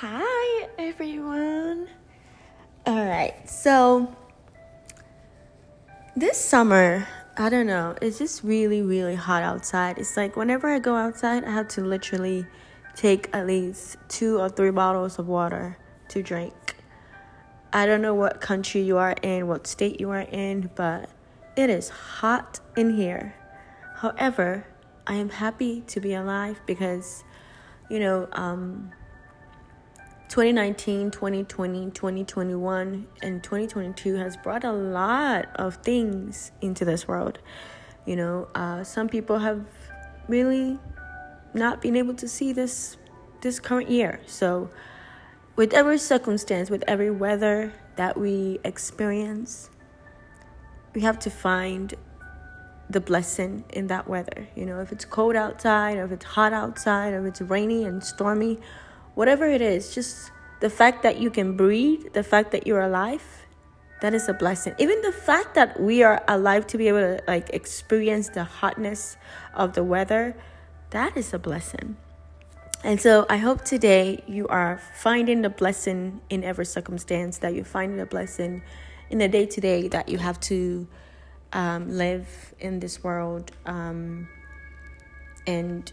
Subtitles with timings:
[0.00, 1.88] Hi, everyone.
[2.84, 4.14] All right, so
[6.14, 7.08] this summer,
[7.38, 9.96] I don't know, it's just really, really hot outside.
[9.96, 12.44] It's like whenever I go outside, I have to literally
[12.94, 15.78] take at least two or three bottles of water
[16.08, 16.76] to drink.
[17.72, 21.08] I don't know what country you are in, what state you are in, but
[21.56, 23.34] it is hot in here.
[23.94, 24.66] However,
[25.06, 27.24] I am happy to be alive because,
[27.88, 28.92] you know, um,
[30.28, 37.38] 2019, 2020, 2021, and 2022 has brought a lot of things into this world.
[38.06, 39.64] You know, uh, some people have
[40.28, 40.78] really
[41.54, 42.96] not been able to see this
[43.40, 44.20] this current year.
[44.26, 44.70] So,
[45.54, 49.70] with every circumstance, with every weather that we experience,
[50.94, 51.94] we have to find
[52.90, 54.48] the blessing in that weather.
[54.54, 57.84] You know, if it's cold outside, or if it's hot outside, or if it's rainy
[57.84, 58.58] and stormy,
[59.16, 60.30] whatever it is, just
[60.60, 63.24] the fact that you can breathe, the fact that you're alive,
[64.02, 64.74] that is a blessing.
[64.78, 69.16] Even the fact that we are alive to be able to like experience the hotness
[69.54, 70.36] of the weather,
[70.90, 71.96] that is a blessing.
[72.84, 77.64] And so I hope today you are finding the blessing in every circumstance, that you're
[77.64, 78.62] finding a blessing
[79.08, 80.86] in the day to day that you have to
[81.54, 84.28] um, live in this world um,
[85.46, 85.90] and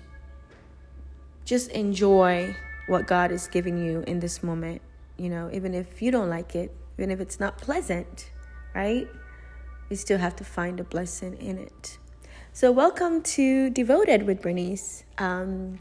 [1.46, 2.54] just enjoy
[2.88, 4.82] what God is giving you in this moment.
[5.18, 8.32] You know, even if you don't like it, even if it's not pleasant,
[8.74, 9.08] right?
[9.90, 11.98] You still have to find a blessing in it.
[12.52, 15.04] So, welcome to Devoted with Bernice.
[15.18, 15.80] Um,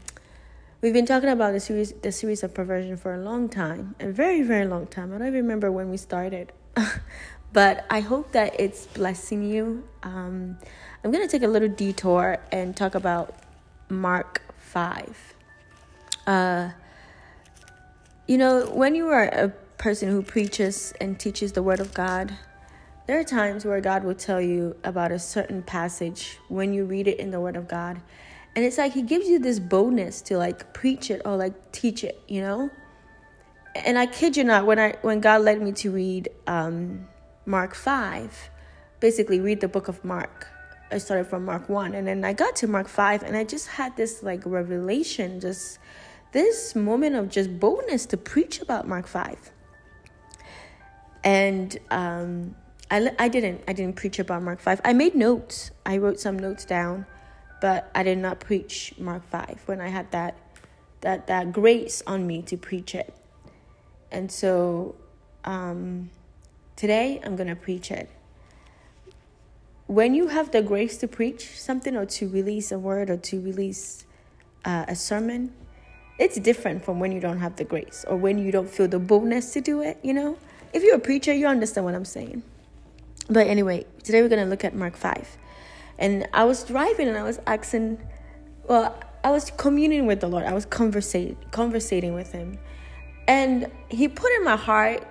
[0.81, 4.07] we've been talking about the series, the series of perversion for a long time, a
[4.11, 5.13] very, very long time.
[5.13, 6.51] I don't remember when we started,
[7.53, 9.83] but I hope that it's blessing you.
[10.03, 10.57] Um,
[11.03, 13.35] I'm going to take a little detour and talk about
[13.89, 15.35] Mark 5.
[16.25, 16.69] Uh,
[18.27, 22.37] you know, when you are a person who preaches and teaches the Word of God,
[23.05, 27.07] there are times where God will tell you about a certain passage when you read
[27.07, 28.01] it in the Word of God.
[28.55, 32.03] And it's like He gives you this boldness to like preach it or like teach
[32.03, 32.69] it, you know?
[33.75, 37.07] And I kid you not, when I when God led me to read um,
[37.45, 38.49] Mark 5,
[39.01, 40.47] basically read the book of Mark.
[40.91, 43.67] I started from Mark 1 and then I got to Mark 5 and I just
[43.67, 45.79] had this like revelation just
[46.33, 49.51] this moment of just boldness to preach about Mark 5.
[51.23, 52.55] And um,
[52.91, 54.81] I, I didn't I didn't preach about Mark 5.
[54.83, 55.71] I made notes.
[55.85, 57.05] I wrote some notes down,
[57.61, 60.35] but I did not preach Mark 5 when I had that
[61.01, 63.13] that that grace on me to preach it.
[64.11, 64.95] And so
[65.45, 66.09] um,
[66.75, 68.09] today I'm going to preach it.
[69.87, 73.39] When you have the grace to preach something or to release a word or to
[73.39, 74.05] release
[74.65, 75.53] uh, a sermon,
[76.19, 78.99] it's different from when you don't have the grace or when you don't feel the
[78.99, 80.37] boldness to do it, you know?
[80.73, 82.43] If you're a preacher, you understand what I'm saying.
[83.29, 85.37] But anyway, today we're going to look at Mark 5.
[85.97, 87.99] And I was driving and I was asking,
[88.67, 90.43] well, I was communing with the Lord.
[90.43, 92.57] I was conversating, conversating with Him.
[93.27, 95.07] And He put in my heart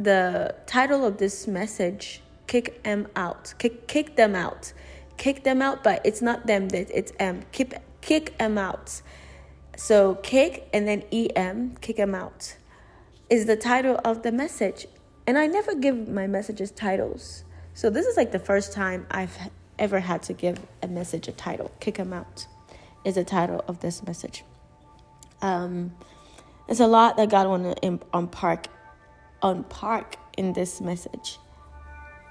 [0.00, 3.54] the title of this message, Kick Them Out.
[3.58, 4.72] Kick, kick them out.
[5.16, 7.42] Kick them out, but it's not them, that it's M.
[7.52, 9.02] Kick, kick them out.
[9.82, 12.54] So, kick and then EM, kick them out,
[13.28, 14.86] is the title of the message.
[15.26, 17.42] And I never give my messages titles.
[17.74, 19.36] So, this is like the first time I've
[19.80, 21.72] ever had to give a message a title.
[21.80, 22.46] Kick them out
[23.04, 24.44] is the title of this message.
[25.40, 25.96] Um,
[26.68, 28.66] there's a lot that God want to unpark,
[29.42, 31.40] unpark in this message.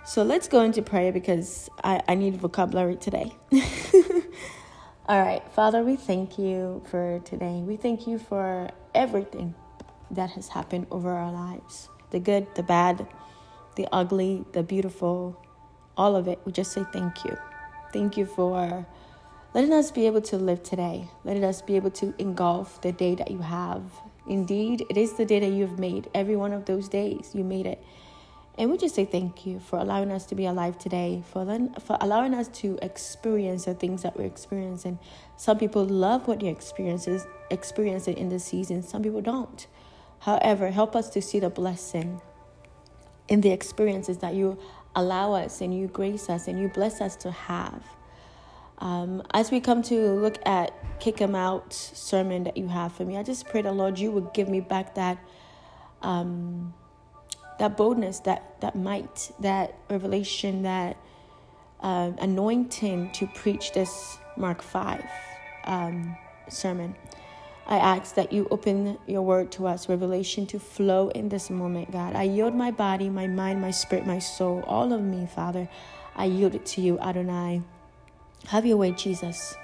[0.05, 3.33] So let's go into prayer because I, I need vocabulary today.
[5.07, 7.63] All right, Father, we thank you for today.
[7.65, 9.55] We thank you for everything
[10.11, 13.07] that has happened over our lives the good, the bad,
[13.77, 15.41] the ugly, the beautiful,
[15.97, 16.39] all of it.
[16.45, 17.35] We just say thank you.
[17.91, 18.85] Thank you for
[19.55, 23.15] letting us be able to live today, letting us be able to engulf the day
[23.15, 23.81] that you have.
[24.27, 26.09] Indeed, it is the day that you have made.
[26.13, 27.83] Every one of those days, you made it.
[28.57, 31.45] And we just say thank you for allowing us to be alive today, for,
[31.79, 34.99] for allowing us to experience the things that we're experiencing.
[35.37, 39.65] Some people love what they're experiencing, experiencing in this season, some people don't.
[40.19, 42.21] However, help us to see the blessing
[43.27, 44.59] in the experiences that you
[44.95, 47.83] allow us and you grace us and you bless us to have.
[48.79, 53.05] Um, as we come to look at Kick 'em Out sermon that you have for
[53.05, 55.17] me, I just pray the Lord you would give me back that.
[56.01, 56.73] Um,
[57.61, 60.97] that boldness, that that might, that revelation, that
[61.81, 65.05] uh, anointing to preach this Mark five
[65.65, 66.17] um,
[66.49, 66.95] sermon.
[67.67, 71.91] I ask that you open your word to us, revelation to flow in this moment,
[71.91, 72.15] God.
[72.15, 75.69] I yield my body, my mind, my spirit, my soul, all of me, Father.
[76.15, 77.63] I yield it to you, Adonai.
[78.49, 79.55] Have your way, Jesus.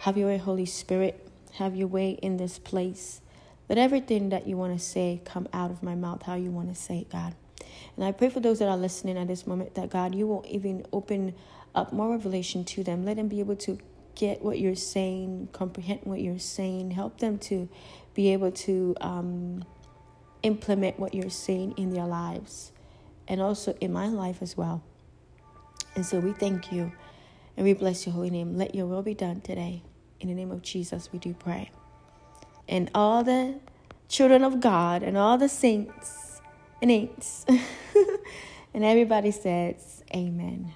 [0.00, 1.28] Have your way, Holy Spirit.
[1.54, 3.20] Have your way in this place.
[3.68, 6.70] Let everything that you want to say come out of my mouth how you want
[6.74, 7.34] to say it, God.
[7.96, 10.44] And I pray for those that are listening at this moment that God, you will
[10.48, 11.34] even open
[11.74, 13.04] up more revelation to them.
[13.04, 13.78] Let them be able to
[14.14, 17.68] get what you're saying, comprehend what you're saying, help them to
[18.14, 19.64] be able to um,
[20.42, 22.72] implement what you're saying in their lives
[23.28, 24.82] and also in my life as well.
[25.94, 26.92] And so we thank you
[27.56, 28.56] and we bless your holy name.
[28.56, 29.82] Let your will be done today.
[30.20, 31.70] In the name of Jesus, we do pray.
[32.68, 33.60] And all the
[34.08, 36.31] children of God and all the saints
[36.82, 37.46] and ain'ts
[38.74, 40.74] and everybody says, Amen.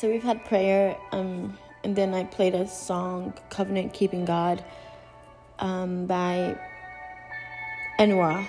[0.00, 4.64] So we've had prayer, um, and then I played a song, "Covenant Keeping God,"
[5.58, 6.56] um, by
[7.98, 8.48] Enwa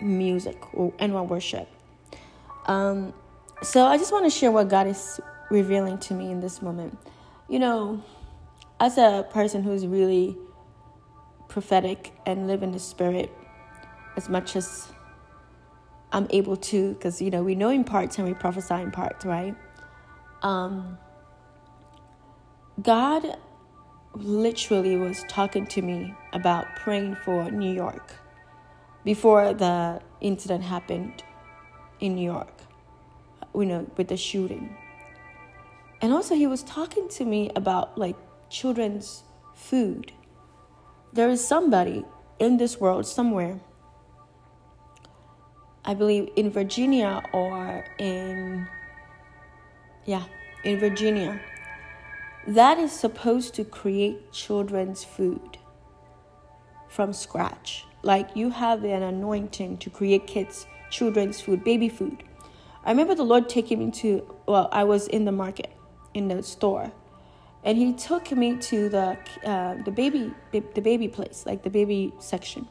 [0.00, 1.68] Music or Enwa Worship.
[2.66, 3.14] Um,
[3.62, 6.98] so I just want to share what God is revealing to me in this moment.
[7.48, 8.02] You know,
[8.80, 10.36] as a person who's really
[11.46, 13.30] prophetic and live in the spirit
[14.16, 14.90] as much as
[16.10, 19.24] I'm able to, because you know we know in parts and we prophesy in parts,
[19.24, 19.54] right?
[20.42, 20.98] Um,
[22.82, 23.36] God
[24.14, 28.16] literally was talking to me about praying for New York
[29.04, 31.22] before the incident happened
[32.00, 32.52] in New York,
[33.54, 34.76] you know, with the shooting.
[36.02, 38.16] And also, he was talking to me about like
[38.48, 40.12] children's food.
[41.12, 42.04] There is somebody
[42.38, 43.60] in this world somewhere,
[45.84, 48.66] I believe in Virginia or in,
[50.06, 50.24] yeah,
[50.64, 51.40] in Virginia,
[52.46, 55.58] that is supposed to create children's food
[56.88, 57.84] from scratch.
[58.02, 62.24] Like you have an anointing to create kids' children's food, baby food.
[62.84, 65.70] I remember the Lord taking me to, well, I was in the market,
[66.14, 66.92] in the store,
[67.62, 72.12] and He took me to the uh, the baby the baby place, like the baby
[72.18, 72.66] section,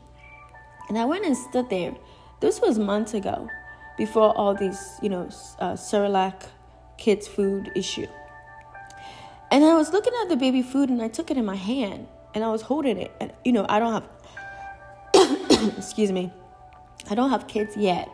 [0.88, 1.96] and I went and stood there.
[2.40, 3.48] This was months ago,
[3.98, 6.46] before all these, you know, uh, Cerelac
[7.00, 8.08] kids food issue.
[9.52, 12.08] And I was looking at the baby food, and I took it in my hand,
[12.36, 16.32] and I was holding it, and you know, I don't have, excuse me,
[17.10, 18.10] I don't have kids yet.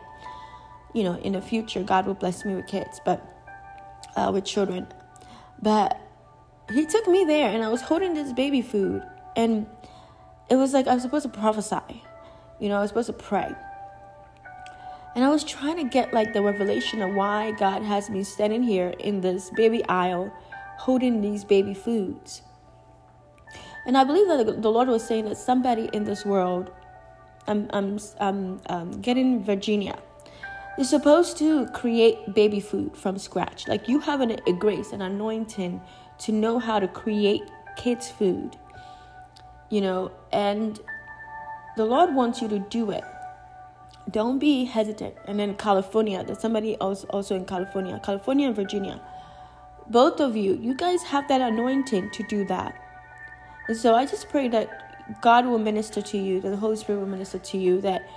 [0.94, 3.22] You know, in the future, God will bless me with kids, but
[4.16, 4.86] uh, with children.
[5.60, 6.00] But
[6.72, 9.02] He took me there, and I was holding this baby food,
[9.34, 9.66] and
[10.48, 12.02] it was like I was supposed to prophesy.
[12.60, 13.54] You know, I was supposed to pray.
[15.16, 18.62] And I was trying to get like the revelation of why God has me standing
[18.62, 20.30] here in this baby aisle
[20.78, 22.42] holding these baby foods.
[23.86, 26.70] And I believe that the Lord was saying that somebody in this world
[27.48, 29.98] I'm, I'm, I'm um, getting Virginia.
[30.76, 33.66] You're supposed to create baby food from scratch.
[33.68, 35.80] Like you have an, a grace, an anointing
[36.18, 37.42] to know how to create
[37.76, 38.56] kids' food.
[39.70, 40.78] You know, and
[41.76, 43.04] the Lord wants you to do it.
[44.10, 45.14] Don't be hesitant.
[45.26, 49.00] And then California, there's somebody else also in California, California and Virginia.
[49.88, 52.74] Both of you, you guys have that anointing to do that.
[53.68, 57.00] And so I just pray that God will minister to you, that the Holy Spirit
[57.00, 58.08] will minister to you, that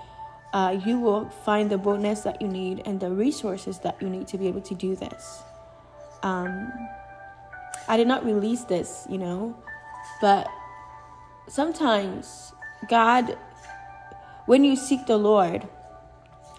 [0.53, 4.27] uh, you will find the boldness that you need and the resources that you need
[4.27, 5.43] to be able to do this.
[6.23, 6.71] Um,
[7.87, 9.55] I did not release this, you know,
[10.21, 10.47] but
[11.47, 12.53] sometimes
[12.87, 13.37] God,
[14.45, 15.67] when you seek the Lord,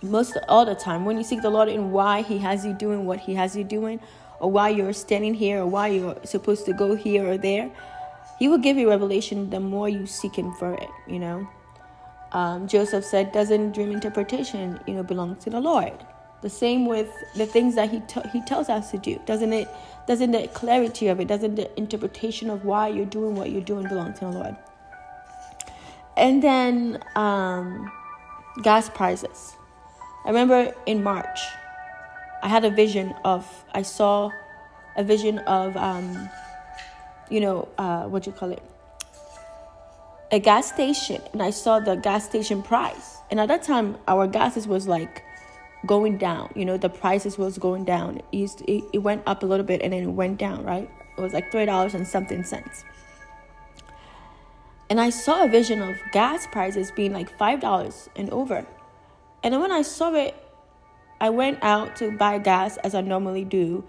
[0.02, 3.06] most all the time, when you seek the Lord in why He has you doing
[3.06, 4.00] what He has you doing,
[4.40, 7.70] or why you're standing here, or why you're supposed to go here or there,
[8.40, 11.46] he will give you revelation the more you seek Him for it, you know.
[12.32, 15.92] Um, Joseph said, doesn't dream interpretation, you know, belong to the Lord.
[16.40, 19.20] The same with the things that he t- he tells us to do.
[19.26, 19.68] Doesn't it?
[20.06, 21.28] Doesn't the clarity of it?
[21.28, 24.56] Doesn't the interpretation of why you're doing what you're doing belong to the Lord?
[26.16, 27.92] And then um,
[28.62, 29.56] gas prices.
[30.24, 31.40] I remember in March,
[32.42, 33.46] I had a vision of.
[33.72, 34.30] I saw
[34.96, 36.28] a vision of um,
[37.30, 38.62] you know, uh, what you call it,
[40.32, 43.18] a gas station, and I saw the gas station price.
[43.30, 45.22] And at that time, our gases was like
[45.86, 46.52] going down.
[46.54, 48.18] You know, the prices was going down.
[48.32, 50.64] It, used it, it went up a little bit and then it went down.
[50.64, 50.90] Right?
[51.16, 52.84] It was like three dollars and something cents.
[54.90, 58.66] And I saw a vision of gas prices being like five dollars and over.
[59.42, 60.34] And then when I saw it,
[61.20, 63.84] I went out to buy gas as I normally do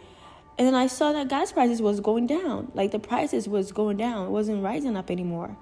[0.61, 2.71] and then I saw that gas prices was going down.
[2.75, 4.27] Like the prices was going down.
[4.27, 5.57] It wasn't rising up anymore.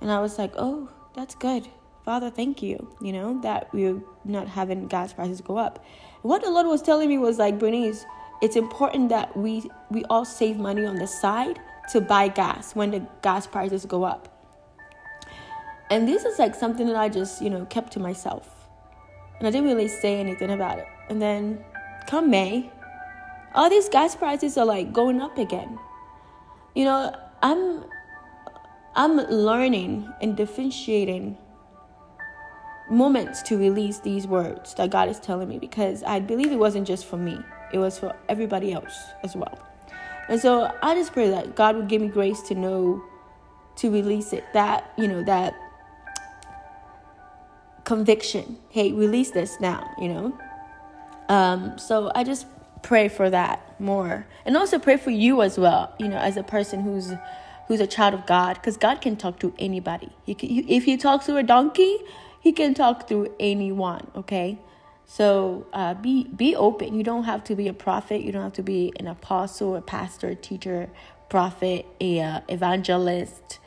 [0.00, 1.66] And I was like, "Oh, that's good.
[2.04, 5.84] Father, thank you, you know, that we're not having gas prices go up."
[6.22, 8.04] What the Lord was telling me was like, "Bernice,
[8.40, 11.58] it's important that we we all save money on the side
[11.90, 14.28] to buy gas when the gas prices go up."
[15.90, 18.61] And this is like something that I just, you know, kept to myself.
[19.42, 20.86] And I didn't really say anything about it.
[21.08, 21.64] And then
[22.06, 22.70] come May,
[23.56, 25.80] all these gas prices are like going up again.
[26.76, 27.82] You know, I'm
[28.94, 31.36] I'm learning and differentiating
[32.88, 36.86] moments to release these words that God is telling me because I believe it wasn't
[36.86, 37.36] just for me,
[37.72, 39.58] it was for everybody else as well.
[40.28, 43.02] And so I just pray that God would give me grace to know
[43.74, 44.44] to release it.
[44.52, 45.52] That, you know, that
[47.84, 48.58] conviction.
[48.70, 50.38] Hey, release this now, you know?
[51.28, 52.46] Um, so I just
[52.82, 54.26] pray for that more.
[54.44, 57.12] And also pray for you as well, you know, as a person who's
[57.68, 60.10] who's a child of God, because God can talk to anybody.
[60.24, 61.98] He can, if he talks to a donkey,
[62.40, 64.58] he can talk through anyone, okay?
[65.04, 66.94] So uh, be be open.
[66.94, 68.22] You don't have to be a prophet.
[68.22, 70.90] You don't have to be an apostle, a pastor, a teacher,
[71.28, 73.58] prophet, a uh, evangelist.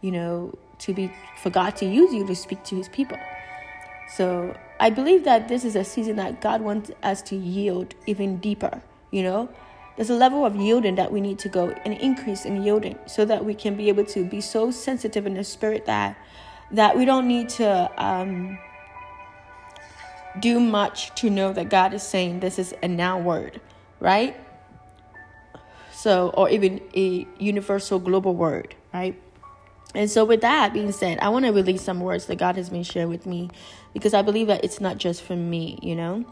[0.00, 1.12] You know, to be
[1.42, 3.18] for God to use you to speak to His people.
[4.16, 8.36] So I believe that this is a season that God wants us to yield even
[8.38, 9.48] deeper, you know?
[9.96, 13.24] There's a level of yielding that we need to go, and increase in yielding, so
[13.24, 16.16] that we can be able to be so sensitive in the spirit that
[16.70, 18.58] that we don't need to um,
[20.40, 23.60] do much to know that God is saying this is a now word,
[24.00, 24.34] right?
[25.92, 29.20] So, or even a universal global word, right?
[29.94, 32.70] And so, with that being said, I want to release some words that God has
[32.70, 33.50] been sharing with me
[33.92, 36.24] because I believe that it's not just for me, you know.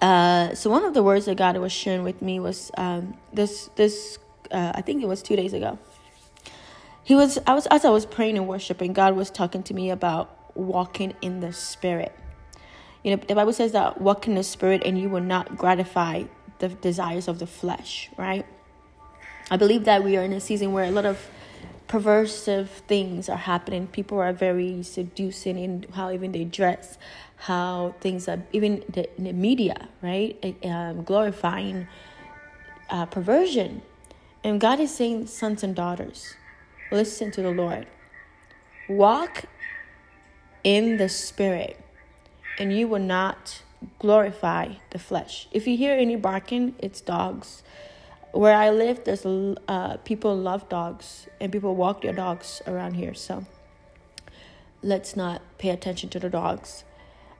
[0.00, 3.70] Uh, so one of the words that God was sharing with me was um, this.
[3.76, 4.18] This
[4.50, 5.78] uh, I think it was two days ago.
[7.02, 7.38] He was.
[7.46, 8.92] I was as I was praying and worshiping.
[8.92, 12.14] God was talking to me about walking in the Spirit.
[13.02, 16.24] You know, the Bible says that walk in the Spirit, and you will not gratify
[16.58, 18.10] the desires of the flesh.
[18.16, 18.44] Right.
[19.50, 21.18] I believe that we are in a season where a lot of
[21.88, 23.86] perversive things are happening.
[23.86, 26.98] People are very seducing in how even they dress,
[27.36, 30.56] how things are even the, the media, right?
[30.64, 31.86] Um, glorifying
[32.90, 33.82] uh, perversion.
[34.42, 36.34] And God is saying, sons and daughters,
[36.90, 37.86] listen to the Lord.
[38.88, 39.44] Walk
[40.62, 41.80] in the Spirit,
[42.58, 43.62] and you will not
[43.98, 45.48] glorify the flesh.
[45.52, 47.62] If you hear any barking, it's dogs
[48.38, 53.14] where I live, there's uh, people love dogs and people walk their dogs around here.
[53.14, 53.44] So
[54.82, 56.84] let's not pay attention to the dogs.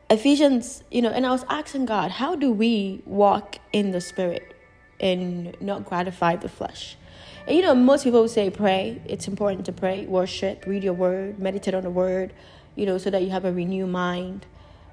[0.08, 4.54] Ephesians, you know, and I was asking God, how do we walk in the spirit
[5.00, 6.96] and not gratify the flesh?
[7.46, 9.00] And you know, most people say pray.
[9.04, 12.32] It's important to pray, worship, read your word, meditate on the word,
[12.74, 14.46] you know, so that you have a renewed mind.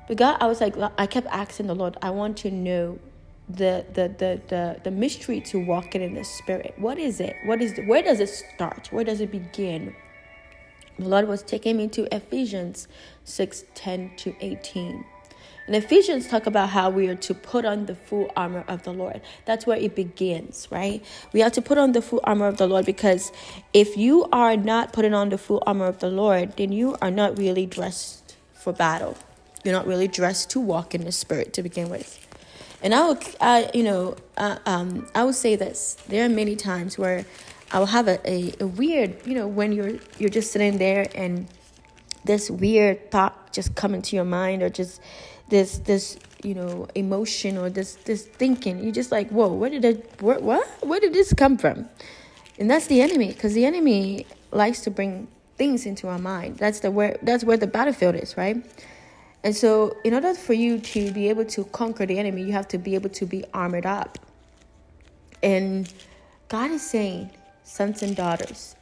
[0.08, 3.00] But God, I was like, I kept asking the Lord, I want to know
[3.58, 7.62] the the the the, the mystery to walking in the spirit what is it what
[7.62, 9.96] is the, where does it start where does it begin
[11.00, 12.88] the lord was taking me to ephesians
[13.24, 15.06] 6 10 to 18
[15.66, 18.92] and Ephesians talk about how we are to put on the full armor of the
[18.92, 19.22] Lord.
[19.46, 21.04] That's where it begins, right?
[21.32, 23.32] We have to put on the full armor of the Lord because
[23.74, 27.12] if you are not putting on the full armor of the Lord, then you are
[27.12, 29.18] not really dressed for battle.
[29.64, 32.28] You're not really dressed to walk in the spirit to begin with.
[32.84, 35.98] And I will, I, you know, uh, um, I would say this.
[36.10, 37.26] There are many times where
[37.72, 41.08] I will have a, a, a weird, you know, when you're you're just sitting there
[41.16, 41.48] and
[42.26, 45.02] this weird thought just come into your mind or just
[45.50, 48.84] this this you know emotion or this this thinking.
[48.84, 50.22] You're just like, whoa, where did it?
[50.22, 50.68] Where, what?
[50.84, 51.88] Where did this come from?
[52.60, 56.58] And that's the enemy, because the enemy likes to bring things into our mind.
[56.58, 58.58] That's the where that's where the battlefield is, right?
[59.44, 62.68] And so, in order for you to be able to conquer the enemy, you have
[62.70, 64.18] to be able to be armored up.
[65.42, 65.92] And
[66.48, 67.30] God is saying,
[67.64, 68.76] sons and daughters,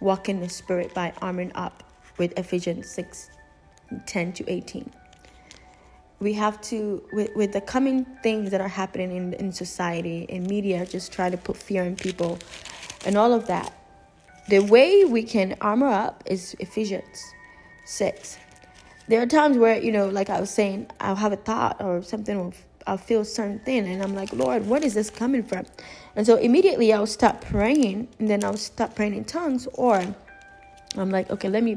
[0.00, 1.82] walk in the spirit by arming up
[2.18, 3.30] with Ephesians 6
[4.06, 4.90] 10 to 18.
[6.20, 10.44] We have to, with, with the coming things that are happening in, in society, in
[10.44, 12.38] media, just try to put fear in people
[13.06, 13.72] and all of that.
[14.48, 17.24] The way we can armor up is Ephesians
[17.86, 18.36] 6
[19.10, 22.00] there are times where you know like i was saying i'll have a thought or
[22.02, 22.52] something or
[22.86, 25.66] i'll feel certain thing and i'm like lord what is this coming from
[26.14, 30.00] and so immediately i'll stop praying and then i'll stop praying in tongues or
[30.96, 31.76] i'm like okay let me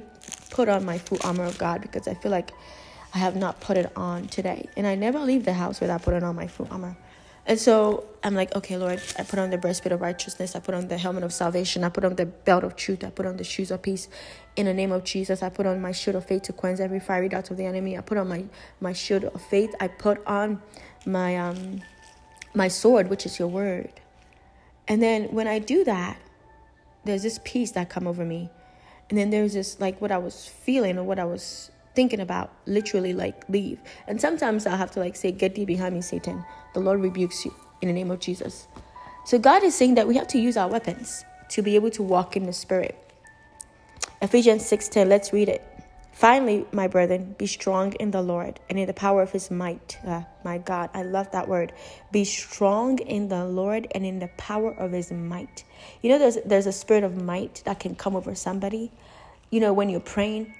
[0.51, 2.51] put on my full armor of god because i feel like
[3.15, 6.23] i have not put it on today and i never leave the house without putting
[6.23, 6.95] on my full armor
[7.45, 10.55] and so I'm like, okay, Lord, I put on the breastplate of righteousness.
[10.55, 11.83] I put on the helmet of salvation.
[11.83, 13.03] I put on the belt of truth.
[13.03, 14.07] I put on the shoes of peace.
[14.55, 16.99] In the name of Jesus, I put on my shield of faith to quench every
[16.99, 17.97] fiery dart of the enemy.
[17.97, 18.45] I put on my,
[18.79, 19.73] my shield of faith.
[19.79, 20.61] I put on
[21.05, 21.81] my um
[22.53, 23.91] my sword, which is your word.
[24.87, 26.17] And then when I do that,
[27.03, 28.49] there's this peace that come over me.
[29.09, 32.51] And then there's this like what I was feeling or what I was thinking about
[32.65, 33.79] literally like leave.
[34.07, 36.43] And sometimes I'll have to like say, Get thee behind me, Satan.
[36.73, 38.67] The Lord rebukes you in the name of Jesus.
[39.25, 42.03] So God is saying that we have to use our weapons to be able to
[42.03, 43.02] walk in the spirit.
[44.23, 45.61] Ephesians 6:10, let's read it.
[46.13, 49.97] Finally, my brethren, be strong in the Lord and in the power of his might.
[50.07, 51.73] Uh, my God, I love that word.
[52.09, 55.65] Be strong in the Lord and in the power of his might.
[56.01, 58.93] You know, there's, there's a spirit of might that can come over somebody.
[59.49, 60.53] You know, when you're praying,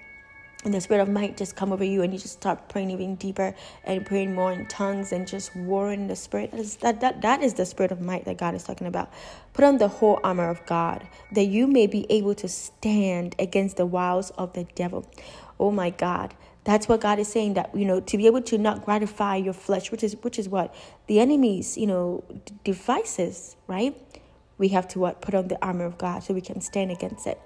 [0.64, 3.16] and the spirit of might just come over you and you just start praying even
[3.16, 6.52] deeper and praying more in tongues and just warring in the spirit.
[6.52, 9.12] That is, that, that, that is the spirit of might that god is talking about.
[9.54, 13.78] Put on the whole armor of god that you may be able to stand against
[13.78, 15.10] the wiles of the devil.
[15.60, 16.34] Oh my god.
[16.64, 19.54] That's what god is saying that you know to be able to not gratify your
[19.54, 20.74] flesh which is which is what?
[21.08, 23.96] The enemy's you know d- devices right?
[24.58, 25.22] We have to what?
[25.22, 27.40] Put on the armor of god so we can stand against it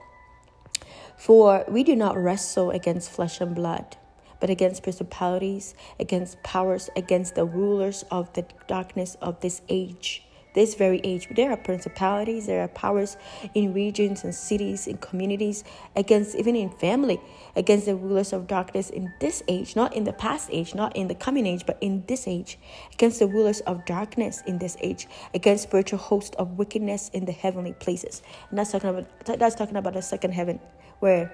[1.17, 3.97] for we do not wrestle against flesh and blood,
[4.39, 10.23] but against principalities, against powers, against the rulers of the darkness of this age.
[10.53, 13.15] This very age, there are principalities, there are powers
[13.53, 15.63] in regions and cities, in communities,
[15.95, 17.21] against even in family,
[17.55, 21.09] against the rulers of darkness in this age, not in the past age, not in
[21.09, 22.57] the coming age, but in this age,
[22.91, 27.31] against the rulers of darkness in this age, against spiritual hosts of wickedness in the
[27.31, 28.23] heavenly places.
[28.49, 30.59] And that's talking about that's talking about the second heaven
[30.99, 31.33] where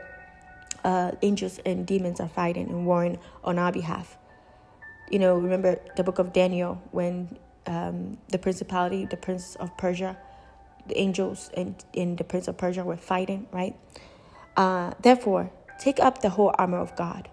[0.84, 4.18] uh, angels and demons are fighting and warring on our behalf.
[5.10, 10.18] You know, remember the book of Daniel when um, the principality, the prince of Persia,
[10.88, 13.76] the angels and, and the prince of Persia were fighting, right?
[14.58, 17.30] Uh, therefore, take up the whole armor of God.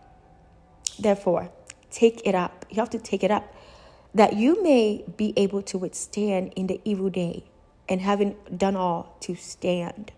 [0.99, 1.51] Therefore,
[1.91, 2.67] take it up.
[2.71, 3.55] You have to take it up
[4.15, 7.45] that you may be able to withstand in the evil day
[7.89, 10.13] and having done all to stand.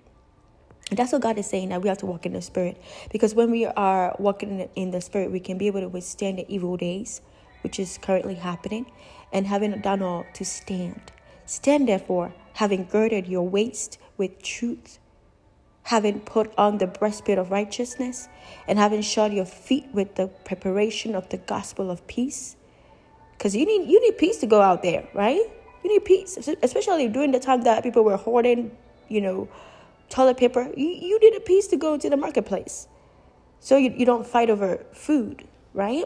[0.93, 2.77] And that's what God is saying that we have to walk in the Spirit.
[3.11, 6.45] Because when we are walking in the Spirit, we can be able to withstand the
[6.55, 7.23] evil days,
[7.63, 8.85] which is currently happening,
[9.33, 11.01] and having done all to stand.
[11.47, 14.99] Stand therefore, having girded your waist with truth,
[15.85, 18.29] having put on the breastplate of righteousness,
[18.69, 22.55] and having shod your feet with the preparation of the gospel of peace.
[23.39, 25.41] Because you need you need peace to go out there, right?
[25.83, 28.77] You need peace, especially during the time that people were hoarding,
[29.09, 29.49] you know,
[30.09, 32.89] toilet paper, you, you need a peace to go to the marketplace.
[33.61, 36.05] So you, you don't fight over food, right?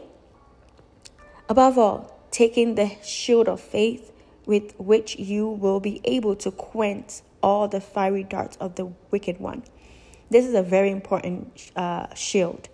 [1.49, 4.11] Above all, taking the shield of faith
[4.45, 9.39] with which you will be able to quench all the fiery darts of the wicked
[9.39, 9.63] one.
[10.29, 12.69] This is a very important uh, shield.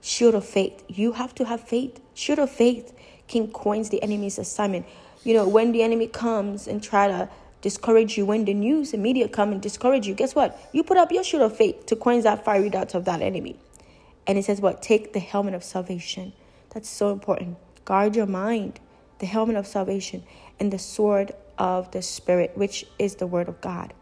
[0.00, 0.82] Shield of faith.
[0.88, 2.00] You have to have faith.
[2.14, 2.92] Shield of faith
[3.28, 4.86] can quench the enemy's assignment.
[5.22, 7.28] You know, when the enemy comes and try to
[7.60, 10.58] discourage you when the news and media come and discourage you, guess what?
[10.72, 13.58] You put up your shield of faith to quench that fiery darts of that enemy.
[14.26, 14.82] And it says, what?
[14.82, 16.32] Take the helmet of salvation.
[16.70, 17.58] That's so important.
[17.84, 18.80] Guard your mind,
[19.18, 20.22] the helmet of salvation,
[20.58, 23.92] and the sword of the Spirit, which is the word of God.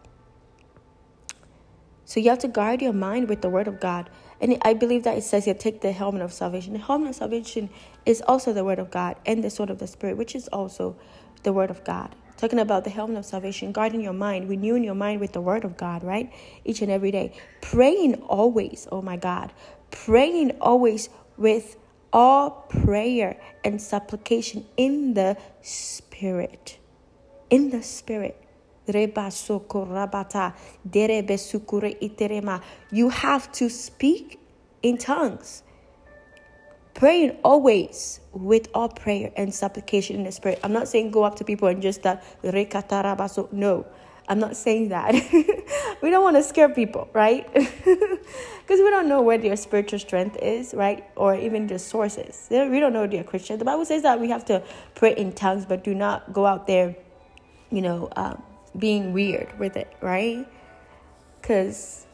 [2.05, 4.09] So you have to guard your mind with the word of God.
[4.41, 6.73] And I believe that it says here, take the helmet of salvation.
[6.73, 7.71] The helmet of salvation
[8.07, 10.97] is also the word of God and the sword of the Spirit, which is also
[11.43, 14.95] the word of God talking about the helmet of salvation, guarding your mind, renewing your
[14.95, 16.33] mind with the word of God, right?
[16.65, 17.35] Each and every day.
[17.61, 19.53] Praying always, oh my God,
[19.91, 21.77] praying always with
[22.13, 26.79] all prayer and supplication in the spirit.
[27.51, 28.45] In the spirit.
[32.91, 34.41] You have to speak
[34.83, 35.63] in tongues
[36.99, 40.59] praying always with all prayer and supplication in the spirit.
[40.65, 42.25] I'm not saying go up to people and just that
[43.53, 43.87] no.
[44.31, 45.15] I'm not saying that.
[46.03, 47.47] we don't want to scare people, right?
[47.55, 51.03] Because we don't know where their spiritual strength is, right?
[51.17, 52.49] Or even their sources.
[52.51, 53.59] We don't know they're Christian.
[53.59, 54.63] The Bible says that we have to
[54.95, 56.95] pray in tongues, but do not go out there,
[57.71, 58.43] you know, um,
[58.77, 60.47] being weird with it, right?
[61.41, 62.07] Because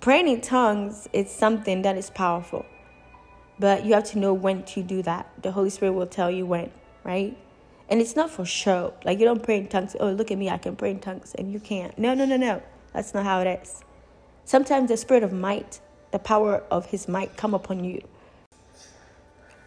[0.00, 2.66] praying in tongues is something that is powerful.
[3.62, 5.30] But you have to know when to do that.
[5.40, 6.72] The Holy Spirit will tell you when,
[7.04, 7.38] right?
[7.88, 8.92] And it's not for show.
[9.04, 9.94] Like you don't pray in tongues.
[10.00, 11.96] Oh, look at me, I can pray in tongues, and you can't.
[11.96, 12.60] No, no, no, no.
[12.92, 13.84] That's not how it is.
[14.44, 18.02] Sometimes the spirit of might, the power of His might, come upon you,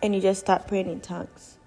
[0.03, 1.57] and you just start praying in tongues.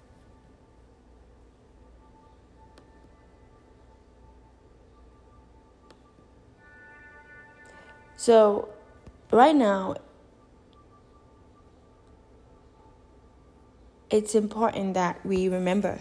[8.17, 8.69] So,
[9.31, 9.95] right now,
[14.09, 15.99] it's important that we remember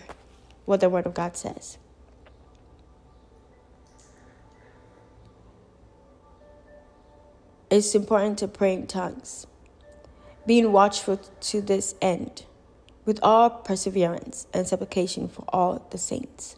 [0.64, 1.78] what the Word of God says.
[7.70, 9.46] It's important to pray in tongues,
[10.46, 12.44] being watchful to this end,
[13.04, 16.56] with all perseverance and supplication for all the saints.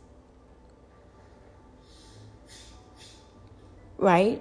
[3.98, 4.40] Right?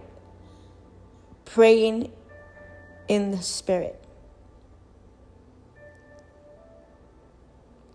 [1.45, 2.11] Praying
[3.07, 3.98] in the Spirit.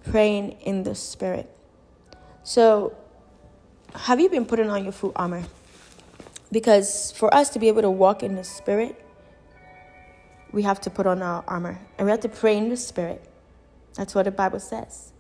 [0.05, 1.51] Praying in the Spirit.
[2.43, 2.97] So,
[3.95, 5.45] have you been putting on your full armor?
[6.53, 9.03] Because for us to be able to walk in the Spirit,
[10.53, 13.25] we have to put on our armor and we have to pray in the Spirit.
[13.95, 15.13] That's what the Bible says.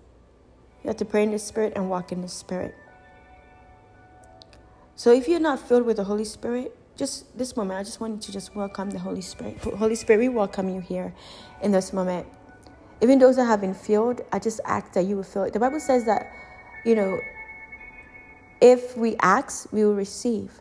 [0.83, 2.75] You have to pray in the Spirit and walk in the Spirit.
[4.97, 8.15] So if you're not filled with the Holy Spirit, just this moment, I just want
[8.15, 9.59] you to just welcome the Holy Spirit.
[9.59, 11.13] Holy Spirit, we welcome you here
[11.63, 12.27] in this moment.
[13.01, 15.53] Even those that have been filled, I just ask that you will fill it.
[15.53, 16.33] The Bible says that,
[16.85, 17.21] you know,
[18.61, 20.53] if we ask, we will receive.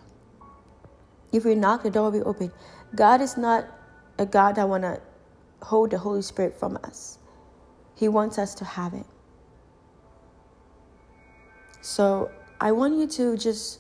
[1.32, 2.52] If we knock, the door will be open.
[2.96, 3.65] God is not
[4.17, 5.02] a God that want to
[5.62, 7.17] hold the Holy Spirit from us.
[7.96, 9.06] He wants us to have it.
[11.82, 13.80] So I want you to just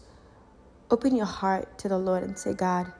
[0.91, 2.91] open your heart to the Lord and say, God,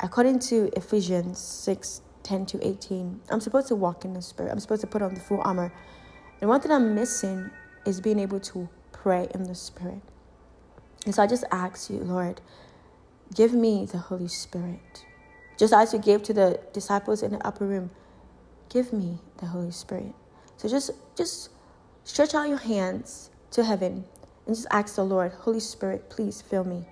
[0.00, 4.52] according to Ephesians 6 10 to 18, I'm supposed to walk in the Spirit.
[4.52, 5.72] I'm supposed to put on the full armor.
[6.42, 7.50] And one thing I'm missing
[7.86, 10.02] is being able to pray in the Spirit.
[11.06, 12.42] And so I just ask you, Lord,
[13.34, 15.06] give me the Holy Spirit.
[15.56, 17.90] Just as you gave to the disciples in the upper room,
[18.68, 20.12] give me the Holy Spirit.
[20.58, 21.48] So just just
[22.04, 24.04] stretch out your hands to heaven
[24.46, 26.84] and just ask the Lord, Holy Spirit, please fill me.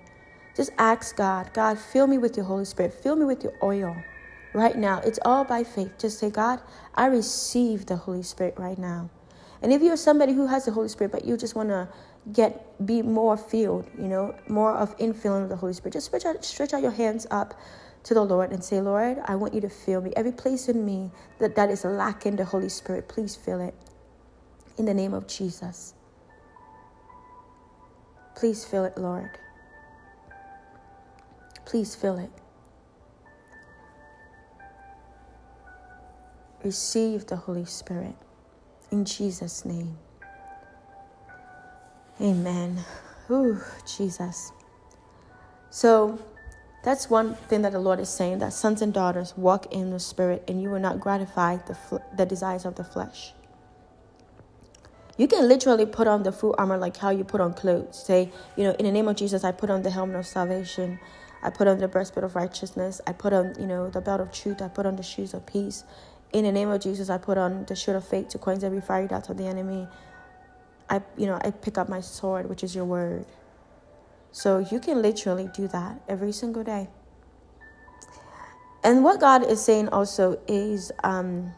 [0.55, 2.91] Just ask God, God, fill me with your Holy Spirit.
[2.91, 3.95] Fill me with your oil
[4.53, 4.99] right now.
[4.99, 5.91] It's all by faith.
[5.99, 6.61] Just say, God,
[6.95, 9.09] I receive the Holy Spirit right now.
[9.61, 11.87] And if you're somebody who has the Holy Spirit, but you just want to
[12.31, 16.25] get be more filled, you know, more of infilling of the Holy Spirit, just stretch
[16.25, 17.59] out, stretch out your hands up
[18.03, 20.13] to the Lord and say, Lord, I want you to fill me.
[20.15, 23.73] Every place in me that, that is lacking the Holy Spirit, please fill it.
[24.77, 25.95] In the name of Jesus.
[28.35, 29.31] Please fill it, Lord.
[31.65, 32.29] Please fill it.
[36.63, 38.15] Receive the Holy Spirit
[38.91, 39.97] in Jesus' name.
[42.19, 42.83] Amen.
[43.29, 44.51] Ooh, Jesus.
[45.69, 46.19] So,
[46.83, 49.99] that's one thing that the Lord is saying that sons and daughters walk in the
[49.99, 53.33] Spirit and you will not gratify the, fl- the desires of the flesh.
[55.17, 58.03] You can literally put on the full armor like how you put on clothes.
[58.05, 60.99] Say, you know, in the name of Jesus, I put on the helmet of salvation.
[61.41, 63.01] I put on the breastplate of righteousness.
[63.07, 64.61] I put on, you know, the belt of truth.
[64.61, 65.83] I put on the shoes of peace.
[66.33, 68.81] In the name of Jesus, I put on the shield of faith to quench every
[68.81, 69.87] fiery dart of the enemy.
[70.89, 73.25] I, you know, I pick up my sword, which is your word.
[74.31, 76.89] So you can literally do that every single day.
[78.83, 81.51] And what God is saying also is um,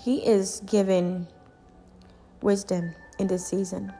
[0.00, 1.26] He is giving
[2.42, 3.92] wisdom in this season.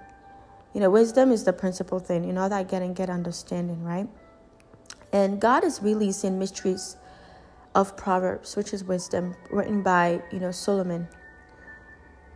[0.74, 2.24] You know, wisdom is the principal thing.
[2.24, 4.08] You know that get and get understanding, right?
[5.12, 6.96] And God is releasing mysteries
[7.74, 11.08] of Proverbs, which is wisdom, written by, you know, Solomon.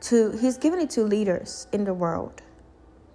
[0.02, 2.42] To he's given it to leaders in the world.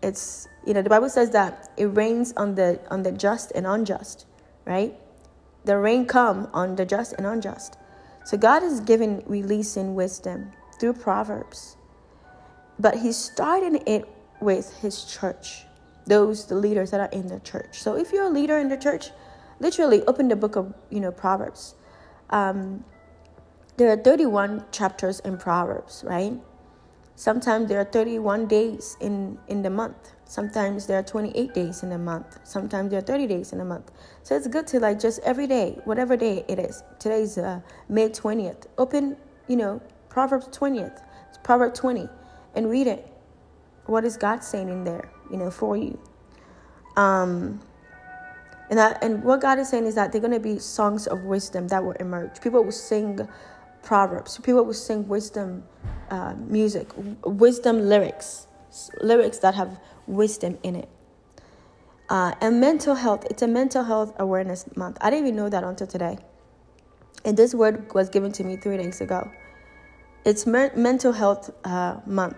[0.02, 3.66] It's you know the bible says that it rains on the on the just and
[3.66, 4.26] unjust
[4.66, 4.96] right?
[5.66, 7.78] The rain come on the just and unjust.
[8.26, 11.78] So god is giving releasing wisdom through proverbs.
[12.80, 14.08] But he's starting it
[14.42, 15.66] with his church
[16.06, 17.82] those the leaders that are in the church.
[17.82, 19.12] So if you're a leader in the church
[19.60, 21.76] literally open the book of you know proverbs
[22.30, 22.84] um,
[23.78, 26.34] there are 31 chapters in proverbs right
[27.16, 30.14] Sometimes there are 31 days in, in the month.
[30.26, 32.40] Sometimes there are 28 days in a month.
[32.44, 33.92] Sometimes there are 30 days in a month.
[34.24, 36.84] So it's good to like just every day, whatever day it is.
[37.00, 38.66] Today's uh, May 20th.
[38.80, 39.16] Open,
[39.48, 42.10] you know, Proverbs 20th, It's Proverbs 20,
[42.56, 43.08] and read it.
[43.86, 46.00] What is God saying in there, you know, for you?
[46.96, 47.60] Um,
[48.70, 51.68] and that, and what God is saying is that they're to be songs of wisdom
[51.68, 52.42] that will emerge.
[52.42, 53.28] People will sing
[53.84, 54.38] proverbs.
[54.40, 55.64] People will sing wisdom
[56.10, 56.88] uh, music,
[57.26, 58.48] wisdom lyrics,
[59.02, 60.90] lyrics that have wisdom in it.
[62.10, 64.98] Uh, and mental health, it's a mental health awareness month.
[65.02, 66.18] I didn't even know that until today.
[67.26, 69.32] And this word was given to me three days ago.
[70.26, 72.38] It's mental health uh, month.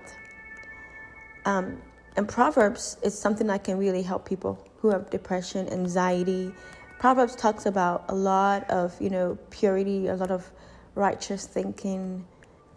[1.45, 1.81] Um,
[2.15, 6.54] and Proverbs is something that can really help people who have depression, anxiety.
[6.99, 10.49] Proverbs talks about a lot of, you know, purity, a lot of
[10.95, 12.25] righteous thinking,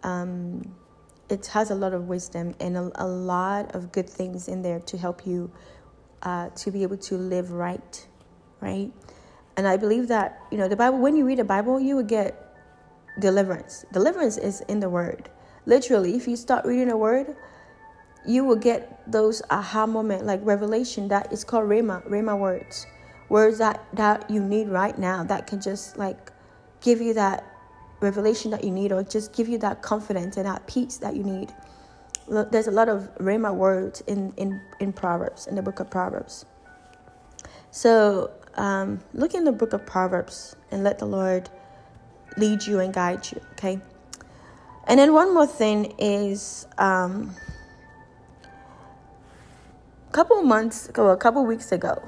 [0.03, 0.75] um,
[1.29, 4.79] it has a lot of wisdom and a, a, lot of good things in there
[4.81, 5.51] to help you
[6.23, 8.07] uh, to be able to live right,
[8.61, 8.91] right?
[9.55, 10.99] And I believe that you know the Bible.
[10.99, 12.55] When you read the Bible, you will get
[13.19, 13.85] deliverance.
[13.93, 15.29] Deliverance is in the Word.
[15.65, 17.35] Literally, if you start reading the Word,
[18.25, 21.07] you will get those aha moment, like revelation.
[21.07, 22.85] That is called rhema, rhema words,
[23.29, 25.23] words that that you need right now.
[25.23, 26.31] That can just like
[26.81, 27.45] give you that
[28.01, 31.23] revelation that you need or just give you that confidence and that peace that you
[31.23, 31.53] need.
[32.27, 36.45] There's a lot of rhema words in, in, in Proverbs, in the book of Proverbs.
[37.71, 41.49] So um, look in the book of Proverbs and let the Lord
[42.37, 43.79] lead you and guide you, okay?
[44.87, 47.35] And then one more thing is um,
[50.11, 52.01] couple months ago, a couple weeks ago,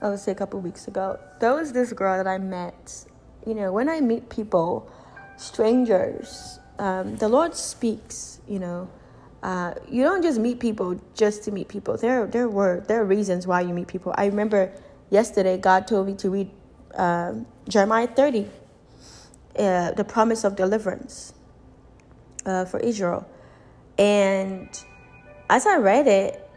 [0.00, 3.04] I would say a couple weeks ago, there was this girl that I met.
[3.46, 4.90] You know, when I meet people,
[5.36, 8.88] strangers, um, the Lord speaks, you know.
[9.42, 11.96] Uh, you don't just meet people just to meet people.
[11.96, 14.12] There, there were there are reasons why you meet people.
[14.16, 14.72] I remember
[15.10, 16.50] yesterday God told me to read
[16.94, 17.34] uh,
[17.68, 18.48] Jeremiah 30,
[19.58, 21.34] uh, the promise of deliverance
[22.46, 23.28] uh, for Israel,
[23.96, 24.68] and
[25.48, 26.47] as I read it,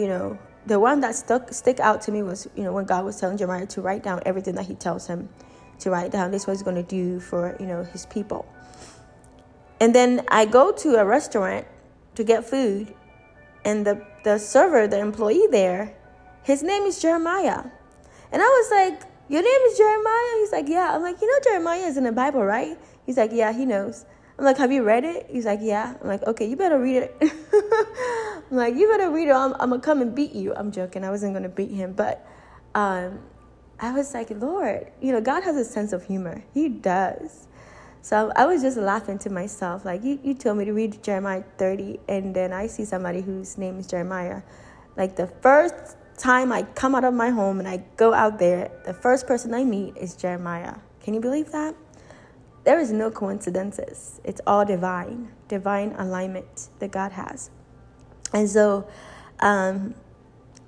[0.00, 3.04] you know, the one that stuck stick out to me was you know when God
[3.04, 5.28] was telling Jeremiah to write down everything that He tells him
[5.80, 6.30] to write down.
[6.30, 8.46] This is what He's going to do for you know His people.
[9.80, 11.66] And then I go to a restaurant
[12.14, 12.94] to get food,
[13.64, 15.94] and the the server, the employee there,
[16.42, 17.64] his name is Jeremiah,
[18.32, 21.40] and I was like, "Your name is Jeremiah?" He's like, "Yeah." I'm like, "You know
[21.44, 24.04] Jeremiah is in the Bible, right?" He's like, "Yeah, he knows."
[24.40, 25.26] I'm like, have you read it?
[25.28, 25.96] He's like, yeah.
[26.00, 27.14] I'm like, okay, you better read it.
[28.50, 29.32] I'm like, you better read it.
[29.32, 30.54] I'm, I'm gonna come and beat you.
[30.54, 31.04] I'm joking.
[31.04, 32.26] I wasn't gonna beat him, but
[32.74, 33.20] um,
[33.78, 36.42] I was like, Lord, you know, God has a sense of humor.
[36.54, 37.48] He does.
[38.00, 41.44] So I was just laughing to myself, like you, you told me to read Jeremiah
[41.58, 44.40] 30, and then I see somebody whose name is Jeremiah.
[44.96, 48.70] Like the first time I come out of my home and I go out there,
[48.86, 50.76] the first person I meet is Jeremiah.
[51.02, 51.74] Can you believe that?
[52.64, 54.20] There is no coincidences.
[54.22, 57.50] It's all divine, divine alignment that God has.
[58.32, 58.86] And so,
[59.40, 59.94] um,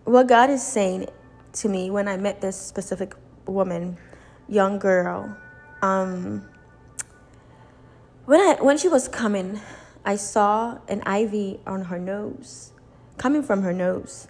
[0.05, 1.09] what God is saying
[1.55, 3.15] to me when I met this specific
[3.47, 3.99] woman,
[4.49, 5.37] young girl,
[5.83, 6.49] um,
[8.25, 9.61] when I when she was coming,
[10.05, 12.73] I saw an ivy on her nose,
[13.19, 14.29] coming from her nose,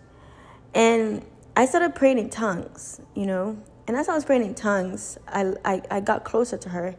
[0.75, 1.25] and
[1.57, 3.59] I started praying in tongues, you know.
[3.87, 6.97] And as I was praying in tongues, I I, I got closer to her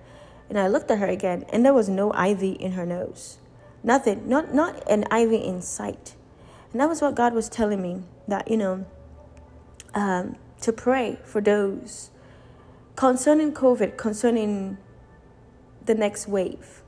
[0.53, 3.39] and I looked at her again, and there was no ivy in her nose.
[3.81, 6.13] Nothing, not, not an ivy in sight.
[6.71, 8.85] And that was what God was telling me that, you know,
[9.95, 12.11] um, to pray for those
[12.95, 14.77] concerning COVID, concerning
[15.83, 16.83] the next wave,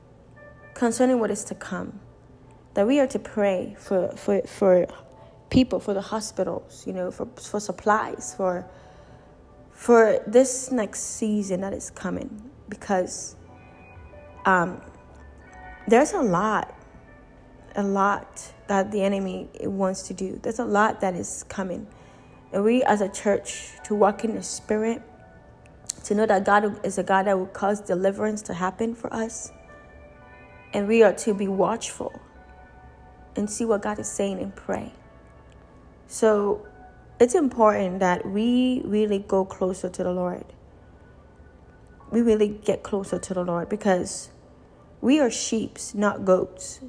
[0.76, 2.00] concerning what is to come.
[2.76, 4.86] That we are to pray for, for, for
[5.50, 8.64] people, for the hospitals, you know, for, for supplies, for,
[9.72, 12.52] for this next season that is coming.
[12.70, 13.36] Because
[14.46, 14.82] um,
[15.88, 16.74] there's a lot,
[17.76, 20.40] a lot that the enemy wants to do.
[20.42, 21.88] There's a lot that is coming.
[22.54, 25.02] And we as a church to walk in the spirit,
[26.06, 29.52] to know that God is a God that will cause deliverance to happen for us.
[30.74, 32.20] And we are to be watchful
[33.36, 34.94] and see what God is saying and pray.
[36.08, 36.66] So
[37.20, 40.46] it's important that we really go closer to the Lord.
[42.12, 44.30] We really get closer to the Lord because
[45.06, 46.80] we are sheeps, not goats.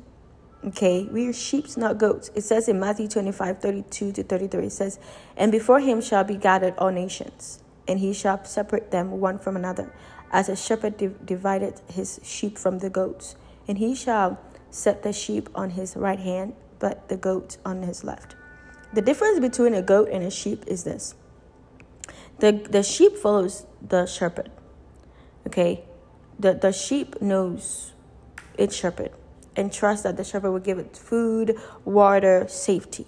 [0.66, 2.30] Okay, we are sheeps, not goats.
[2.34, 4.98] It says in Matthew 25, 32 to 33, it says,
[5.36, 9.54] And before him shall be gathered all nations, and he shall separate them one from
[9.54, 9.92] another,
[10.32, 13.36] as a shepherd div- divided his sheep from the goats.
[13.68, 14.40] And he shall
[14.70, 18.34] set the sheep on his right hand, but the goat on his left.
[18.94, 21.14] The difference between a goat and a sheep is this
[22.38, 24.50] the, the sheep follows the shepherd.
[25.46, 25.84] Okay,
[26.40, 27.92] the, the sheep knows
[28.58, 29.12] its shepherd
[29.56, 33.06] and trust that the shepherd will give it food, water, safety.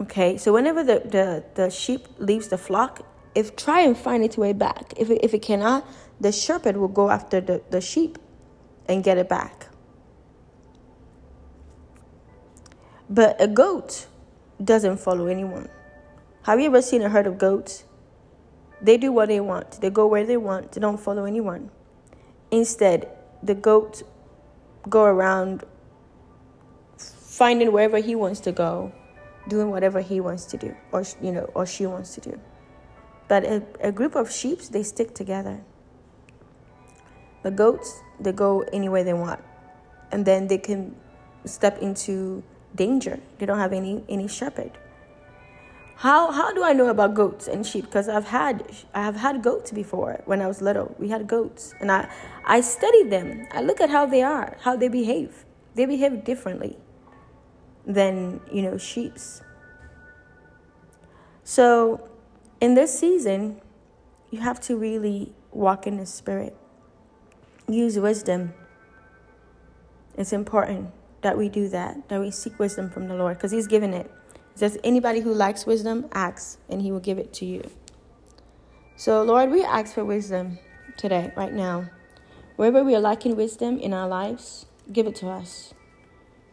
[0.00, 4.36] Okay, so whenever the, the, the sheep leaves the flock, if try and find its
[4.36, 4.94] way back.
[4.96, 5.86] If it, if it cannot,
[6.20, 8.18] the shepherd will go after the, the sheep
[8.88, 9.68] and get it back.
[13.08, 14.06] But a goat
[14.62, 15.68] doesn't follow anyone.
[16.44, 17.84] Have you ever seen a herd of goats?
[18.80, 19.80] They do what they want.
[19.80, 20.72] They go where they want.
[20.72, 21.70] They don't follow anyone.
[22.54, 23.08] Instead,
[23.42, 24.04] the goat
[24.88, 25.64] go around
[26.96, 28.92] finding wherever he wants to go,
[29.48, 32.40] doing whatever he wants to do, or you know, or she wants to do.
[33.26, 35.64] But a, a group of sheep, they stick together.
[37.42, 39.42] The goats, they go anywhere they want,
[40.12, 40.94] and then they can
[41.44, 42.44] step into
[42.76, 43.18] danger.
[43.38, 44.78] They don't have any any shepherd.
[45.96, 47.84] How how do I know about goats and sheep?
[47.84, 50.94] Because I've had I have had goats before when I was little.
[50.98, 52.08] We had goats, and I
[52.44, 53.46] I studied them.
[53.52, 55.44] I look at how they are, how they behave.
[55.74, 56.76] They behave differently
[57.86, 59.42] than you know sheep's.
[61.44, 62.08] So,
[62.60, 63.60] in this season,
[64.30, 66.56] you have to really walk in the Spirit.
[67.68, 68.54] Use wisdom.
[70.16, 70.90] It's important
[71.20, 74.10] that we do that, that we seek wisdom from the Lord because He's given it.
[74.54, 77.68] It says, anybody who lacks wisdom, asks, and He will give it to you.
[78.96, 80.58] So, Lord, we ask for wisdom
[80.96, 81.90] today, right now.
[82.54, 85.74] Wherever we are lacking wisdom in our lives, give it to us.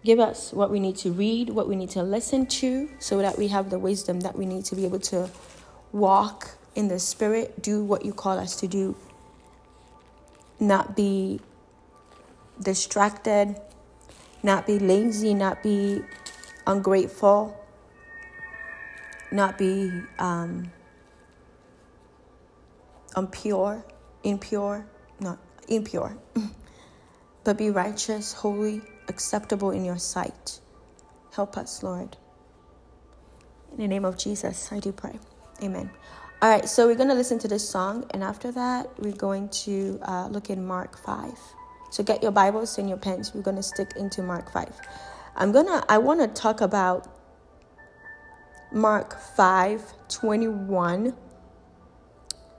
[0.04, 3.38] Give us what we need to read, what we need to listen to, so that
[3.38, 5.30] we have the wisdom that we need to be able to
[5.92, 8.96] walk in the Spirit, do what you call us to do,
[10.60, 11.40] not be
[12.60, 13.62] distracted,
[14.42, 16.02] not be lazy, not be
[16.66, 17.56] ungrateful,
[19.32, 20.72] not be um,
[23.16, 23.86] impure,
[24.24, 24.86] impure,
[25.20, 26.18] not impure,
[27.44, 30.60] but be righteous, holy, acceptable in your sight.
[31.34, 32.18] Help us, Lord.
[33.72, 35.18] In the name of Jesus, I do pray.
[35.64, 35.90] Amen.
[36.42, 39.48] All right, so we're going to listen to this song, and after that, we're going
[39.50, 41.32] to uh, look in Mark 5.
[41.92, 43.34] So get your Bibles and your pens.
[43.34, 44.74] We're going to stick into Mark 5.
[45.36, 47.21] I'm going to, I want to talk about
[48.72, 51.14] Mark 5 21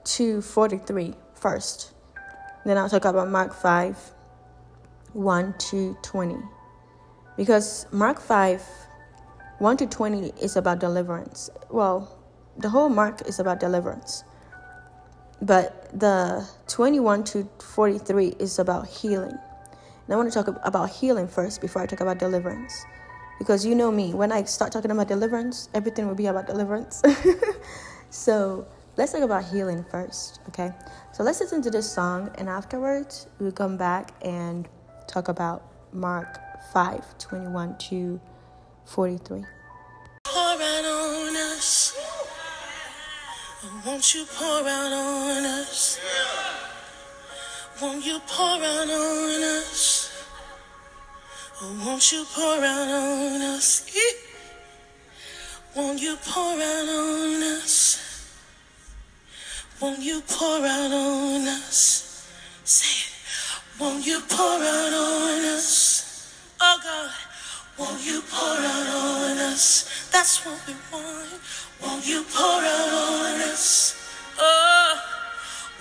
[0.03, 1.93] to 43 first.
[2.65, 3.97] Then I'll talk about Mark 5
[5.13, 6.35] 1 to 20.
[7.35, 8.63] Because Mark 5
[9.59, 11.49] 1 to 20 is about deliverance.
[11.69, 12.19] Well,
[12.57, 14.23] the whole Mark is about deliverance.
[15.41, 19.31] But the 21 to 43 is about healing.
[20.05, 22.85] And I want to talk about healing first before I talk about deliverance.
[23.39, 27.01] Because you know me, when I start talking about deliverance, everything will be about deliverance.
[28.09, 28.65] so
[28.95, 30.71] let's talk about healing first, okay?
[31.11, 34.67] So let's listen to this song, and afterwards, we'll come back and
[35.07, 36.39] talk about Mark
[36.71, 38.19] 5 21 to
[38.85, 39.45] 43.
[40.23, 41.93] Pour out on us.
[43.63, 45.99] Oh, won't you pour out on us?
[47.81, 50.02] Won't you pour out on us?
[51.63, 53.85] Won't you pour out on us?
[55.73, 57.99] Won't you pour out on us?
[59.79, 62.27] Won't you pour out on us?
[62.65, 63.79] Say it.
[63.79, 66.35] Won't you pour out on us?
[66.59, 67.11] Oh God.
[67.79, 70.09] Won't you pour out on us?
[70.11, 71.29] That's what we want.
[71.81, 73.95] Won't you pour out on us?
[74.37, 75.12] Oh,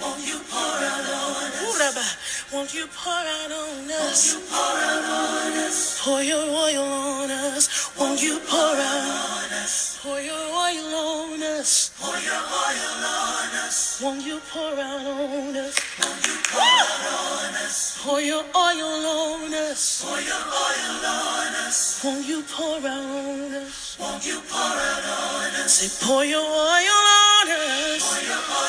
[0.03, 1.63] won't you pour out on us?
[1.63, 2.07] Ooh, Rabbi.
[2.53, 4.35] Won't you pour out on us?
[4.35, 6.01] Won't you pour out on us?
[6.03, 7.97] Pour your oil on us.
[7.99, 9.07] Won't you pour out
[9.39, 9.99] on us?
[10.03, 11.91] Pour your oil on us.
[12.01, 14.01] Pour your oil on us.
[14.03, 15.77] Won't you pour out on us?
[16.03, 17.07] Won't you pour out
[17.47, 17.99] on us?
[18.03, 20.05] Pour your oil on us.
[20.05, 22.03] Pour your oil on us.
[22.05, 23.97] Won't you pour out on us?
[24.01, 25.73] Won't you pour out on us?
[25.73, 28.03] Say, pour your oil on us.
[28.03, 28.62] Pour your oil on us.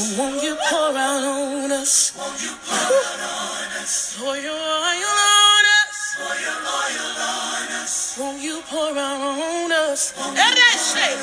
[0.00, 2.14] Oh, won't you pour out on us?
[2.16, 4.14] Won't you pour out on us?
[4.16, 6.14] Pour your oil on us.
[6.22, 8.16] Pour your oil on us.
[8.20, 10.14] Won't you pour out on us?
[10.22, 11.18] And I say,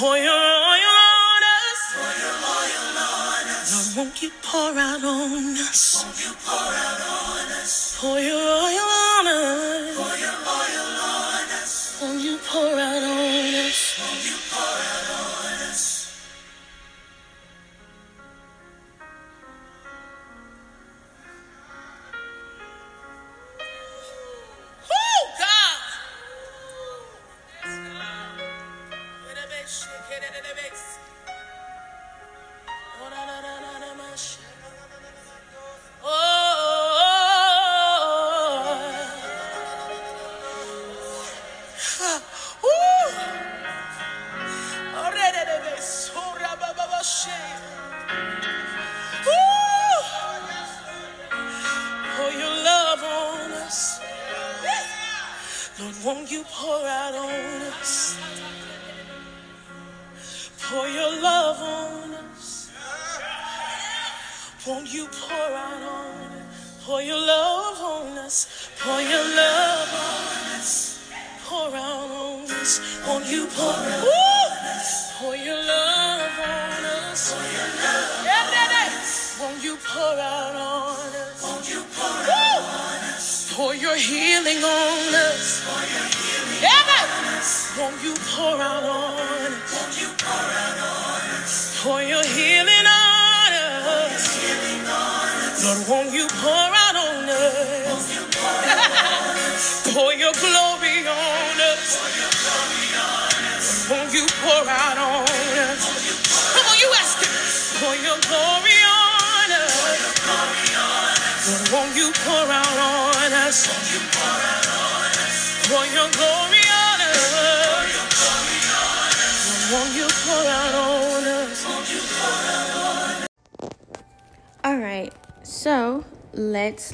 [0.00, 1.80] pour your oil on us.
[2.00, 3.68] Pour your oil on us.
[3.68, 6.00] Lord, won't you pour out on us?
[6.00, 7.98] Won't you pour out on us?
[8.00, 9.96] Pour your oil on us.
[10.00, 12.00] Pour your oil on us.
[12.00, 14.05] Won't you pour out on us?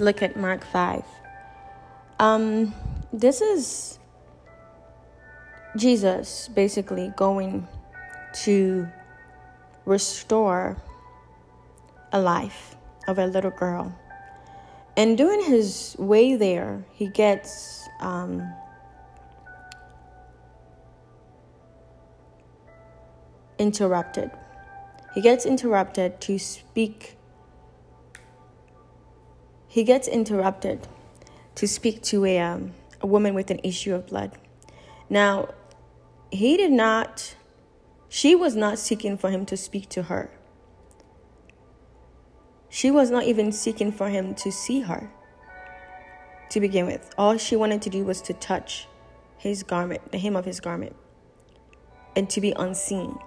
[0.03, 1.05] Look at Mark 5.
[2.19, 2.75] Um,
[3.13, 4.01] this is
[5.77, 7.69] Jesus basically going
[8.43, 8.89] to
[9.85, 10.77] restore
[12.13, 12.75] a life
[13.07, 13.97] of a little girl.
[14.97, 18.53] And during his way there, he gets um,
[23.59, 24.31] interrupted.
[25.15, 27.17] He gets interrupted to speak.
[29.73, 30.87] He gets interrupted
[31.55, 34.33] to speak to a, um, a woman with an issue of blood.
[35.09, 35.49] Now,
[36.31, 37.35] he did not,
[38.11, 40.31] she was not seeking for him to speak to her.
[42.69, 45.11] She was not even seeking for him to see her
[46.51, 47.11] to begin with.
[47.17, 48.87] All she wanted to do was to touch
[49.39, 50.95] his garment, the hem of his garment,
[52.15, 53.19] and to be unseen.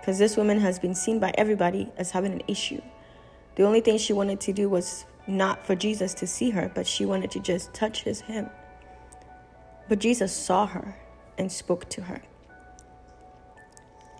[0.00, 2.82] Because this woman has been seen by everybody as having an issue.
[3.54, 6.86] The only thing she wanted to do was not for Jesus to see her, but
[6.86, 8.50] she wanted to just touch his hem.
[9.88, 10.96] But Jesus saw her
[11.38, 12.22] and spoke to her.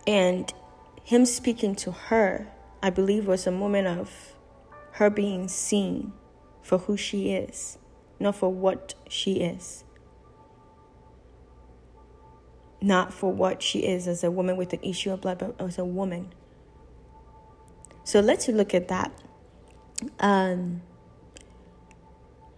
[0.06, 0.52] And
[1.02, 2.48] him speaking to her,
[2.82, 4.34] I believe, was a moment of
[4.92, 6.12] her being seen
[6.62, 7.78] for who she is,
[8.18, 9.84] not for what she is.
[12.80, 15.78] Not for what she is as a woman with an issue of blood, but as
[15.78, 16.34] a woman.
[18.04, 19.10] So let's look at that.
[20.20, 20.82] Um,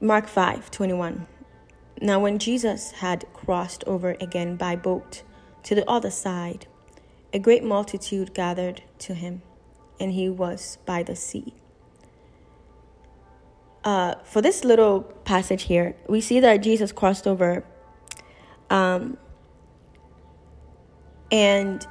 [0.07, 1.27] Mark 5 21.
[2.01, 5.25] Now, when Jesus had crossed over again by boat
[5.65, 6.67] to the other side,
[7.33, 9.43] a great multitude gathered to him,
[9.99, 11.55] and he was by the sea.
[13.83, 17.65] Uh, for this little passage here, we see that Jesus crossed over,
[18.71, 19.17] um,
[21.33, 21.85] and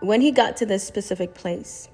[0.00, 1.90] when he got to this specific place,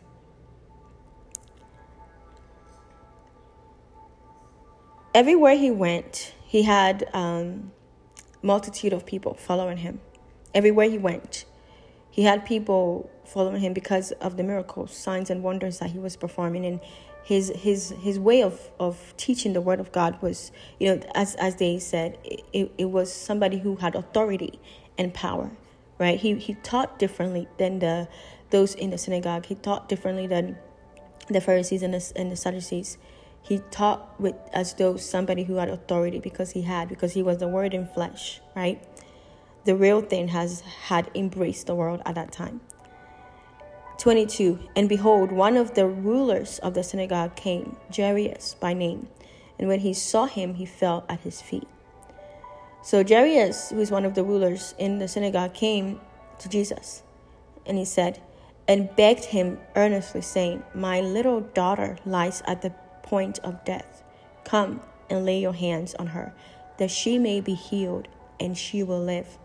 [5.15, 7.73] everywhere he went, he had um,
[8.43, 10.01] multitude of people following him.
[10.55, 11.45] Everywhere he went,
[12.11, 16.17] he had people following him because of the miracles, signs, and wonders that he was
[16.17, 16.67] performing.
[16.67, 16.81] And
[17.25, 21.35] his his his way of, of teaching the word of God was, you know, as
[21.37, 24.61] as they said, it, it was somebody who had authority
[24.99, 25.51] and power,
[25.99, 26.21] right?
[26.21, 28.09] He he taught differently than the
[28.51, 29.47] those in the synagogue.
[29.47, 30.59] He taught differently than
[31.29, 32.99] the Pharisees and the, and the Sadducees
[33.43, 37.39] he taught with as though somebody who had authority because he had because he was
[37.39, 38.83] the word in flesh right?
[39.65, 42.61] The real thing has had embraced the world at that time.
[43.99, 49.09] 22 and behold one of the rulers of the synagogue came jairus by name.
[49.59, 51.69] And when he saw him he fell at his feet.
[52.83, 56.01] So jairus who is one of the rulers in the synagogue came
[56.39, 57.03] to jesus.
[57.67, 58.21] And he said
[58.69, 62.73] and begged him earnestly saying my little daughter lies at the
[63.13, 64.03] point of death.
[64.43, 66.33] Come and lay your hands on her,
[66.79, 68.09] that she may be healed
[68.41, 69.37] and she will live.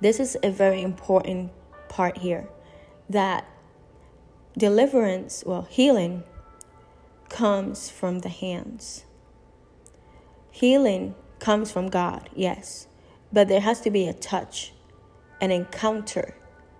[0.00, 1.52] This is a very important
[1.90, 2.48] part here
[3.10, 3.44] that
[4.56, 6.24] deliverance, well, healing
[7.28, 9.04] comes from the hands.
[10.50, 12.86] Healing comes from God, yes,
[13.30, 14.72] but there has to be a touch,
[15.42, 16.34] an encounter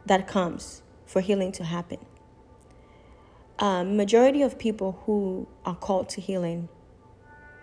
[0.07, 1.99] that comes for healing to happen
[3.61, 6.69] um, majority of people who are called to healing,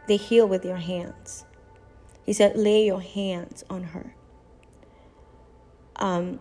[0.07, 1.43] they heal with their hands.
[2.23, 4.13] He said, lay your hands on her.
[5.95, 6.39] Um,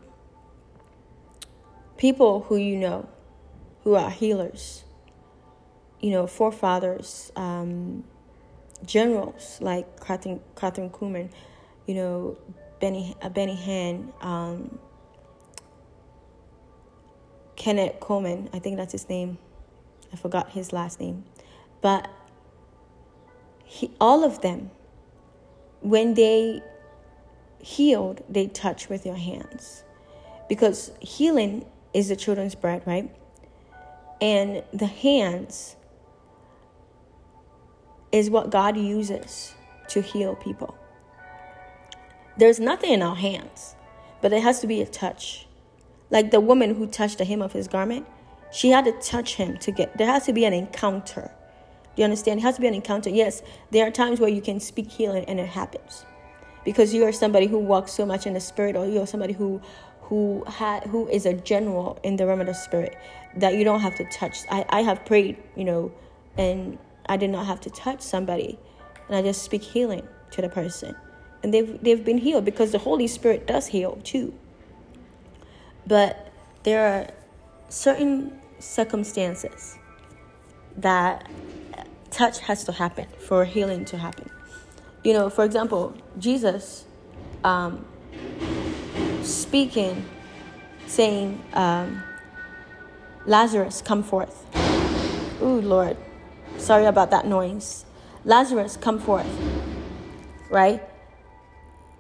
[1.97, 3.09] people who you know,
[3.83, 4.85] who are healers,
[6.01, 8.05] you know, forefathers, um,
[8.85, 11.31] generals like Kathryn, Kathryn Kuhlman,
[11.87, 12.37] you know,
[12.79, 14.79] Benny, uh, Benny Hinn, um,
[17.57, 19.39] Kenneth Copeland, I think that's his name.
[20.17, 21.25] I forgot his last name.
[21.83, 22.09] But
[23.65, 24.71] he, all of them,
[25.81, 26.63] when they
[27.59, 29.85] healed, they touch with your hands.
[30.49, 33.15] Because healing is the children's bread, right?
[34.23, 35.77] And the hands
[38.11, 39.55] is what God uses
[39.89, 40.75] to heal people.
[42.39, 43.77] There's nothing in our hands,
[44.23, 45.47] but it has to be a touch.
[46.09, 48.07] Like the woman who touched the hem of his garment,
[48.53, 51.31] she had to touch him to get, there has to be an encounter.
[51.95, 52.41] Do you understand?
[52.41, 53.11] It has to be an encounter.
[53.11, 56.05] Yes, there are times where you can speak healing and it happens
[56.65, 59.33] because you are somebody who walks so much in the spirit or you are somebody
[59.33, 59.61] who
[60.03, 62.97] who had who is a general in the realm of the spirit
[63.37, 64.39] that you don't have to touch.
[64.51, 65.93] I, I have prayed, you know,
[66.37, 66.79] and
[67.09, 68.59] I did not have to touch somebody.
[69.09, 70.95] And I just speak healing to the person.
[71.43, 74.35] And they've they've been healed because the Holy Spirit does heal too.
[75.87, 76.33] But
[76.65, 77.09] there are
[77.69, 79.79] certain circumstances
[80.77, 81.29] that
[82.11, 84.31] touch has to happen for healing to happen.
[85.05, 86.87] You know, for example, Jesus
[87.45, 87.85] um,
[89.23, 90.05] speaking,
[90.87, 92.03] saying, um,
[93.27, 94.45] Lazarus, come forth.
[95.43, 95.97] Ooh, Lord,
[96.59, 97.85] sorry about that noise.
[98.25, 99.27] Lazarus, come forth.
[100.51, 100.83] Right?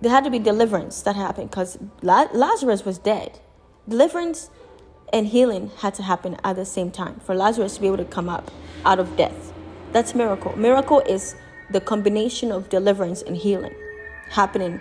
[0.01, 3.41] There had to be deliverance that happened because Lazarus was dead.
[3.89, 4.51] Deliverance
[5.13, 8.05] and healing had to happen at the same time for Lazarus to be able to
[8.05, 8.51] come up
[8.85, 9.53] out of death.
[9.93, 10.57] That's miracle.
[10.57, 11.37] Miracle is
[11.71, 13.75] the combination of deliverance and healing
[14.31, 14.81] happening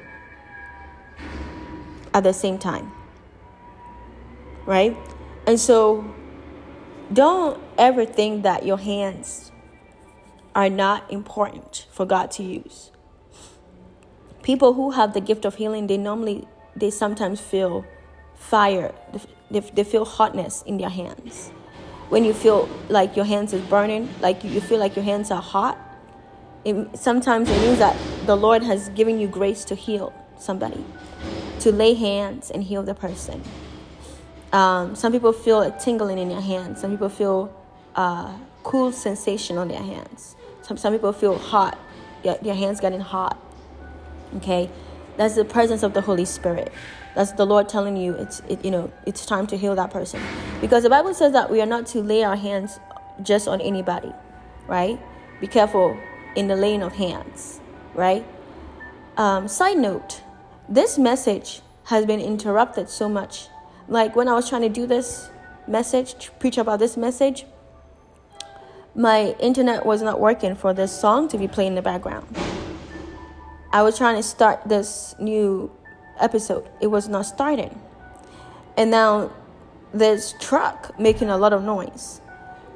[2.13, 2.91] at the same time.
[4.65, 4.97] Right?
[5.45, 6.03] And so
[7.13, 9.51] don't ever think that your hands
[10.55, 12.91] are not important for God to use.
[14.41, 17.86] People who have the gift of healing, they normally they sometimes feel
[18.36, 18.93] fire.
[19.56, 21.49] They, they feel hotness in their hands.
[22.10, 25.41] When you feel like your hands is burning, like you feel like your hands are
[25.41, 25.80] hot,
[26.66, 27.95] it, sometimes it means that
[28.26, 30.84] the Lord has given you grace to heal somebody,
[31.62, 33.41] to lay hands and heal the person.
[34.51, 36.82] Um, some people feel a tingling in their hands.
[36.82, 37.56] Some people feel
[37.95, 40.36] uh, cool sensation on their hands.
[40.64, 41.80] Some, some people feel hot,
[42.24, 43.39] their, their hands getting hot.
[44.36, 44.70] Okay,
[45.18, 46.72] that's the presence of the Holy Spirit.
[47.16, 50.22] That's the Lord telling you it's it, you know it's time to heal that person,
[50.61, 52.80] because the Bible says that we are not to lay our hands
[53.24, 54.11] just on anybody,
[54.68, 54.99] right?
[55.39, 55.97] Be careful
[56.36, 57.61] in the laying of hands,
[57.93, 58.26] right?
[59.18, 60.22] Um, side note:
[60.68, 63.47] This message has been interrupted so much.
[63.88, 65.30] Like when I was trying to do this
[65.68, 67.45] message, preach about this message,
[68.95, 72.26] my internet was not working for this song to be playing in the background.
[73.76, 75.69] I was trying to start this new
[76.17, 77.78] episode, it was not starting.
[78.78, 79.34] And now
[79.93, 82.21] there's truck making a lot of noise.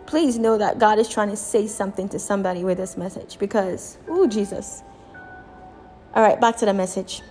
[0.08, 3.98] Please know that God is trying to say something to somebody with this message because,
[4.10, 4.84] oh, Jesus.
[6.16, 7.22] All right, back to the message.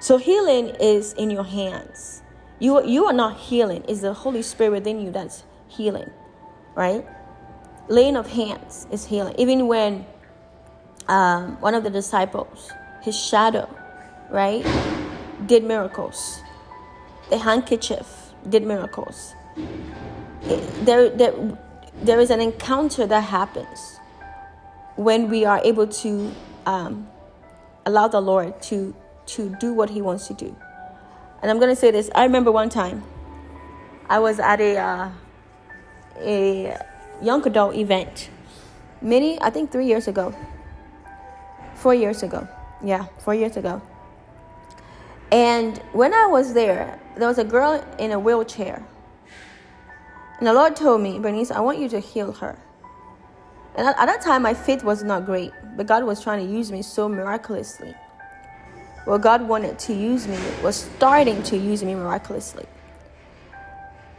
[0.00, 2.22] So, healing is in your hands.
[2.58, 6.08] You, you are not healing, it's the Holy Spirit within you that's healing,
[6.74, 7.04] right?
[7.88, 9.34] laying of hands is healing.
[9.38, 10.06] Even when
[11.08, 12.70] um, one of the disciples,
[13.02, 13.68] his shadow,
[14.30, 14.64] right,
[15.46, 16.40] did miracles.
[17.30, 19.34] The handkerchief did miracles.
[20.84, 21.34] There, there,
[22.02, 23.98] there is an encounter that happens
[24.96, 26.32] when we are able to
[26.64, 27.08] um,
[27.84, 28.94] allow the Lord to
[29.26, 30.54] to do what He wants to do.
[31.42, 32.10] And I'm gonna say this.
[32.14, 33.02] I remember one time
[34.08, 35.10] I was at a uh,
[36.20, 36.78] a
[37.22, 38.30] young adult event.
[39.02, 40.34] Many, I think three years ago.
[41.86, 42.48] Four years ago.
[42.82, 43.80] Yeah, four years ago.
[45.30, 48.84] And when I was there, there was a girl in a wheelchair.
[50.38, 52.58] And the Lord told me, Bernice, I want you to heal her.
[53.76, 56.72] And at, that time, my faith was not great, but God was trying to use
[56.72, 57.94] me so miraculously.
[59.04, 62.66] What God wanted to use me was starting to use me miraculously.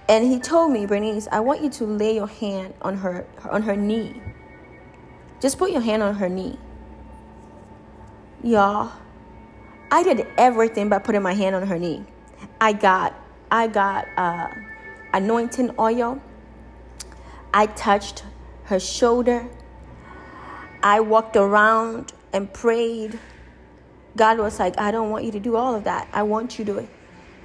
[0.08, 3.62] And he told me, Bernice, I want you to lay your hand on her on
[3.64, 4.22] her knee.
[5.42, 6.58] Just put your hand on her knee.
[8.44, 8.92] Y'all,
[9.92, 12.06] I did everything by putting my hand on her knee.
[12.62, 13.16] I got
[13.50, 14.50] I got uh,
[15.14, 16.22] anointing oil.
[17.54, 18.24] I touched
[18.66, 19.48] her shoulder.
[20.84, 23.18] I walked around and prayed.
[24.16, 26.08] God was like, I don't want you to do all of that.
[26.14, 26.88] I want you to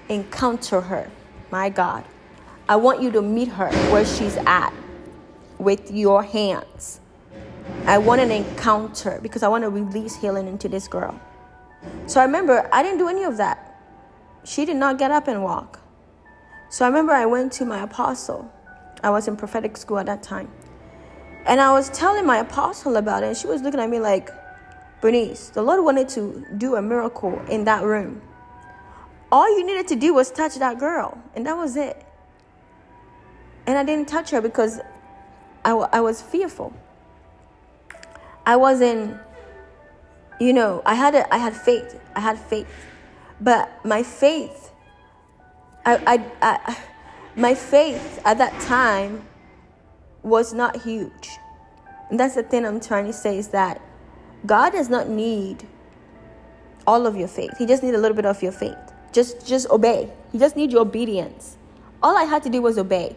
[0.09, 1.11] encounter her,
[1.51, 2.05] my God.
[2.68, 4.74] I want you to meet her where she's at
[5.59, 7.01] with your hands.
[7.87, 11.21] I want an encounter because I want to release healing into this girl.
[12.07, 13.81] So I remember I didn't do any of that.
[14.45, 15.81] She did not get up and walk.
[16.71, 18.51] So I remember I went to my apostle.
[19.03, 20.51] I was in prophetic school at that time.
[21.45, 23.27] And I was telling my apostle about it.
[23.27, 24.31] And she was looking at me like,
[25.01, 28.23] Bernice, the Lord wanted to do a miracle in that room.
[29.33, 32.07] All you needed to do was touch that girl, and that was it.
[33.67, 34.79] And I didn't touch her because
[35.65, 36.73] I, w- I was fearful.
[38.45, 39.18] I wasn't,
[40.40, 41.99] you know, I had, a, I had faith.
[42.14, 42.66] I had faith.
[43.40, 44.72] But my faith,
[45.84, 46.78] I, I, I,
[47.36, 49.24] my faith at that time
[50.22, 51.30] was not huge.
[52.11, 53.80] And that's the thing I'm trying to say is that
[54.45, 55.66] God does not need
[56.86, 57.57] all of your faith.
[57.59, 58.76] He just needs a little bit of your faith.
[59.12, 60.11] Just just obey.
[60.32, 61.57] He just needs your obedience.
[62.03, 63.16] All I had to do was obey.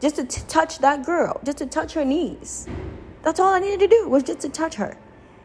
[0.00, 2.66] Just to t- touch that girl, just to touch her knees.
[3.22, 4.96] That's all I needed to do was just to touch her.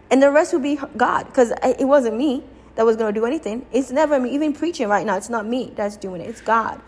[0.10, 2.44] And the rest would be God because it wasn't me
[2.76, 3.66] that was going to do anything.
[3.72, 4.34] It's never me.
[4.34, 6.30] Even preaching right now, it's not me that's doing it.
[6.30, 6.82] It's God.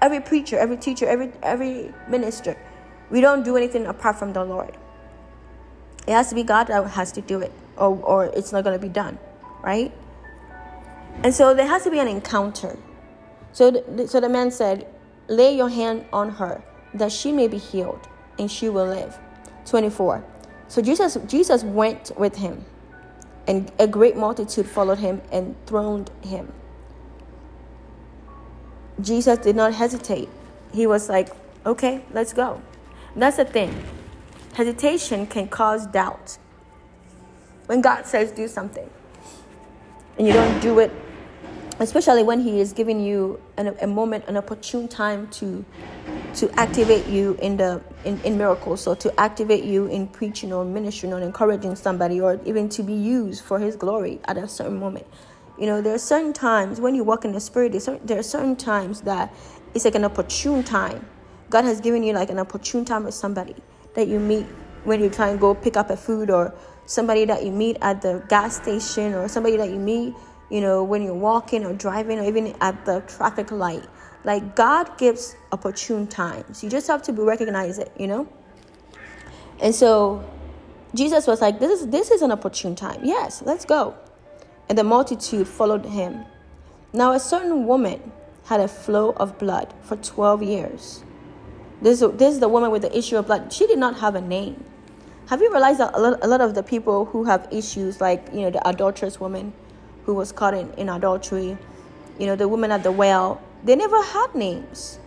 [0.00, 2.56] Every preacher, every teacher, every every minister,
[3.10, 4.76] we don't do anything apart from the Lord.
[6.06, 8.78] It has to be God that has to do it, or, or it's not going
[8.78, 9.18] to be done,
[9.62, 9.92] right?
[11.22, 12.78] And so there has to be an encounter.
[13.52, 14.86] So, the, so the man said,
[15.28, 16.62] Lay your hand on her,
[16.94, 19.18] that she may be healed, and she will live.
[19.66, 20.24] 24.
[20.70, 22.64] So Jesus, Jesus went with him,
[23.48, 26.52] and a great multitude followed him and throned him.
[29.00, 30.28] Jesus did not hesitate.
[30.72, 31.30] He was like,
[31.66, 32.62] okay, let's go.
[33.16, 33.84] That's the thing.
[34.52, 36.38] Hesitation can cause doubt.
[37.66, 38.88] When God says do something
[40.18, 40.92] and you don't do it,
[41.80, 45.64] especially when He is giving you an, a moment, an opportune time to
[46.34, 50.64] to activate you in the in, in miracles, so to activate you in preaching or
[50.64, 54.78] ministering or encouraging somebody, or even to be used for His glory at a certain
[54.78, 55.06] moment.
[55.58, 57.72] You know, there are certain times when you walk in the Spirit.
[58.04, 59.34] There are certain times that
[59.74, 61.06] it's like an opportune time.
[61.50, 63.56] God has given you like an opportune time with somebody
[63.94, 64.46] that you meet
[64.84, 66.54] when you try and go pick up a food or
[66.86, 70.14] somebody that you meet at the gas station or somebody that you meet,
[70.50, 73.84] you know, when you're walking or driving or even at the traffic light.
[74.24, 76.62] Like God gives opportune times.
[76.62, 78.28] You just have to be recognize it, you know?
[79.60, 80.28] And so
[80.94, 83.00] Jesus was like, This is this is an opportune time.
[83.02, 83.94] Yes, let's go.
[84.68, 86.24] And the multitude followed him.
[86.92, 88.12] Now a certain woman
[88.44, 91.02] had a flow of blood for twelve years.
[91.82, 93.52] This, this is the woman with the issue of blood.
[93.52, 94.64] She did not have a name.
[95.28, 98.28] Have you realized that a lot, a lot of the people who have issues, like,
[98.34, 99.54] you know, the adulterous woman
[100.04, 101.56] who was caught in, in adultery,
[102.18, 104.98] you know, the woman at the well, they never had names.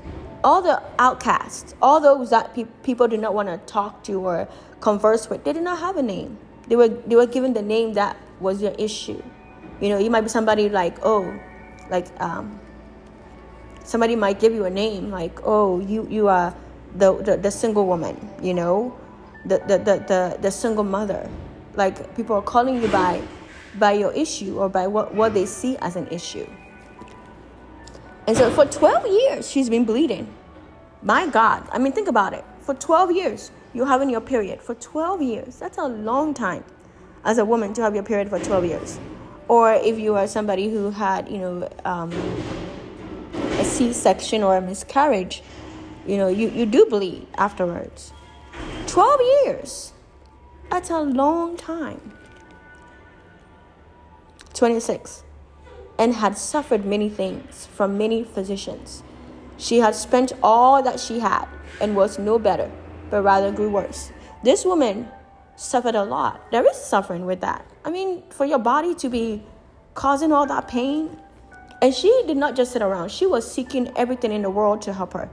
[0.44, 4.48] All the outcasts, all those that pe- people did not want to talk to or
[4.82, 6.38] converse with, they did not have a name.
[6.68, 9.22] They were, they were given the name that was your issue.
[9.80, 11.34] You know, you might be somebody like, oh,
[11.90, 12.60] like, um,
[13.84, 16.56] somebody might give you a name like, oh, you, you are
[16.96, 18.98] the, the, the single woman, you know,
[19.46, 21.30] the, the, the, the, the single mother.
[21.76, 23.22] Like people are calling you by
[23.80, 26.48] by your issue or by what, what they see as an issue.
[28.28, 30.34] And so for 12 years, she's been bleeding.
[31.02, 31.68] My God.
[31.72, 32.46] I mean, think about it.
[32.62, 34.62] For 12 years, you're having your period.
[34.62, 35.58] For 12 years.
[35.58, 36.64] That's a long time
[37.26, 39.00] as a woman to have your period for 12 years.
[39.50, 42.12] Or if you are somebody who had, you know, um,
[43.34, 45.44] a C section or a miscarriage,
[46.08, 48.14] you know, you, you do bleed afterwards.
[48.88, 49.94] 12 years.
[50.70, 52.13] That's a long time.
[54.54, 55.24] 26.
[55.98, 59.04] And had suffered many things from many physicians.
[59.58, 61.46] She had spent all that she had
[61.80, 62.72] and was no better,
[63.10, 64.12] but rather grew worse.
[64.44, 65.08] This woman
[65.56, 66.52] suffered a lot.
[66.52, 67.66] There is suffering with that.
[67.86, 69.44] I mean, for your body to be
[69.94, 71.18] causing all that pain.
[71.82, 74.94] And she did not just sit around, she was seeking everything in the world to
[74.94, 75.30] help her.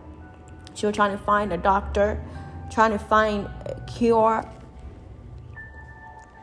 [0.74, 2.22] She was trying to find a doctor,
[2.70, 4.44] trying to find a cure.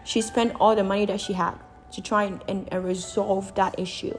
[0.06, 1.56] She spent all the money that she had
[1.98, 4.16] to try and, and, resolve that issue.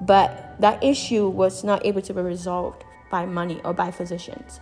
[0.00, 4.58] But that issue was not able to be resolved by money or by physicians.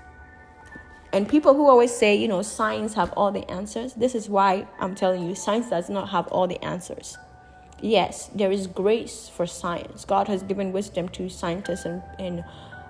[1.12, 4.66] And people who always say, you know, science have all the answers, this is why
[4.80, 7.16] I'm telling you, science does not have all the answers.
[7.80, 10.04] Yes, there is grace for science.
[10.04, 12.44] God has given wisdom to scientists and, and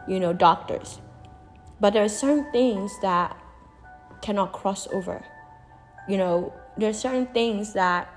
[0.09, 0.99] you know, doctors.
[1.79, 3.37] But there are certain things that
[4.23, 5.23] cannot cross over.
[6.09, 8.09] You know, there are certain things that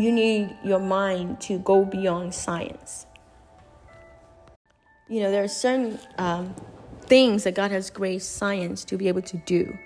[0.00, 3.06] you need your mind to go beyond science.
[5.08, 6.54] You know, there are certain um,
[7.02, 9.76] things that God has graced science to be able to do.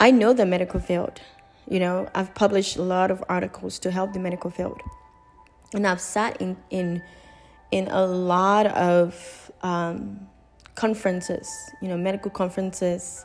[0.00, 1.20] I know the medical field.
[1.68, 4.80] You know, I've published a lot of articles to help the medical field.
[5.74, 7.02] And I've sat in, in
[7.70, 10.26] in a lot of um,
[10.74, 11.48] conferences,
[11.80, 13.24] you know, medical conferences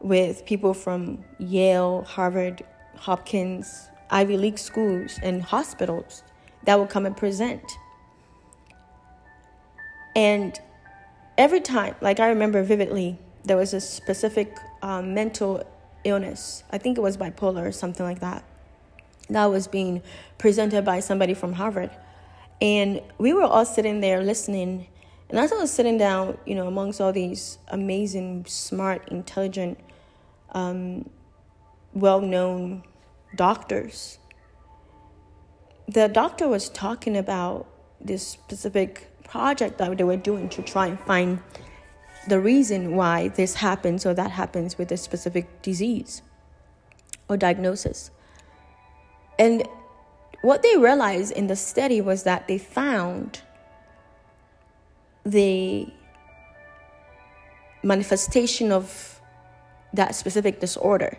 [0.00, 2.62] with people from Yale, Harvard,
[2.96, 6.22] Hopkins, Ivy League schools, and hospitals
[6.64, 7.62] that would come and present.
[10.16, 10.58] And
[11.38, 15.64] every time, like I remember vividly, there was a specific um, mental
[16.04, 16.64] illness.
[16.70, 18.44] I think it was bipolar or something like that.
[19.28, 20.02] That was being
[20.38, 21.90] presented by somebody from Harvard.
[22.60, 24.88] And we were all sitting there listening.
[25.28, 29.78] And as I was sitting down, you know, amongst all these amazing, smart, intelligent,
[30.52, 31.08] um,
[31.94, 32.82] well known
[33.34, 34.18] doctors,
[35.88, 37.66] the doctor was talking about
[38.00, 41.40] this specific project that they were doing to try and find
[42.28, 46.22] the reason why this happens or that happens with a specific disease
[47.28, 48.10] or diagnosis.
[49.38, 49.66] And
[50.42, 53.42] what they realized in the study was that they found
[55.24, 55.86] the
[57.82, 59.20] manifestation of
[59.92, 61.18] that specific disorder,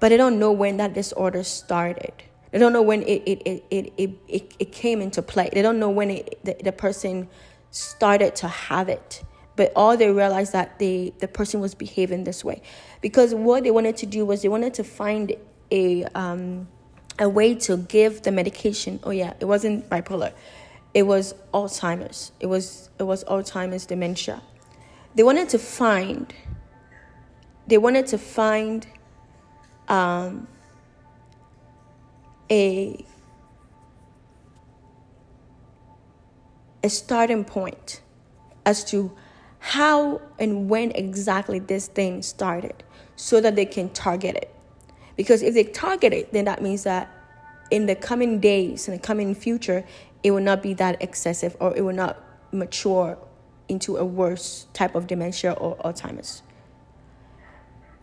[0.00, 2.12] but they don't know when that disorder started.
[2.50, 5.50] They don't know when it, it, it, it, it, it, came into play.
[5.52, 7.28] They don't know when it, the, the person
[7.70, 9.22] started to have it.
[9.54, 12.62] But all they realized that they, the person was behaving this way.
[13.00, 15.36] Because what they wanted to do was they wanted to find
[15.70, 16.66] a, um,
[17.18, 18.98] a way to give the medication.
[19.04, 20.32] Oh, yeah, it wasn't bipolar,
[20.94, 22.32] it was Alzheimer's.
[22.40, 24.42] It was, it was Alzheimer's dementia.
[25.14, 26.32] They wanted to find,
[27.66, 28.86] they wanted to find
[29.90, 30.46] um,
[32.50, 33.04] a
[36.82, 38.00] a starting point
[38.64, 39.12] as to
[39.58, 42.82] how and when exactly this thing started
[43.16, 44.54] so that they can target it.
[45.16, 47.10] Because if they target it, then that means that
[47.70, 49.84] in the coming days, in the coming future,
[50.22, 52.18] it will not be that excessive or it will not
[52.50, 53.18] mature
[53.68, 56.42] into a worse type of dementia or Alzheimer's.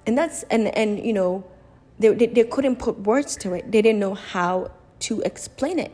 [0.06, 1.44] And that's, and, and you know,
[2.00, 3.72] they, they, they couldn't put words to it.
[3.72, 5.92] They didn't know how to explain it.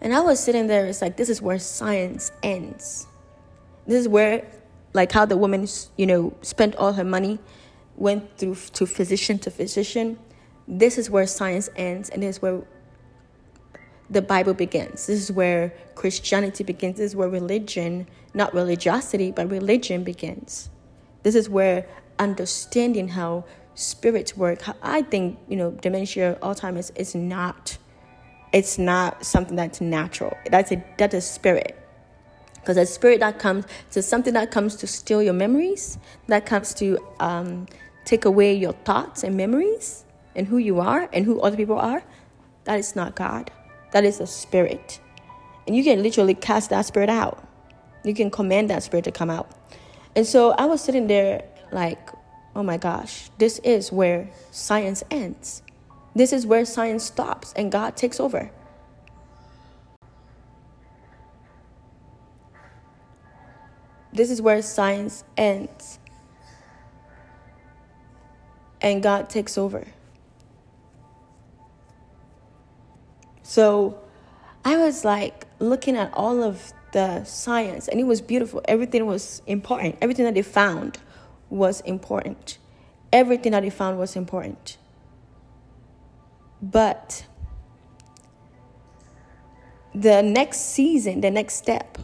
[0.00, 3.06] And I was sitting there, it's like, this is where science ends.
[3.86, 4.46] This is where,
[4.94, 5.66] like, how the woman,
[5.96, 7.38] you know, spent all her money,
[7.96, 10.18] went through to physician to physician.
[10.68, 12.62] This is where science ends, and this is where
[14.10, 15.06] the Bible begins.
[15.06, 16.98] This is where Christianity begins.
[16.98, 20.70] This is where religion, not religiosity, but religion begins.
[21.24, 23.44] This is where understanding how
[23.78, 24.62] spirits work.
[24.82, 27.78] I think, you know, dementia, Alzheimer's is not
[28.52, 30.36] it's not something that's natural.
[30.50, 31.76] That's a that's a spirit.
[32.54, 36.74] Because a spirit that comes to something that comes to steal your memories, that comes
[36.74, 37.66] to um,
[38.04, 40.04] take away your thoughts and memories
[40.34, 42.02] and who you are and who other people are,
[42.64, 43.50] that is not God.
[43.92, 45.00] That is a spirit.
[45.66, 47.46] And you can literally cast that spirit out.
[48.04, 49.50] You can command that spirit to come out.
[50.16, 52.10] And so I was sitting there like,
[52.58, 55.62] oh my gosh, this is where science ends.
[56.16, 58.50] This is where science stops and God takes over.
[64.12, 66.00] This is where science ends
[68.80, 69.86] and God takes over.
[73.44, 74.00] So
[74.64, 78.62] I was like looking at all of the science and it was beautiful.
[78.66, 79.96] Everything was important.
[80.02, 80.98] Everything that they found
[81.50, 82.58] was important.
[83.12, 84.76] Everything that they found was important.
[86.60, 87.26] But
[89.94, 91.98] the next season, the next step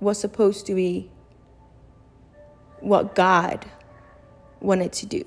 [0.00, 1.10] was supposed to be
[2.80, 3.66] what God
[4.60, 5.24] wanted to do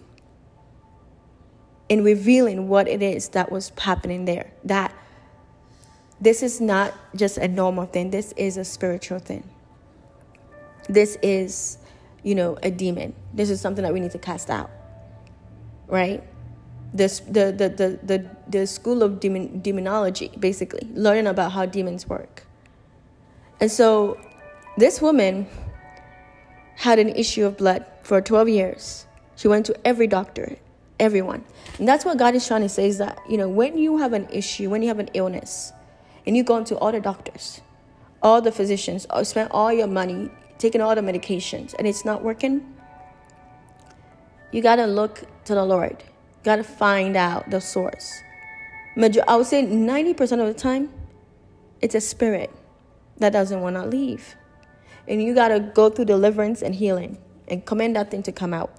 [1.89, 4.51] in revealing what it is that was happening there.
[4.63, 4.93] That
[6.21, 9.43] this is not just a normal thing, this is a spiritual thing.
[10.87, 11.77] This is,
[12.23, 13.13] you know, a demon.
[13.33, 14.69] This is something that we need to cast out,
[15.87, 16.23] right?
[16.93, 22.07] this the the the the, the school of demon, demonology basically learning about how demons
[22.07, 22.43] work
[23.59, 24.19] and so
[24.77, 25.47] this woman
[26.75, 29.05] had an issue of blood for 12 years
[29.35, 30.57] she went to every doctor
[30.99, 31.43] everyone
[31.79, 34.11] and that's what god is trying to say is that you know when you have
[34.13, 35.71] an issue when you have an illness
[36.25, 37.61] and you go into all the doctors
[38.21, 40.29] all the physicians or spend all your money
[40.61, 42.75] taking all the medications and it's not working
[44.51, 46.03] you got to look to the lord
[46.41, 48.21] You Got to find out the source.
[48.97, 50.91] I would say 90% of the time,
[51.81, 52.51] it's a spirit
[53.17, 54.35] that doesn't want to leave.
[55.07, 58.53] And you got to go through deliverance and healing and command that thing to come
[58.53, 58.71] out.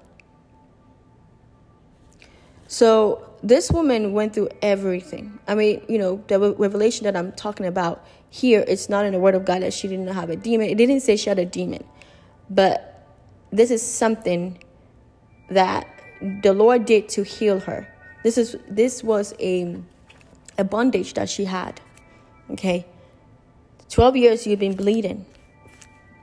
[2.69, 5.39] So this woman went through everything.
[5.49, 9.19] I mean, you know, the revelation that I'm talking about here, it's not in the
[9.19, 10.71] Word of God that she didn't have a demon.
[10.71, 11.85] It didn't say she had a demon.
[12.49, 13.07] But
[13.51, 14.59] this is something
[15.51, 15.87] that
[16.43, 17.87] the Lord did to heal her.
[18.25, 19.77] This is this was a
[20.57, 21.83] a bondage that she had.
[22.51, 22.87] Okay.
[23.91, 25.27] 12 years you've been bleeding.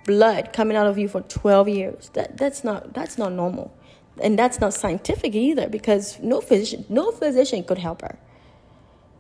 [0.06, 2.10] Blood coming out of you for 12 years.
[2.16, 3.72] That that's not that's not normal.
[4.20, 8.18] And that's not scientific either because no physician no physician could help her.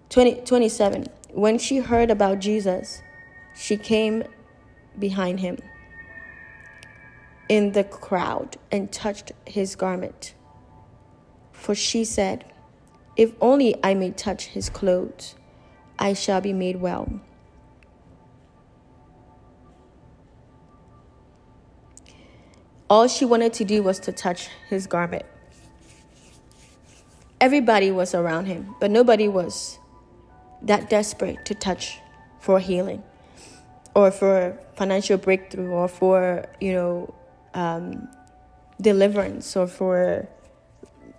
[0.09, 1.05] 20, 27.
[1.31, 3.01] When she heard about Jesus,
[3.55, 4.23] she came
[4.97, 5.57] behind him
[7.47, 10.33] in the crowd and touched his garment.
[11.51, 12.45] For she said,
[13.15, 15.35] If only I may touch his clothes,
[15.97, 17.19] I shall be made well.
[22.89, 25.25] All she wanted to do was to touch his garment.
[27.41, 29.78] Everybody was around him, but nobody was
[30.63, 31.99] that desperate to touch
[32.39, 33.03] for healing
[33.95, 37.13] or for financial breakthrough or for, you know,
[37.53, 38.07] um,
[38.81, 40.27] deliverance or for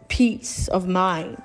[0.09, 1.43] peace of mind.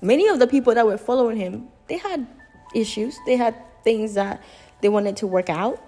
[0.00, 2.26] Many of the people that were following him, they had
[2.74, 3.16] issues.
[3.26, 4.42] They had things that
[4.80, 5.82] they wanted to work out,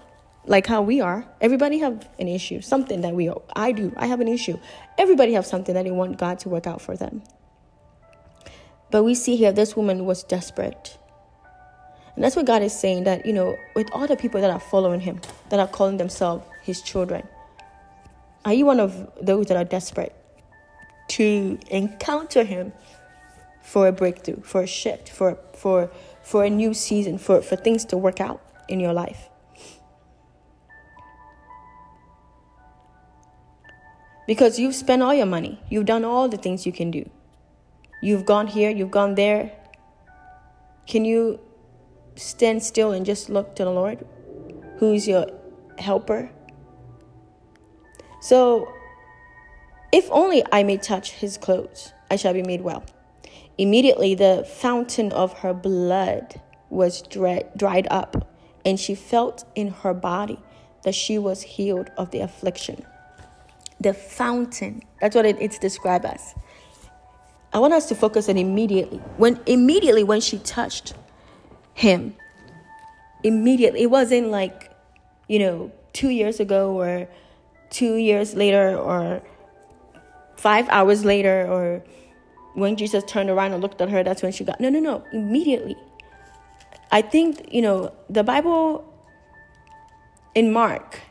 [0.45, 1.25] like how we are.
[1.41, 3.93] Everybody have an issue, something that we I do.
[3.97, 4.59] I have an issue.
[4.97, 7.23] Everybody have something that they want God to work out for them.
[8.91, 10.97] But we see here this woman was desperate.
[12.15, 14.59] And that's what God is saying that, you know, with all the people that are
[14.59, 17.27] following him, that are calling themselves his children,
[18.45, 20.15] are you one of those that are desperate
[21.09, 22.71] to encounter him
[23.61, 25.91] for a breakthrough, for a shift, for for
[26.21, 29.29] for a new season, for, for things to work out in your life?
[34.27, 35.59] Because you've spent all your money.
[35.69, 37.09] You've done all the things you can do.
[38.01, 39.51] You've gone here, you've gone there.
[40.87, 41.39] Can you
[42.15, 44.05] stand still and just look to the Lord,
[44.77, 45.27] who's your
[45.77, 46.31] helper?
[48.21, 48.71] So,
[49.91, 52.83] if only I may touch his clothes, I shall be made well.
[53.57, 58.27] Immediately, the fountain of her blood was dried up,
[58.65, 60.39] and she felt in her body
[60.83, 62.85] that she was healed of the affliction.
[63.79, 66.35] The fountain, that's what it, it's described as.
[67.53, 68.97] I want us to focus on immediately.
[69.17, 70.93] When immediately when she touched
[71.75, 72.15] him,
[73.21, 74.71] immediately it wasn't like,
[75.27, 77.07] you know, two years ago or
[77.69, 79.21] two years later or
[80.37, 81.83] five hours later or
[82.53, 84.61] when Jesus turned around and looked at her, that's when she got.
[84.61, 85.03] No, no, no.
[85.11, 85.75] Immediately.
[86.91, 88.89] I think, you know, the Bible
[90.33, 91.01] in Mark,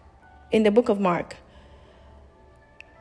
[0.50, 1.36] in the book of Mark,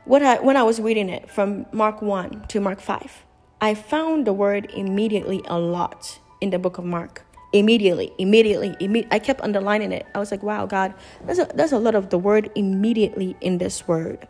[0.04, 3.24] what I, when I was reading it from Mark 1 to Mark 5,
[3.62, 7.24] I found the word immediately a lot in the book of Mark
[7.54, 10.06] immediately, immediately, imme- I kept underlining it.
[10.14, 10.92] I was like, wow, God,
[11.24, 14.26] there's a, there's a lot of the word immediately in this word.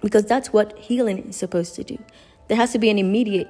[0.00, 1.98] Because that's what healing is supposed to do.
[2.48, 3.48] There has to be an immediate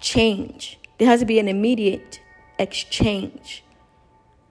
[0.00, 2.20] change, there has to be an immediate
[2.58, 3.62] exchange,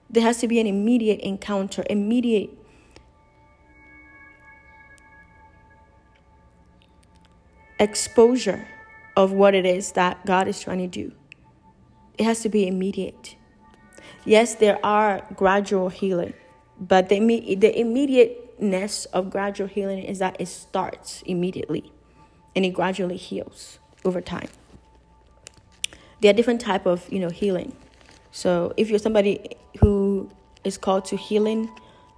[0.08, 2.50] there has to be an immediate encounter, immediate
[7.80, 8.68] exposure
[9.16, 11.12] of what it is that God is trying to do
[12.18, 13.36] it has to be immediate.
[14.24, 16.34] Yes, there are gradual healing,
[16.78, 17.18] but the,
[17.54, 21.92] the immediateness of gradual healing is that it starts immediately
[22.54, 24.48] and it gradually heals over time.
[26.20, 27.76] There are different type of you know healing.
[28.32, 30.30] So if you're somebody who
[30.64, 31.70] is called to healing,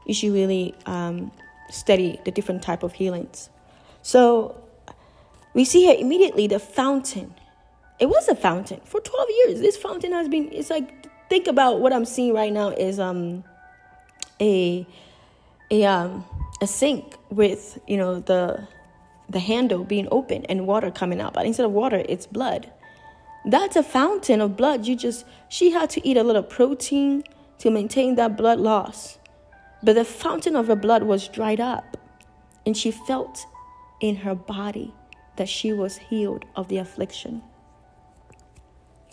[0.07, 1.31] you should really um,
[1.71, 3.51] study the different type of healings.
[4.03, 4.61] So
[5.53, 7.35] we see here immediately the fountain
[8.01, 9.61] it was a fountain for 12 years.
[9.61, 13.45] This fountain has been, it's like, think about what I'm seeing right now is um
[14.41, 14.87] a
[15.71, 16.25] a um
[16.63, 18.67] a sink with, you know, the
[19.29, 21.35] the handle being open and water coming out.
[21.35, 22.71] But instead of water, it's blood.
[23.45, 24.87] That's a fountain of blood.
[24.87, 27.23] You just she had to eat a little protein
[27.59, 29.19] to maintain that blood loss.
[29.83, 31.97] But the fountain of her blood was dried up,
[32.67, 33.47] and she felt
[34.01, 34.93] in her body
[35.37, 37.43] that she was healed of the affliction.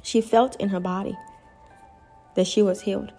[0.07, 1.17] She felt in her body
[2.35, 3.11] that she was healed.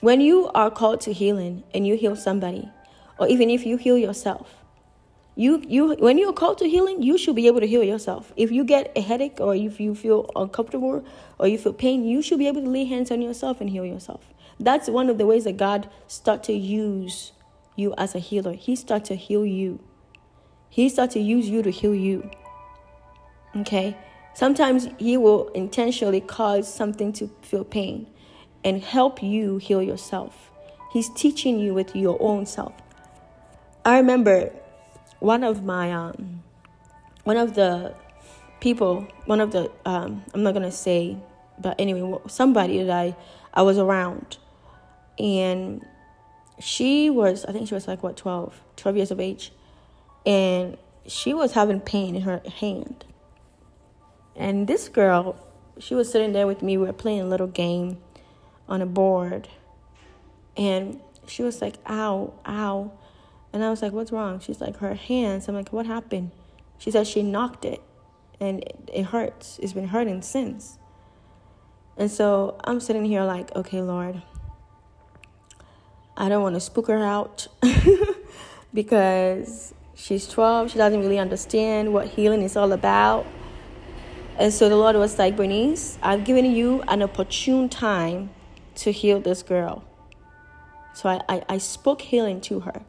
[0.00, 2.68] When you are called to healing and you heal somebody,
[3.16, 4.56] or even if you heal yourself,
[5.36, 8.32] you you when you're called to healing, you should be able to heal yourself.
[8.36, 11.04] If you get a headache or if you feel uncomfortable
[11.38, 13.86] or you feel pain, you should be able to lay hands on yourself and heal
[13.86, 14.22] yourself.
[14.58, 17.30] That's one of the ways that God start to use
[17.76, 18.54] you as a healer.
[18.54, 19.78] He start to heal you.
[20.68, 22.28] He start to use you to heal you.
[23.54, 23.96] Okay?
[24.40, 28.06] Sometimes He will intentionally cause something to feel pain
[28.64, 30.50] and help you heal yourself.
[30.94, 32.72] He's teaching you with your own self.
[33.84, 34.50] I remember
[35.18, 36.42] one of my um,
[37.24, 37.94] one of the
[38.60, 41.18] people, one of the um, I'm not gonna say,
[41.58, 43.14] but anyway, somebody that I
[43.52, 44.38] I was around,
[45.18, 45.84] and
[46.58, 49.52] she was I think she was like what 12, 12 years of age,
[50.24, 53.04] and she was having pain in her hand,
[54.36, 55.36] and this girl,
[55.78, 56.76] she was sitting there with me.
[56.76, 57.98] We were playing a little game
[58.68, 59.48] on a board.
[60.56, 62.92] And she was like, ow, ow.
[63.52, 64.40] And I was like, what's wrong?
[64.40, 65.48] She's like, her hands.
[65.48, 66.30] I'm like, what happened?
[66.78, 67.82] She said she knocked it
[68.40, 69.58] and it, it hurts.
[69.62, 70.78] It's been hurting since.
[71.96, 74.22] And so I'm sitting here like, okay, Lord,
[76.16, 77.48] I don't want to spook her out.
[78.74, 80.70] because she's 12.
[80.70, 83.26] She doesn't really understand what healing is all about.
[84.40, 88.30] And so the Lord was like, Bernice, I've given you an opportune time
[88.76, 89.84] to heal this girl.
[90.94, 92.80] So I, I, I spoke healing to her.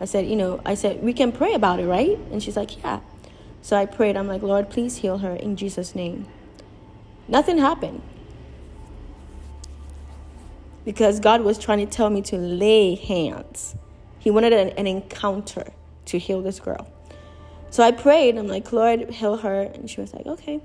[0.00, 2.18] I said, you know, I said, we can pray about it, right?
[2.32, 2.98] And she's like, yeah.
[3.62, 4.16] So I prayed.
[4.16, 6.26] I'm like, Lord, please heal her in Jesus' name.
[7.28, 8.02] Nothing happened.
[10.84, 13.76] Because God was trying to tell me to lay hands.
[14.18, 15.72] He wanted an, an encounter
[16.06, 16.88] to heal this girl.
[17.74, 18.38] So I prayed.
[18.38, 19.62] I'm like, Lord, heal her.
[19.62, 20.60] And she was like, okay.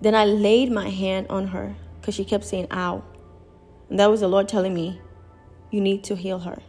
[0.00, 3.04] Then I laid my hand on her because she kept saying, ow.
[3.90, 4.98] And that was the Lord telling me,
[5.70, 6.62] you need to heal her.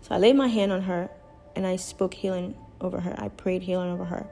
[0.00, 1.10] So I laid my hand on her
[1.54, 3.14] and I spoke healing over her.
[3.18, 4.26] I prayed healing over her.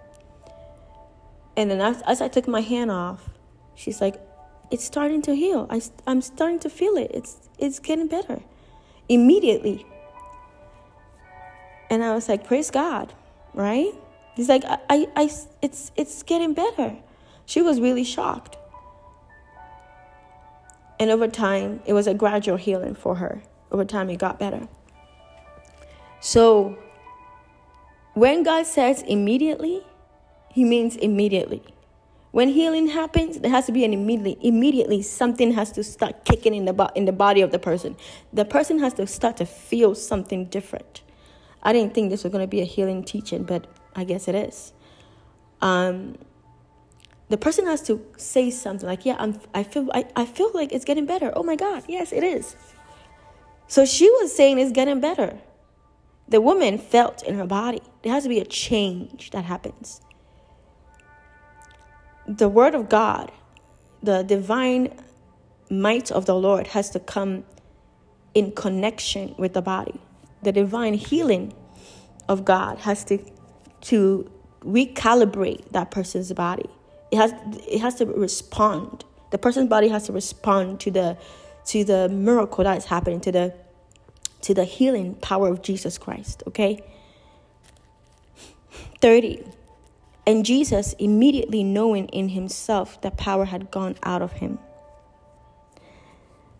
[1.54, 3.28] And then as, as I took my hand off,
[3.74, 4.18] she's like,
[4.70, 5.66] it's starting to heal.
[5.68, 7.10] I, I'm starting to feel it.
[7.12, 8.40] It's, it's getting better
[9.10, 9.84] immediately.
[11.90, 13.12] And I was like, praise God,
[13.54, 13.92] right?
[14.34, 15.30] He's like, I, I, I,
[15.60, 16.96] it's, it's getting better.
[17.44, 18.56] She was really shocked.
[20.98, 23.42] And over time, it was a gradual healing for her.
[23.70, 24.68] Over time, it got better.
[26.20, 26.78] So,
[28.14, 29.84] when God says immediately,
[30.50, 31.62] He means immediately.
[32.30, 34.38] When healing happens, there has to be an immediately.
[34.46, 37.96] Immediately, something has to start kicking in the bo- in the body of the person.
[38.32, 41.02] The person has to start to feel something different.
[41.62, 44.34] I didn't think this was going to be a healing teaching, but I guess it
[44.34, 44.72] is.
[45.60, 46.18] Um,
[47.28, 50.72] the person has to say something like, "Yeah, I'm, I feel, I, I feel like
[50.72, 52.56] it's getting better." Oh my God, yes, it is.
[53.68, 55.38] So she was saying it's getting better.
[56.28, 57.82] The woman felt in her body.
[58.02, 60.00] There has to be a change that happens.
[62.26, 63.32] The word of God,
[64.02, 64.94] the divine
[65.70, 67.44] might of the Lord has to come
[68.34, 70.00] in connection with the body
[70.42, 71.54] the divine healing
[72.28, 73.18] of God has to
[73.82, 74.30] to
[74.60, 76.68] recalibrate that person's body.
[77.10, 77.32] It has
[77.68, 79.04] it has to respond.
[79.30, 81.18] The person's body has to respond to the
[81.66, 83.54] to the miracle that is happening, to the
[84.42, 86.82] to the healing power of Jesus Christ, okay?
[89.00, 89.44] 30.
[90.26, 94.58] And Jesus, immediately knowing in himself that power had gone out of him.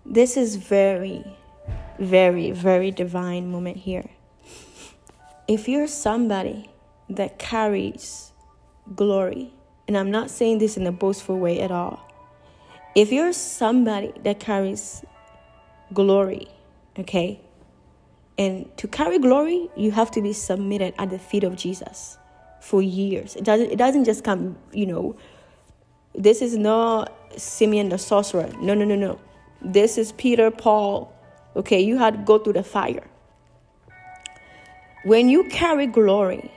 [0.04, 1.24] This is very
[2.02, 4.10] very, very divine moment here.
[5.48, 6.70] If you're somebody
[7.08, 8.32] that carries
[8.94, 9.52] glory,
[9.86, 12.08] and I'm not saying this in a boastful way at all,
[12.94, 15.04] if you're somebody that carries
[15.92, 16.48] glory,
[16.98, 17.40] okay,
[18.38, 22.18] and to carry glory, you have to be submitted at the feet of Jesus
[22.60, 23.36] for years.
[23.36, 25.16] It doesn't, it doesn't just come, you know,
[26.14, 28.50] this is not Simeon the sorcerer.
[28.60, 29.18] No, no, no, no.
[29.62, 31.12] This is Peter, Paul,
[31.54, 33.06] Okay, you had to go through the fire.
[35.04, 36.50] When you carry glory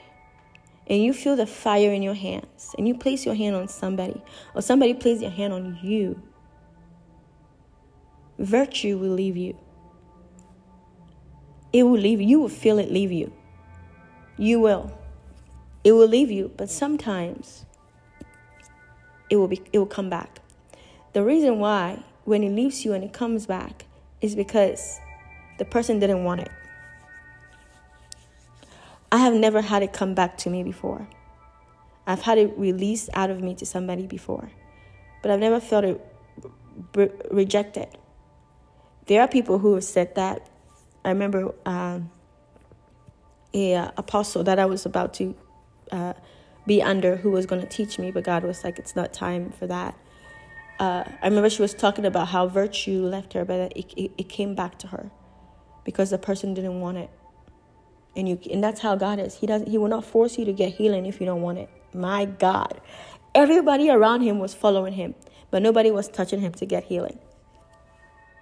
[0.88, 4.22] and you feel the fire in your hands and you place your hand on somebody
[4.54, 6.22] or somebody places your hand on you,
[8.38, 9.58] virtue will leave you.
[11.74, 12.28] It will leave you.
[12.28, 13.34] You will feel it leave you.
[14.38, 14.98] You will.
[15.84, 17.66] It will leave you, but sometimes
[19.30, 20.40] it will be it will come back.
[21.14, 23.85] The reason why when it leaves you and it comes back
[24.26, 25.00] is because
[25.58, 26.52] the person didn't want it.
[29.12, 31.08] I have never had it come back to me before.
[32.08, 34.50] I've had it released out of me to somebody before,
[35.22, 36.06] but I've never felt it
[36.96, 37.88] re- rejected.
[39.06, 40.50] There are people who have said that.
[41.04, 42.12] I remember um,
[43.54, 45.36] a uh, apostle that I was about to
[45.92, 46.14] uh,
[46.66, 49.52] be under who was going to teach me, but God was like, "It's not time
[49.52, 49.96] for that."
[50.80, 54.30] Uh, I remember she was talking about how virtue left her, but it, it, it
[54.30, 55.10] came back to her
[55.84, 57.10] because the person didn't want it.
[58.16, 59.36] And you and that's how God is.
[59.36, 61.70] He doesn't he will not force you to get healing if you don't want it.
[61.94, 62.80] My God.
[63.34, 65.16] Everybody around him was following him,
[65.52, 67.20] but nobody was touching him to get healing.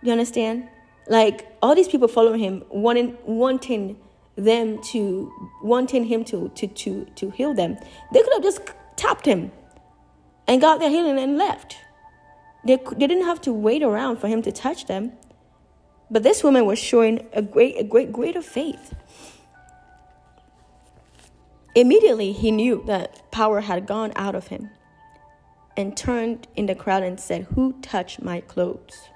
[0.04, 0.70] You understand?
[1.08, 3.98] Like all these people following him, wanting wanting
[4.36, 5.32] them to
[5.64, 7.78] wanting him to to to to heal them.
[8.12, 8.62] They could have just
[8.96, 9.52] tapped him
[10.48, 11.78] and got their healing and left.
[12.65, 15.14] They, they didn't have to wait around for him to touch them.
[16.10, 18.94] But this woman was showing a great, a great, greater faith.
[21.76, 24.69] Immediately, he knew that power had gone out of him
[25.76, 29.10] and turned in the crowd and said, Who touched my clothes?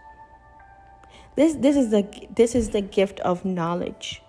[1.35, 4.23] This, this, is the, this is the gift of knowledge.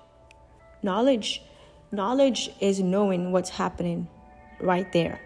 [0.83, 1.43] Knowledge,
[1.91, 4.09] knowledge is knowing what's happening
[4.61, 5.21] right there.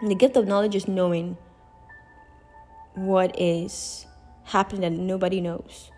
[0.00, 1.36] And the gift of knowledge is knowing
[3.06, 4.06] what is
[4.44, 5.90] happening that nobody knows.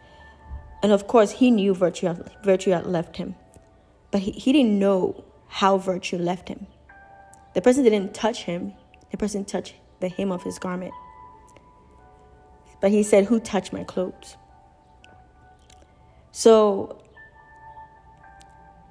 [0.83, 3.35] And of course, he knew virtue had, virtue had left him.
[4.11, 6.67] but he, he didn't know how virtue left him.
[7.55, 8.75] The person didn't touch him,
[9.11, 10.95] the person touched the hem of his garment.
[12.81, 14.37] But he said, Who touched my clothes?
[16.33, 17.03] So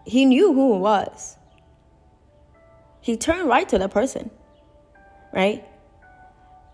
[0.05, 1.37] he knew who it was.
[3.01, 4.29] He turned right to the person,
[5.33, 5.65] right?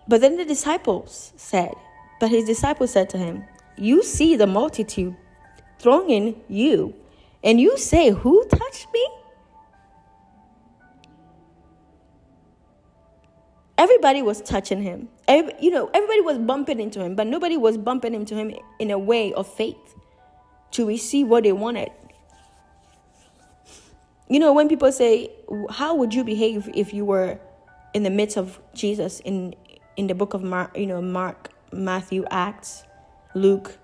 [0.07, 1.73] But then the disciples said,
[2.19, 3.43] But his disciples said to him,
[3.77, 5.15] You see the multitude
[5.79, 6.95] thronging you,
[7.43, 9.07] and you say, Who touched me?
[13.77, 15.07] everybody was touching him.
[15.27, 18.91] Every, you know, everybody was bumping into him, but nobody was bumping into him in
[18.91, 19.95] a way of faith
[20.71, 21.91] to receive what they wanted.
[24.27, 25.31] You know, when people say,
[25.69, 27.39] "How would you behave if you were
[27.93, 29.55] in the midst of Jesus in
[29.97, 32.83] in the book of Mark, you know, Mark, Matthew, Acts,
[33.33, 33.77] Luke?"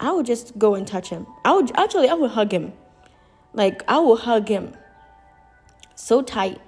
[0.00, 1.26] I would just go and touch him.
[1.44, 2.72] I would actually I would hug him.
[3.52, 4.74] Like I will hug him
[5.94, 6.60] so tight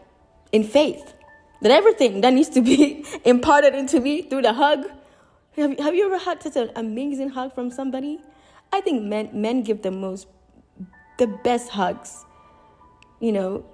[0.50, 1.14] in faith
[1.62, 4.86] that everything that needs to be imparted into me through the hug.
[5.56, 8.20] Have, have you ever had such an amazing hug from somebody?
[8.72, 10.26] I think men men give the most
[11.18, 12.24] the best hugs.
[13.20, 13.64] You know.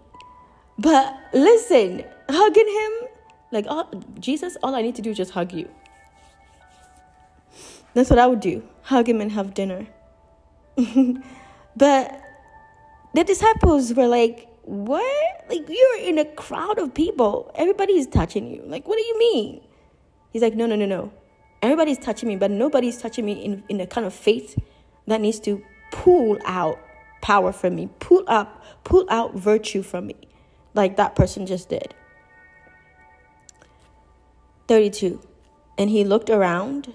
[0.78, 3.08] But listen, hugging him,
[3.52, 5.68] like oh, Jesus, all I need to do is just hug you.
[7.94, 8.62] That's what I would do.
[8.82, 9.86] Hug him and have dinner.
[11.76, 12.22] but
[13.14, 15.46] the disciples were like, what?
[15.48, 17.50] Like you're in a crowd of people.
[17.54, 18.62] Everybody's touching you.
[18.66, 19.62] Like, what do you mean?
[20.30, 21.12] He's like, no, no, no, no.
[21.62, 24.60] Everybody's touching me, but nobody's touching me in, in the kind of faith
[25.06, 26.78] that needs to pull out
[27.22, 30.16] power from me, pull up, pull out virtue from me,
[30.74, 31.94] like that person just did.
[34.68, 35.20] 32.
[35.78, 36.94] And he looked around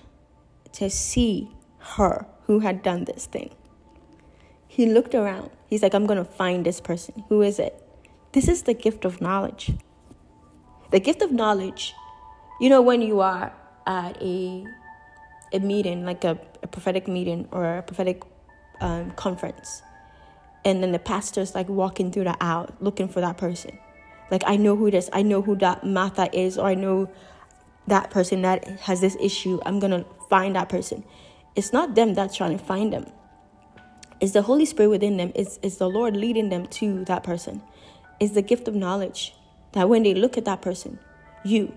[0.73, 3.53] to see her who had done this thing.
[4.67, 5.51] He looked around.
[5.67, 7.23] He's like, I'm going to find this person.
[7.29, 7.83] Who is it?
[8.31, 9.71] This is the gift of knowledge.
[10.91, 11.93] The gift of knowledge,
[12.59, 13.53] you know, when you are
[13.85, 14.65] at a,
[15.53, 18.23] a meeting, like a, a prophetic meeting or a prophetic
[18.79, 19.81] um, conference,
[20.63, 23.77] and then the pastor's like walking through the aisle looking for that person.
[24.29, 27.09] Like, I know who this, I know who that Martha is, or I know
[27.87, 29.59] that person that has this issue.
[29.65, 31.03] I'm going to find that person.
[31.55, 33.05] It's not them that's trying to find them
[34.21, 37.61] It's the Holy Spirit within them, It's, is the Lord leading them to that person,
[38.19, 39.35] It's the gift of knowledge
[39.73, 40.99] that when they look at that person,
[41.43, 41.73] you,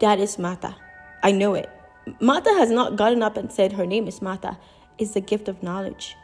[0.00, 0.76] that is Martha.
[1.22, 1.70] I know it.
[2.20, 4.58] Martha has not gotten up and said her name is Martha.
[4.98, 6.16] It's the gift of knowledge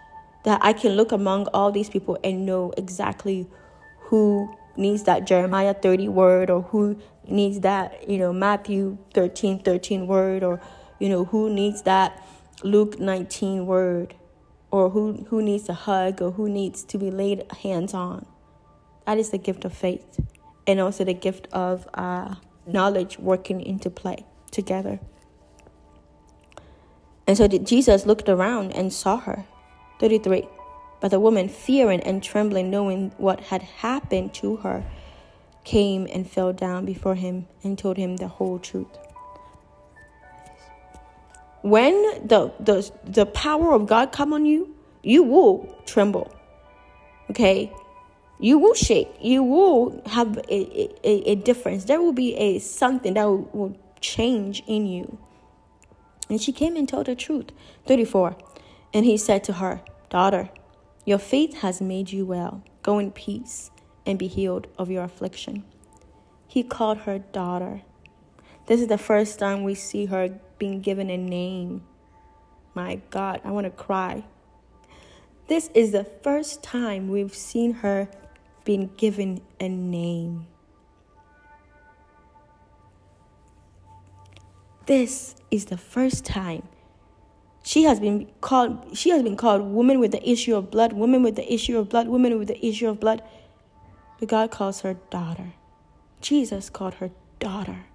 [0.45, 3.49] that I can look among all these people and know exactly
[4.01, 10.07] who needs that Jeremiah 30 word or who needs that, you know, Matthew 13 13
[10.07, 10.61] word or,
[10.99, 12.25] you know, who needs that
[12.63, 14.15] Luke 19 word
[14.71, 18.27] or who, who needs a hug or who needs to be laid hands on.
[19.07, 20.21] That is the gift of faith
[20.67, 22.37] and also the gift of uh,
[22.67, 25.01] knowledge working into play together.
[27.27, 29.45] And so Jesus looked around and saw her.
[30.01, 30.49] 33.
[31.01, 34.85] But the woman, fearing and trembling, knowing what had happened to her,
[35.65, 38.99] came and fell down before him and told him the whole truth
[41.63, 41.95] when
[42.27, 46.33] the the the power of God come on you, you will tremble.
[47.31, 47.73] Okay?
[48.39, 49.09] You will shake.
[49.21, 51.85] You will have a, a, a difference.
[51.85, 55.19] There will be a something that will, will change in you.
[56.31, 57.51] And she came and told the truth.
[57.87, 58.37] 34.
[58.95, 60.49] And he said to her, Daughter,
[61.05, 62.63] your faith has made you well.
[62.83, 63.71] Go in peace
[64.07, 65.65] and be healed of your affliction.
[66.47, 67.83] He called her daughter.
[68.67, 71.83] This is the first time we see her being given a name.
[72.75, 74.25] My God, I want to cry.
[75.49, 78.09] This is the first time we've seen her
[78.65, 80.47] being given a name.
[84.87, 86.63] This is the first time
[87.63, 91.23] she has been called she has been called woman with the issue of blood, woman
[91.23, 93.23] with the issue of blood, woman with the issue of blood.
[94.19, 95.55] But God calls her daughter.
[96.21, 97.87] Jesus called her daughter.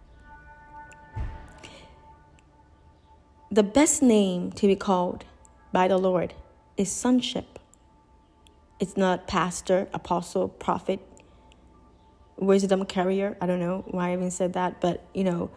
[3.52, 5.24] The best name to be called
[5.72, 6.34] by the Lord
[6.78, 7.60] is sonship.
[8.80, 11.00] It's not pastor, apostle, prophet,
[12.38, 13.38] wisdom carrier.
[13.40, 15.52] I don't know why I even said that, but you know,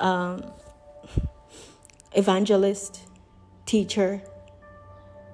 [0.00, 0.44] um,
[2.12, 3.02] evangelist,
[3.66, 4.22] teacher,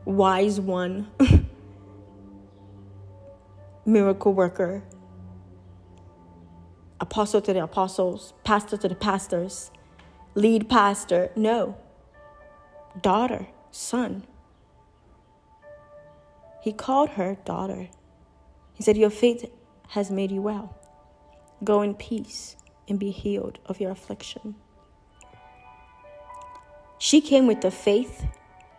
[0.05, 1.11] wise one,
[3.87, 4.83] miracle worker,
[7.01, 9.71] apostle to the apostles, pastor to the pastors,
[10.35, 11.31] lead pastor.
[11.37, 11.77] No
[13.03, 14.25] daughter, son.
[16.63, 17.89] he called her daughter.
[18.75, 19.51] He said, Your faith
[19.89, 20.77] has made you well.
[21.65, 22.57] Go in peace
[22.89, 24.55] and be healed of your affliction.
[27.03, 28.27] She came with the faith.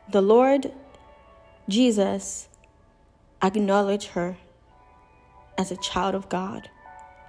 [0.07, 0.71] The Lord
[1.67, 2.47] Jesus
[3.41, 4.37] acknowledged her
[5.57, 6.69] as a child of God,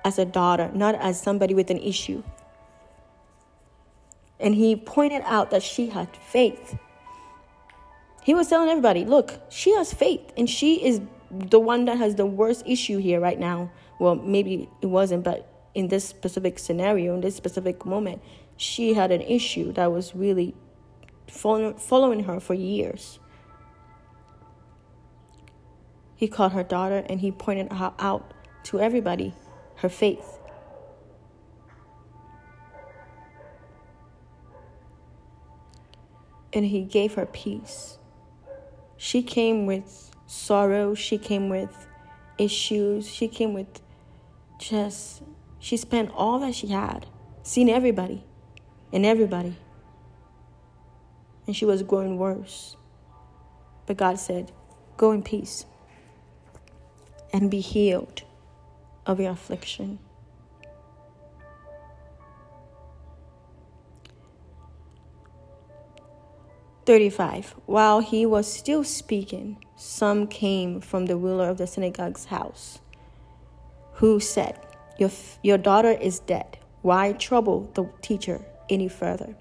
[0.04, 2.22] as a daughter, not as somebody with an issue.
[4.38, 6.78] And he pointed out that she had faith.
[8.22, 12.14] He was telling everybody, look, she has faith, and she is the one that has
[12.14, 13.72] the worst issue here right now.
[13.98, 18.22] Well, maybe it wasn't, but in this specific scenario, in this specific moment,
[18.56, 20.54] she had an issue that was really
[21.28, 23.18] following her for years.
[26.16, 28.32] He called her daughter and he pointed out
[28.64, 29.34] to everybody
[29.76, 30.38] her faith.
[36.52, 37.98] And he gave her peace.
[38.96, 41.88] She came with sorrow, she came with
[42.38, 43.82] issues, she came with
[44.58, 45.22] just,
[45.58, 47.06] she spent all that she had,
[47.42, 48.24] seen everybody
[48.92, 49.56] and everybody.
[51.46, 52.76] And she was growing worse.
[53.86, 54.52] But God said,
[54.96, 55.66] Go in peace
[57.32, 58.22] and be healed
[59.06, 59.98] of your affliction.
[66.86, 67.54] Thirty-five.
[67.64, 72.78] While he was still speaking, some came from the ruler of the synagogue's house,
[73.94, 74.58] who said,
[74.98, 75.10] "Your
[75.42, 76.58] your daughter is dead.
[76.82, 79.34] Why trouble the teacher any further?"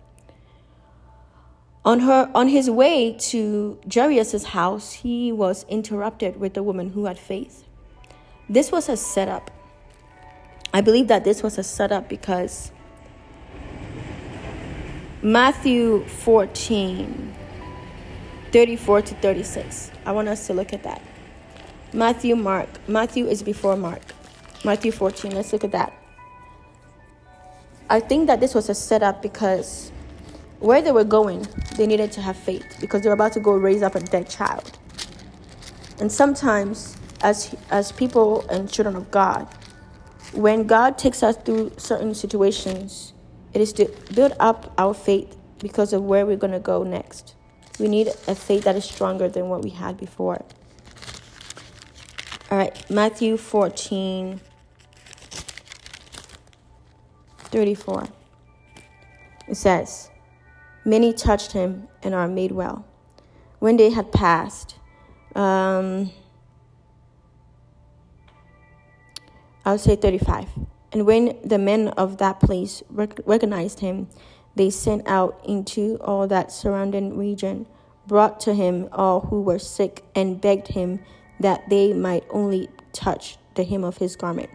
[1.85, 7.05] On her on his way to Jairus' house, he was interrupted with the woman who
[7.05, 7.65] had faith.
[8.49, 9.51] This was a setup.
[10.73, 12.71] I believe that this was a setup because
[15.21, 17.33] Matthew 14,
[18.51, 19.91] 34 to 36.
[20.05, 21.01] I want us to look at that.
[21.93, 22.67] Matthew, Mark.
[22.89, 24.01] Matthew is before Mark.
[24.65, 25.31] Matthew 14.
[25.31, 25.93] Let's look at that.
[27.89, 29.92] I think that this was a setup because
[30.63, 31.45] where they were going,
[31.75, 34.29] they needed to have faith because they were about to go raise up a dead
[34.29, 34.79] child.
[35.99, 39.45] And sometimes as as people and children of God,
[40.31, 43.13] when God takes us through certain situations,
[43.53, 47.35] it is to build up our faith because of where we're going to go next.
[47.77, 50.45] We need a faith that is stronger than what we had before.
[52.49, 54.39] All right, Matthew 14
[57.51, 58.07] 34.
[59.49, 60.09] It says,
[60.85, 62.85] Many touched him and are made well.
[63.59, 64.75] When they had passed,
[65.35, 66.11] um,
[69.65, 70.49] I'll say 35.
[70.91, 74.09] And when the men of that place rec- recognized him,
[74.55, 77.65] they sent out into all that surrounding region,
[78.05, 80.99] brought to him all who were sick, and begged him
[81.39, 84.49] that they might only touch the hem of his garment.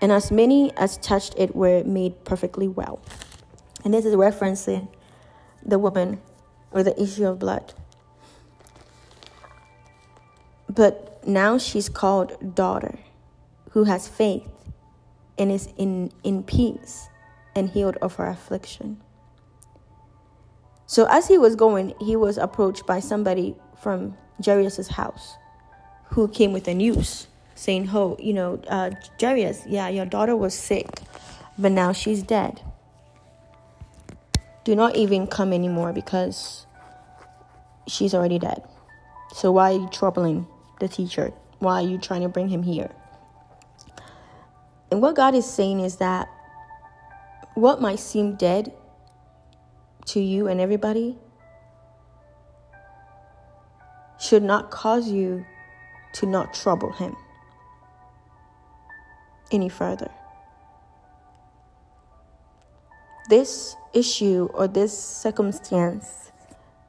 [0.00, 3.00] And as many as touched it were made perfectly well.
[3.84, 4.88] And this is referencing
[5.64, 6.20] the woman
[6.70, 7.74] or the issue of blood.
[10.68, 12.98] But now she's called daughter
[13.70, 14.48] who has faith
[15.38, 17.08] and is in, in peace
[17.54, 19.00] and healed of her affliction.
[20.86, 25.36] So as he was going, he was approached by somebody from Jairus' house
[26.10, 28.90] who came with the news saying, Oh, you know, uh,
[29.20, 30.88] Jairus, yeah, your daughter was sick,
[31.58, 32.60] but now she's dead.
[34.64, 36.66] Do not even come anymore because
[37.88, 38.62] she's already dead.
[39.34, 40.46] So why are you troubling
[40.80, 41.32] the teacher?
[41.58, 42.90] Why are you trying to bring him here?
[44.90, 46.28] And what God is saying is that
[47.54, 48.72] what might seem dead
[50.06, 51.16] to you and everybody
[54.22, 55.44] should not cause you
[56.14, 57.16] to not trouble Him
[59.50, 60.10] any further.
[63.28, 66.32] This issue or this circumstance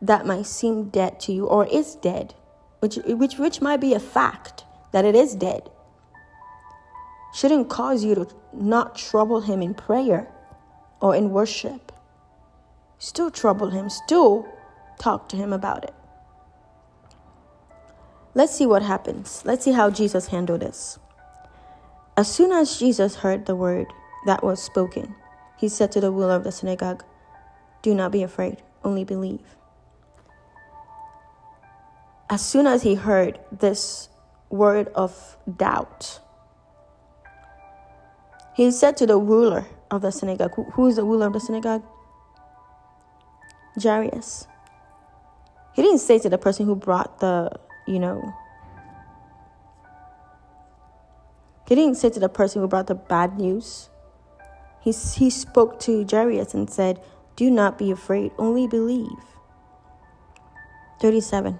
[0.01, 2.33] that might seem dead to you or is dead,
[2.79, 5.69] which, which, which might be a fact that it is dead,
[7.33, 10.27] shouldn't cause you to not trouble Him in prayer
[11.01, 11.91] or in worship.
[12.99, 14.47] Still trouble Him, still
[14.99, 15.93] talk to Him about it.
[18.35, 19.43] Let's see what happens.
[19.45, 20.97] Let's see how Jesus handled this.
[22.17, 23.87] As soon as Jesus heard the word
[24.25, 25.15] that was spoken,
[25.63, 27.05] he said to the ruler of the synagogue,
[27.83, 29.55] Do not be afraid, only believe.
[32.29, 34.09] As soon as he heard this
[34.49, 36.19] word of doubt,
[38.53, 41.83] he said to the ruler of the synagogue, who is the ruler of the synagogue?
[43.81, 44.47] Jairus.
[45.75, 47.57] He didn't say to the person who brought the,
[47.87, 48.33] you know,
[51.69, 53.89] He didn't say to the person who brought the bad news.
[54.83, 57.01] He, he spoke to Jairus and said,
[57.35, 59.07] Do not be afraid, only believe.
[60.99, 61.57] 37.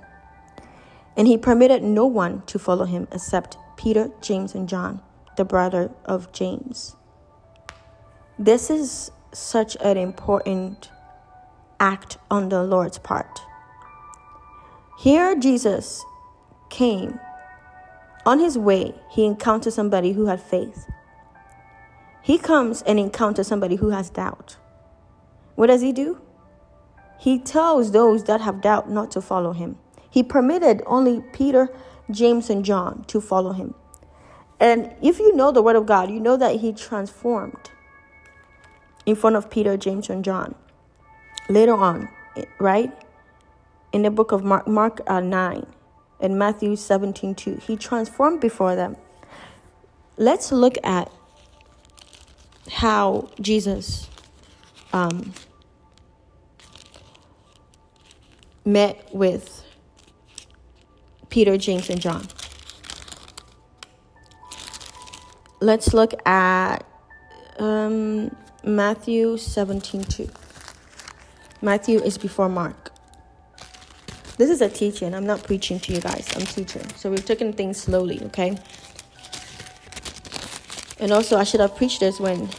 [1.15, 5.01] And he permitted no one to follow him except Peter, James, and John,
[5.37, 6.95] the brother of James.
[8.37, 10.89] This is such an important
[11.79, 13.41] act on the Lord's part.
[14.99, 16.03] Here, Jesus
[16.69, 17.19] came.
[18.25, 20.89] On his way, he encountered somebody who had faith.
[22.23, 24.55] He comes and encounters somebody who has doubt.
[25.55, 26.21] What does he do?
[27.19, 29.77] He tells those that have doubt not to follow him.
[30.09, 31.69] He permitted only Peter,
[32.09, 33.75] James, and John to follow him.
[34.59, 37.71] And if you know the word of God, you know that he transformed
[39.05, 40.55] in front of Peter, James, and John.
[41.49, 42.07] Later on,
[42.57, 42.91] right?
[43.91, 45.65] In the book of Mark, Mark uh, 9
[46.21, 48.95] and Matthew 17 2, he transformed before them.
[50.15, 51.11] Let's look at
[52.71, 54.09] how Jesus
[54.93, 55.33] um,
[58.65, 59.63] met with
[61.29, 62.27] Peter, James, and John.
[65.59, 66.85] Let's look at
[67.57, 70.29] um, Matthew 17 2.
[71.61, 72.91] Matthew is before Mark.
[74.37, 75.13] This is a teaching.
[75.13, 76.27] I'm not preaching to you guys.
[76.35, 76.83] I'm teaching.
[76.95, 78.57] So we're taking things slowly, okay?
[80.99, 82.49] And also, I should have preached this when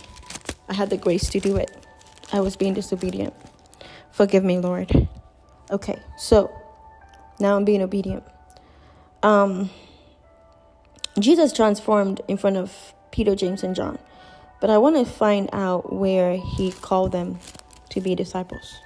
[0.69, 1.71] I had the grace to do it.
[2.33, 3.35] I was being disobedient.
[4.13, 5.09] Forgive me, Lord.
[5.71, 6.53] Okay, so
[7.41, 8.25] now I'm being obedient.
[9.23, 9.71] Um,
[11.19, 13.99] Jesus transformed in front of Peter, James, and John.
[14.61, 17.39] But I want to find out where he called them
[17.91, 18.79] to be disciples.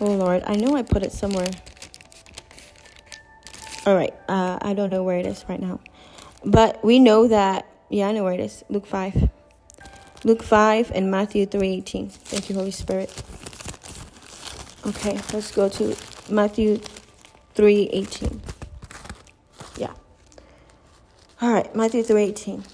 [0.00, 1.50] Oh Lord, I know I put it somewhere.
[3.86, 5.80] All right, uh, I don't know where it is right now.
[6.44, 8.64] But we know that, yeah, I know where it is.
[8.68, 9.30] Luke 5.
[10.24, 12.10] Luke 5 and Matthew 3:18.
[12.10, 13.22] Thank you, Holy Spirit.
[14.84, 15.96] Okay, let's go to
[16.28, 16.80] Matthew
[17.54, 18.40] 3:18.
[19.76, 19.94] Yeah.
[21.40, 22.64] All right, Matthew 3:18.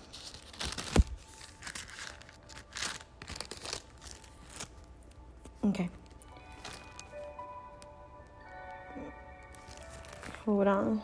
[5.67, 5.91] Okay.
[10.47, 11.03] Hold on.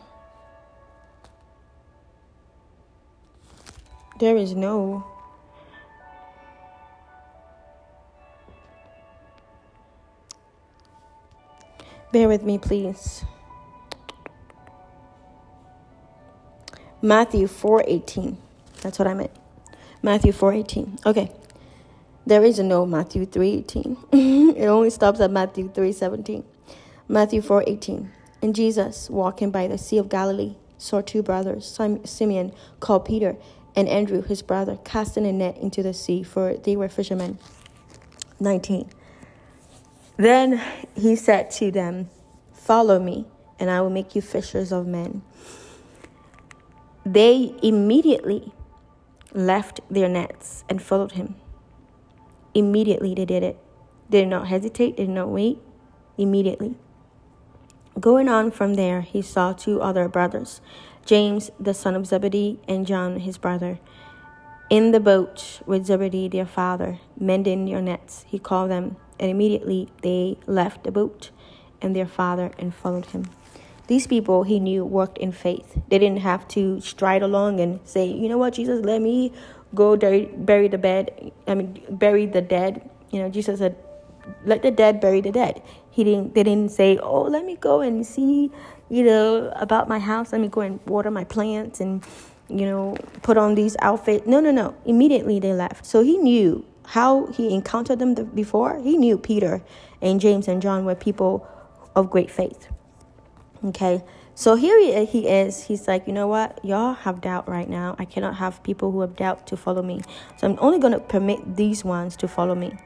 [4.19, 5.05] There is no
[12.11, 13.25] Bear with me, please.
[17.01, 18.37] Matthew 4:18.
[18.81, 19.31] That's what I meant.
[20.01, 20.97] Matthew 4:18.
[21.05, 21.31] Okay.
[22.25, 23.97] There is no Matthew 3:18.
[24.57, 26.43] it only stops at Matthew 3:17.
[27.07, 28.09] Matthew 4:18.
[28.41, 33.35] And Jesus, walking by the Sea of Galilee, saw two brothers, Simeon called Peter,
[33.77, 37.37] and Andrew his brother, casting a net into the sea, for they were fishermen.
[38.39, 38.89] 19.
[40.17, 40.59] Then
[40.95, 42.09] he said to them,
[42.51, 43.27] Follow me,
[43.59, 45.21] and I will make you fishers of men.
[47.05, 48.51] They immediately
[49.31, 51.35] left their nets and followed him.
[52.55, 53.59] Immediately they did it.
[54.09, 55.59] They did not hesitate, they did not wait.
[56.17, 56.75] Immediately.
[57.99, 60.61] Going on from there, he saw two other brothers,
[61.07, 63.79] James, the son of Zebedee, and John, his brother,
[64.69, 68.25] in the boat with Zebedee, their father, mending their nets.
[68.27, 71.31] He called them and immediately they left the boat
[71.81, 73.29] and their father and followed him.
[73.87, 75.81] These people he knew worked in faith.
[75.87, 79.31] They didn't have to stride along and say, you know what, Jesus, let me
[79.73, 81.31] go bury the bed.
[81.47, 82.89] I mean, bury the dead.
[83.11, 83.77] You know, Jesus said,
[84.45, 85.61] let the dead bury the dead.
[85.89, 86.35] He didn't.
[86.35, 88.51] They didn't say, oh, let me go and see,
[88.89, 90.31] you know, about my house.
[90.31, 92.03] Let me go and water my plants and,
[92.49, 94.25] you know, put on these outfits.
[94.27, 94.75] No, no, no.
[94.85, 95.85] Immediately they left.
[95.85, 99.61] So he knew how he encountered them before, he knew Peter
[100.01, 101.45] and James and John were people
[101.95, 102.69] of great faith.
[103.65, 104.03] Okay,
[104.35, 105.63] so here he is.
[105.63, 106.63] He's like, you know what?
[106.63, 107.95] Y'all have doubt right now.
[107.99, 110.01] I cannot have people who have doubt to follow me.
[110.37, 112.77] So I'm only going to permit these ones to follow me.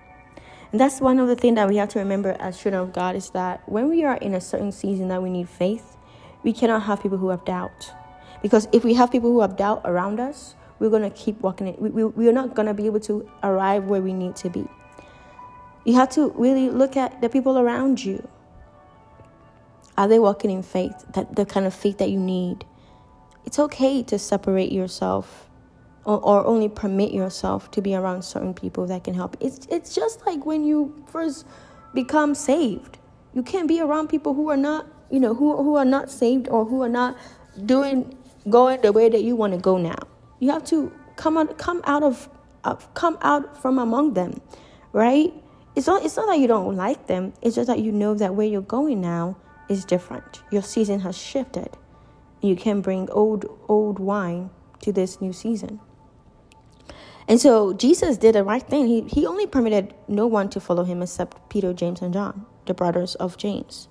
[0.72, 3.15] And that's one of the things that we have to remember as children of God
[3.15, 5.98] is that when we are in a certain season that we need faith,
[6.43, 7.91] we cannot have people who have doubt.
[8.41, 11.68] Because if we have people who have doubt around us, we're going to keep walking
[11.68, 11.80] it.
[11.80, 14.65] We, we, we're not going to be able to arrive where we need to be.
[15.84, 18.27] You have to really look at the people around you.
[19.98, 20.93] Are they walking in faith?
[21.14, 22.65] That the kind of faith that you need.
[23.45, 25.51] It's okay to separate yourself
[26.06, 29.38] or, or only permit yourself to be around certain people that can help.
[29.40, 31.45] It's it's just like when you first
[31.94, 32.98] become saved.
[33.34, 36.48] You can't be around people who are not, you know, who who are not saved
[36.49, 37.18] or who are not
[37.65, 38.18] doing
[38.49, 39.98] going the way that you want to go now.
[40.40, 42.30] You have to come out, come out of,
[42.64, 44.41] uh, come out from among them,
[44.94, 45.34] right?
[45.76, 47.34] It's not, it's not that you don't like them.
[47.41, 49.38] It's just that you know that where you're going now
[49.69, 50.41] is different.
[50.52, 51.69] Your season has shifted.
[52.41, 54.49] You can bring old, old wine
[54.82, 55.80] to this new season.
[57.32, 58.88] And so Jesus did the right thing.
[58.88, 62.74] He, he only permitted no one to follow him except Peter, James, and John, the
[62.74, 63.88] brothers of James.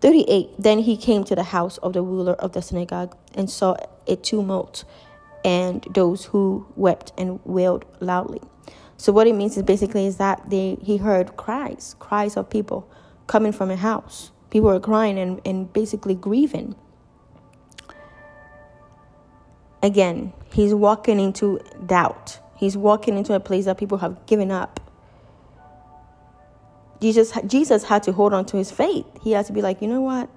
[0.00, 3.74] 38 Then he came to the house of the ruler of the synagogue and saw
[4.06, 4.84] a tumult
[5.44, 8.40] and those who wept and wailed loudly.
[8.96, 12.88] So what it means is basically is that they he heard cries, cries of people
[13.26, 14.30] coming from a house.
[14.50, 16.76] People were crying and, and basically grieving.
[19.82, 22.38] Again, he's walking into doubt.
[22.58, 24.80] He's walking into a place that people have given up.
[27.00, 29.06] Jesus Jesus had to hold on to his faith.
[29.22, 30.28] He had to be like, you know what?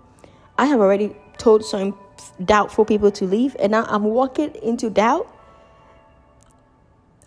[0.57, 1.97] I have already told some
[2.45, 5.27] doubtful people to leave, and now I'm walking into doubt.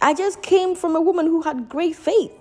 [0.00, 2.32] I just came from a woman who had great faith.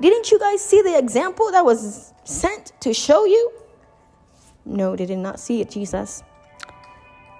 [0.00, 3.52] Didn't you guys see the example that was sent to show you?
[4.64, 6.22] No, they did not see it, Jesus.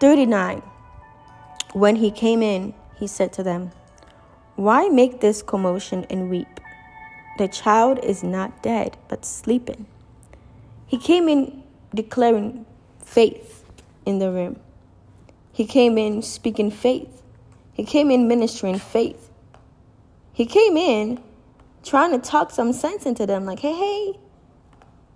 [0.00, 0.62] 39.
[1.72, 3.70] When he came in, he said to them,
[4.58, 6.58] Why make this commotion and weep?
[7.38, 9.86] The child is not dead, but sleeping.
[10.88, 11.62] He came in
[11.94, 12.66] declaring
[13.04, 13.64] faith
[14.04, 14.58] in the room.
[15.52, 17.22] He came in speaking faith.
[17.72, 19.30] He came in ministering faith.
[20.32, 21.22] He came in
[21.84, 24.18] trying to talk some sense into them, like, hey, hey,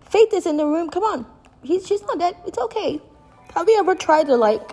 [0.08, 0.88] faith is in the room.
[0.88, 1.26] Come on.
[1.64, 2.36] He's, she's not dead.
[2.46, 3.00] It's okay.
[3.56, 4.70] Have you ever tried to, like,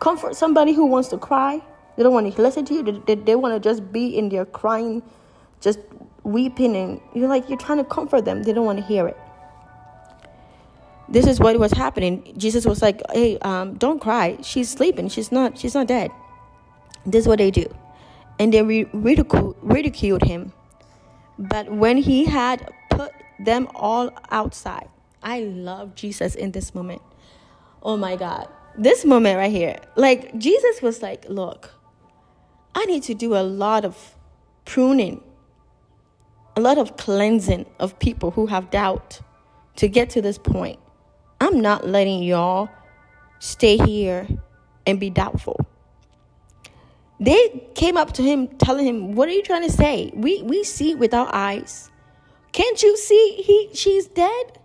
[0.00, 1.60] comfort somebody who wants to cry?
[1.96, 2.82] They don't want to listen to you.
[2.82, 5.02] They, they, they want to just be in their crying,
[5.60, 5.78] just
[6.24, 8.42] weeping, and you're like, you're trying to comfort them.
[8.42, 9.16] They don't want to hear it.
[11.08, 12.32] This is what was happening.
[12.38, 14.38] Jesus was like, hey, um, don't cry.
[14.42, 15.08] She's sleeping.
[15.08, 16.10] She's not, she's not dead.
[17.04, 17.66] This is what they do.
[18.38, 20.52] And they ridicule, ridiculed him.
[21.38, 24.88] But when he had put them all outside,
[25.22, 27.02] I love Jesus in this moment.
[27.82, 28.48] Oh my God.
[28.78, 29.80] This moment right here.
[29.96, 31.74] Like, Jesus was like, look,
[32.74, 34.16] I need to do a lot of
[34.64, 35.22] pruning,
[36.56, 39.20] a lot of cleansing of people who have doubt
[39.76, 40.78] to get to this point.
[41.40, 42.68] I'm not letting y'all
[43.38, 44.26] stay here
[44.86, 45.66] and be doubtful.
[47.20, 50.12] They came up to him telling him, "What are you trying to say?
[50.14, 51.90] We we see with our eyes.
[52.52, 54.58] Can't you see he she's dead?"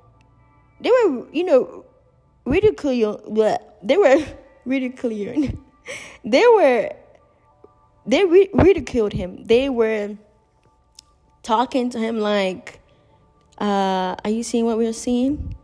[0.82, 1.86] They were, you know,
[2.46, 3.18] ridiculing.
[3.84, 4.24] They were
[4.66, 5.64] ridiculing.
[6.26, 6.92] they were
[8.08, 9.44] they ridiculed him.
[9.44, 10.16] They were
[11.44, 12.80] talking to him like,
[13.60, 15.56] uh, "Are you seeing what we're seeing?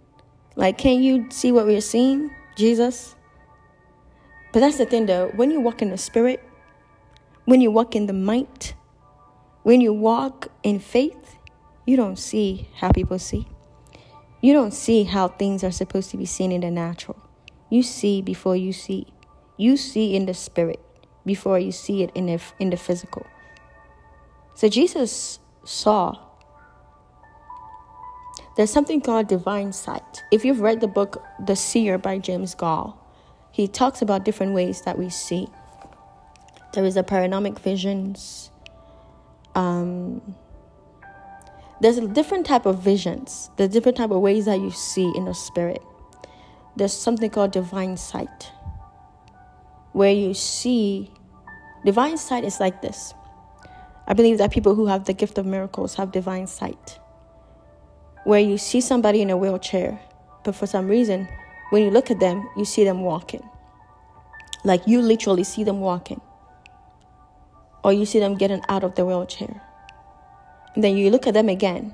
[0.56, 3.16] Like, can you see what we're seeing, Jesus?"
[4.52, 5.32] But that's the thing, though.
[5.36, 6.44] When you walk in the Spirit,
[7.46, 8.76] when you walk in the might,
[9.64, 11.38] when you walk in faith,
[11.88, 13.48] you don't see how people see.
[14.42, 17.18] You don't see how things are supposed to be seen in the natural.
[17.70, 19.08] You see before you see.
[19.58, 20.80] You see in the spirit
[21.26, 23.26] before you see it in the, in the physical.
[24.56, 26.18] So Jesus saw.
[28.56, 30.24] There's something called divine sight.
[30.32, 32.98] If you've read the book The Seer by James Goll,
[33.52, 35.48] he talks about different ways that we see.
[36.74, 38.52] There is a paranomic visions.
[39.56, 40.36] Um,
[41.82, 43.50] there's a different type of visions.
[43.58, 45.82] There's different type of ways that you see in the spirit.
[46.76, 48.52] There's something called divine sight,
[49.94, 51.12] where you see.
[51.86, 53.14] Divine sight is like this.
[54.08, 57.00] I believe that people who have the gift of miracles have divine sight,
[58.26, 60.00] where you see somebody in a wheelchair,
[60.44, 61.28] but for some reason,
[61.70, 63.44] when you look at them, you see them walking.
[64.64, 66.22] Like you literally see them walking
[67.84, 69.62] or you see them getting out of the wheelchair.
[70.76, 71.94] And then you look at them again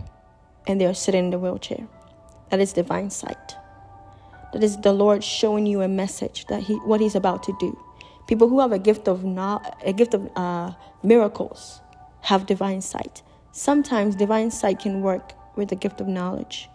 [0.68, 1.88] and they're sitting in the wheelchair.
[2.50, 3.56] That is divine sight.
[4.54, 7.78] That is the Lord showing you a message that he what he's about to do.
[8.30, 11.82] People who have a gift of a gift of uh, miracles
[12.22, 13.24] have divine sight.
[13.52, 16.70] Sometimes divine sight can work with the gift of knowledge.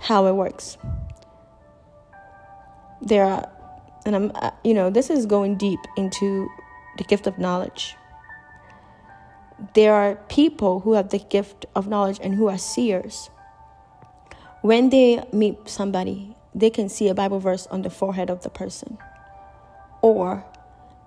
[0.00, 0.76] How it works.
[3.00, 3.48] There are,
[4.04, 6.48] and I'm, uh, you know, this is going deep into
[6.98, 7.94] the gift of knowledge.
[9.74, 13.30] There are people who have the gift of knowledge and who are seers.
[14.62, 18.50] When they meet somebody, they can see a Bible verse on the forehead of the
[18.50, 18.98] person,
[20.02, 20.44] or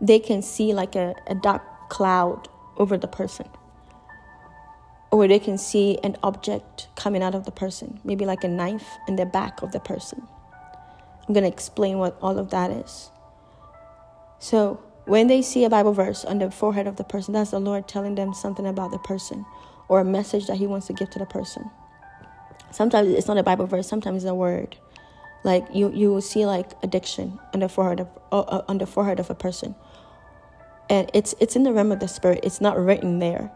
[0.01, 2.47] they can see like a, a dark cloud
[2.77, 3.47] over the person,
[5.11, 8.87] or they can see an object coming out of the person, maybe like a knife
[9.07, 10.27] in the back of the person.
[11.27, 13.09] I'm going to explain what all of that is.
[14.39, 17.59] So, when they see a Bible verse on the forehead of the person, that's the
[17.59, 19.45] Lord telling them something about the person
[19.87, 21.69] or a message that He wants to give to the person.
[22.71, 24.77] Sometimes it's not a Bible verse, sometimes it's a word.
[25.45, 29.19] Like you, you will see like addiction on the forehead of uh, on the forehead
[29.19, 29.75] of a person,
[30.89, 32.39] and it's it's in the realm of the spirit.
[32.41, 33.51] It's not written there,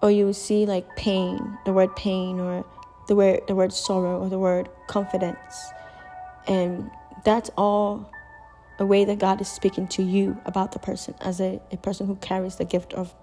[0.00, 2.64] or you will see like pain, the word pain, or
[3.06, 5.72] the word the word sorrow, or the word confidence,
[6.48, 6.90] and
[7.22, 8.10] that's all
[8.78, 12.06] a way that God is speaking to you about the person as a, a person
[12.06, 13.14] who carries the gift of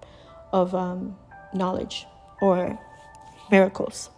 [0.52, 1.16] of um,
[1.52, 2.06] knowledge
[2.40, 2.78] or
[3.50, 4.10] miracles.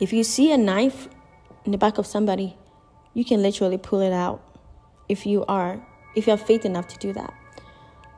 [0.00, 1.06] If you see a knife
[1.64, 2.56] in the back of somebody,
[3.14, 4.42] you can literally pull it out
[5.08, 5.84] if you are
[6.14, 7.34] if you have faith enough to do that.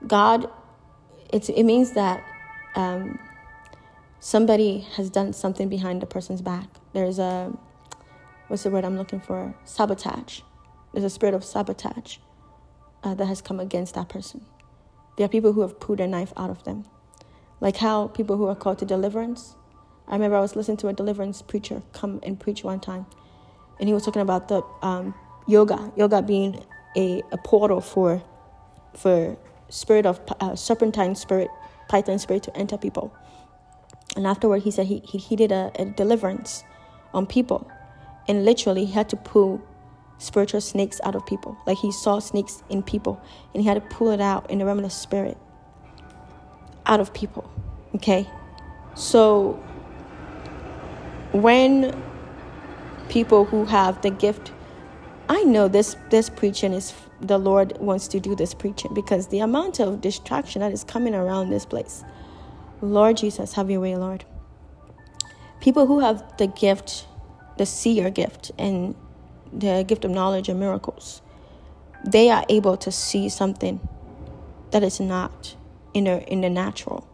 [0.07, 0.51] God,
[1.33, 2.23] it's, it means that
[2.75, 3.19] um,
[4.21, 6.69] somebody has done something behind the person's back.
[6.93, 7.53] There's a
[8.49, 9.55] what's the word I'm looking for?
[9.65, 10.41] Sabotage.
[10.93, 12.19] There's a spirit of sabotage
[13.03, 14.45] uh, that has come against that person.
[15.17, 16.85] There are people who have pulled a knife out of them,
[17.61, 19.57] like how people who are called to deliverance.
[20.07, 23.07] I remember I was listening to a deliverance preacher come and preach one time,
[23.79, 25.15] and he was talking about the um,
[25.47, 26.65] yoga, yoga being
[26.97, 28.23] a, a portal for
[28.95, 29.37] for
[29.69, 31.51] spirit of uh, serpentine spirit,
[31.89, 33.15] python spirit to enter people.
[34.17, 36.65] And afterward, he said he, he, he did a, a deliverance
[37.13, 37.71] on people,
[38.27, 39.61] and literally he had to pull
[40.19, 41.59] spiritual snakes out of people.
[41.67, 43.21] Like he saw snakes in people,
[43.53, 45.37] and he had to pull it out in the realm of the spirit
[46.87, 47.51] out of people.
[47.95, 48.27] Okay,
[48.95, 49.53] so
[51.33, 52.03] when
[53.09, 54.53] people who have the gift.
[55.29, 59.41] I know this this preaching is the Lord wants to do this preaching because the
[59.41, 62.05] amount of distraction that is coming around this place.
[62.83, 64.25] Lord Jesus, have your way, Lord.
[65.61, 67.07] People who have the gift,
[67.57, 68.95] the seer gift, and
[69.53, 71.23] the gift of knowledge and miracles,
[72.05, 73.81] they are able to see something
[74.73, 75.57] that is not
[75.95, 77.09] in the in the natural.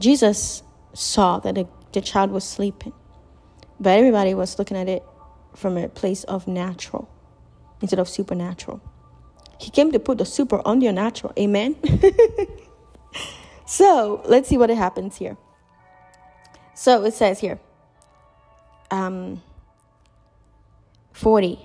[0.00, 0.62] Jesus
[0.92, 2.92] saw that the, the child was sleeping,
[3.78, 5.04] but everybody was looking at it
[5.54, 7.08] from a place of natural
[7.80, 8.80] instead of supernatural.
[9.58, 11.32] He came to put the super on your natural.
[11.38, 11.76] Amen.
[13.66, 15.36] so let's see what it happens here.
[16.74, 17.60] So it says here,
[18.90, 19.42] um,
[21.12, 21.58] 40.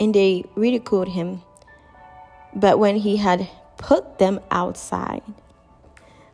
[0.00, 1.42] And they ridiculed him.
[2.54, 5.22] But when he had put them outside,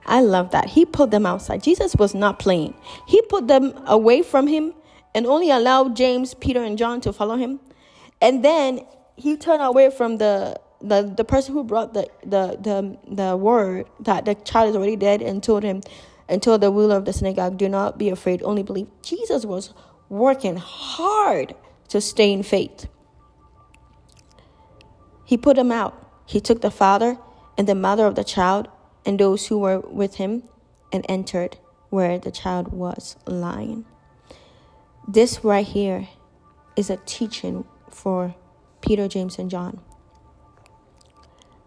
[0.06, 0.70] I love that.
[0.70, 1.62] He put them outside.
[1.62, 2.74] Jesus was not playing.
[3.06, 4.72] He put them away from him
[5.18, 7.58] and only allowed James, Peter, and John to follow him.
[8.20, 8.86] And then
[9.16, 13.88] he turned away from the the, the person who brought the, the the the word
[13.98, 15.82] that the child is already dead and told him
[16.28, 18.86] and told the ruler of the synagogue, Do not be afraid, only believe.
[19.02, 19.74] Jesus was
[20.08, 21.56] working hard
[21.88, 22.86] to stay in faith.
[25.24, 25.94] He put them out.
[26.26, 27.18] He took the father
[27.56, 28.68] and the mother of the child
[29.04, 30.44] and those who were with him
[30.92, 31.56] and entered
[31.90, 33.84] where the child was lying.
[35.10, 36.06] This right here
[36.76, 38.34] is a teaching for
[38.82, 39.80] Peter, James, and John.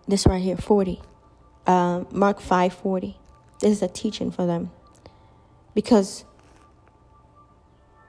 [0.08, 1.02] This right here, 40.
[1.66, 3.18] Uh, Mark 5 40.
[3.60, 4.70] This is a teaching for them.
[5.74, 6.24] Because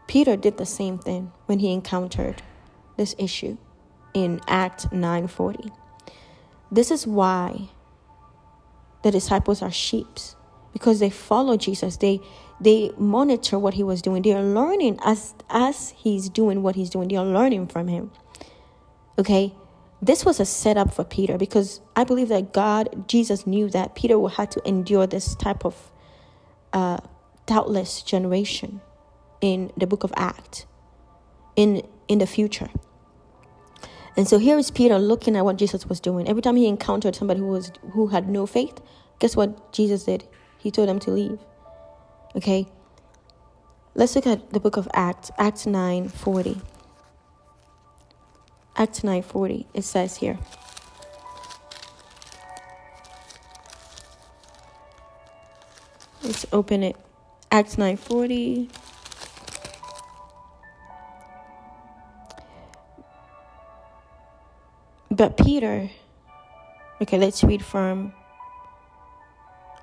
[0.07, 2.43] Peter did the same thing when he encountered
[2.99, 3.57] this issue
[4.13, 5.73] in Act 9:40.
[6.71, 7.71] This is why
[9.03, 10.37] the disciples are sheeps
[10.75, 11.97] because they follow Jesus.
[11.97, 12.21] They
[12.63, 14.23] they monitor what he was doing.
[14.23, 17.09] They are learning as as he's doing what he's doing.
[17.09, 18.11] They are learning from him.
[19.19, 19.55] Okay?
[20.01, 24.19] This was a setup for Peter because I believe that God, Jesus knew that Peter
[24.19, 25.93] would have to endure this type of
[26.73, 26.99] uh,
[27.47, 28.81] doubtless generation
[29.41, 30.67] in the book of Acts
[31.57, 32.69] in in the future.
[34.17, 36.29] And so here is Peter looking at what Jesus was doing.
[36.29, 38.81] Every time he encountered somebody who was who had no faith,
[39.19, 40.25] guess what Jesus did?
[40.59, 41.39] He told them to leave.
[42.37, 42.67] Okay?
[43.95, 46.61] Let's look at the book of Acts, Acts 9 40.
[48.77, 50.39] Acts 9 40, it says here.
[56.23, 56.97] Let's open it.
[57.51, 58.71] Acts 9 40.
[65.11, 65.91] But Peter,
[67.03, 68.15] okay, let's read from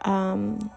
[0.02, 0.72] um,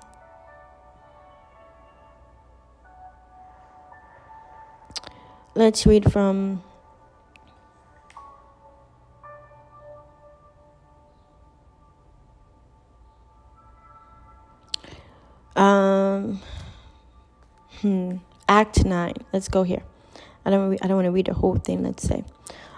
[5.55, 6.63] let's read from
[15.57, 16.41] um
[17.81, 18.17] hmm,
[18.49, 19.83] act 9 let's go here.
[20.45, 22.25] I don't i don't want to read the whole thing let's say.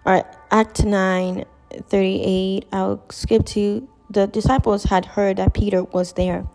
[0.04, 1.44] All right act 9
[1.88, 6.46] 38 i'll skip to the disciples had heard that Peter was there,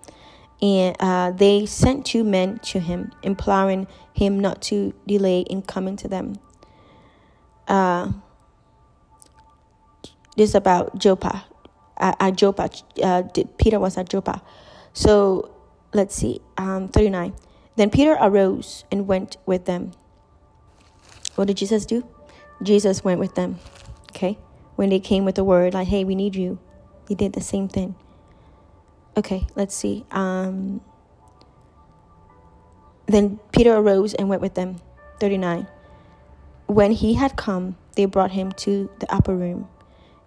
[0.61, 5.95] and uh, they sent two men to him, imploring him not to delay in coming
[5.97, 6.35] to them.
[7.67, 8.11] Uh,
[10.35, 11.45] this is about Joppa.
[11.97, 12.69] Uh, at Joppa,
[13.03, 13.23] uh,
[13.57, 14.41] Peter was at Joppa.
[14.93, 15.51] So
[15.93, 17.33] let's see, um, 39.
[17.75, 19.91] Then Peter arose and went with them.
[21.35, 22.05] What did Jesus do?
[22.61, 23.59] Jesus went with them.
[24.11, 24.37] Okay?
[24.75, 26.59] When they came with the word, like, hey, we need you,
[27.07, 27.95] he did the same thing.
[29.17, 30.05] Okay, let's see.
[30.11, 30.81] Um,
[33.07, 34.77] then Peter arose and went with them.
[35.19, 35.67] 39.
[36.67, 39.67] When he had come, they brought him to the upper room,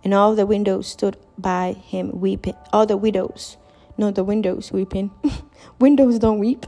[0.05, 2.57] and all the windows stood by him weeping.
[2.73, 3.57] All the widows,
[3.97, 5.13] not the windows weeping.
[5.79, 6.67] windows don't weep.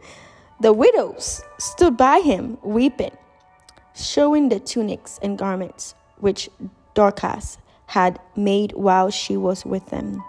[0.60, 3.16] the widows stood by him weeping,
[3.94, 6.48] showing the tunics and garments which
[6.94, 10.22] Dorcas had made while she was with them.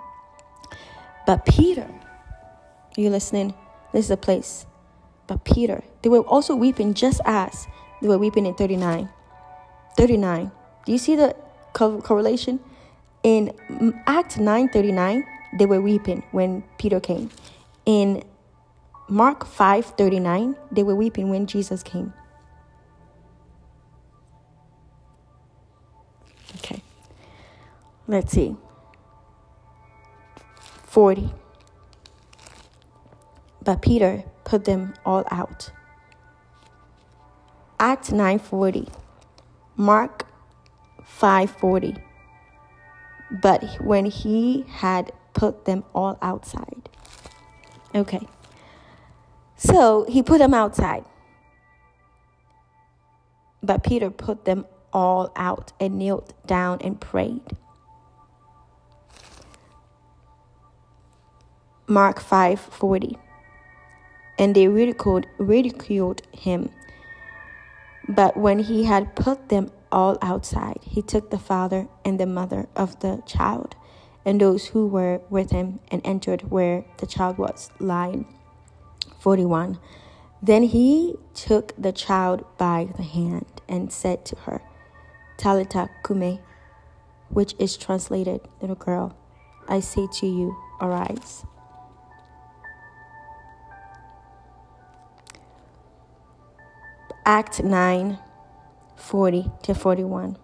[1.30, 3.53] But Peter, are you listening?
[3.93, 4.65] This is a place.
[5.27, 7.68] But Peter, they were also weeping just as
[8.01, 9.07] they were weeping in 39.
[9.95, 10.51] 39.
[10.88, 11.35] Do you see the
[11.73, 12.60] co- correlation?
[13.22, 13.53] In
[14.07, 15.23] Act 9:39,
[15.53, 17.30] they were weeping when Peter came.
[17.85, 18.23] In
[19.07, 22.11] Mark 5:39, they were weeping when Jesus came.
[26.56, 26.81] Okay.
[28.07, 28.57] Let's see.
[30.90, 31.32] 40.
[33.61, 35.72] But Peter put them all out.
[37.80, 38.90] Act 9:40.
[39.76, 40.26] Mark
[41.03, 41.95] 5:40.
[43.30, 46.90] But when he had put them all outside.
[47.94, 48.28] Okay.
[49.57, 51.06] So he put them outside.
[53.61, 57.56] But Peter put them all out and knelt down and prayed.
[61.90, 63.18] Mark 5:40.
[64.38, 66.70] And they ridiculed ridiculed him.
[68.07, 72.68] But when he had put them all outside, he took the father and the mother
[72.76, 73.76] of the child
[74.24, 78.28] and those who were with him and entered where the child was lying.
[79.20, 79.80] 41.
[80.44, 84.61] Then he took the child by the hand and said to her,
[85.38, 86.40] Talitha cumi,
[87.30, 89.16] which is translated, little girl,
[89.68, 91.45] I say to you, arise.
[97.30, 98.18] Act 9
[98.95, 100.35] 40 to 41.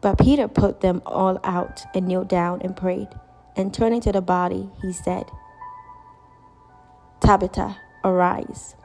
[0.00, 3.08] But Peter put them all out and knelt down and prayed.
[3.54, 5.26] And turning to the body, he said,
[7.20, 8.76] Tabitha, arise.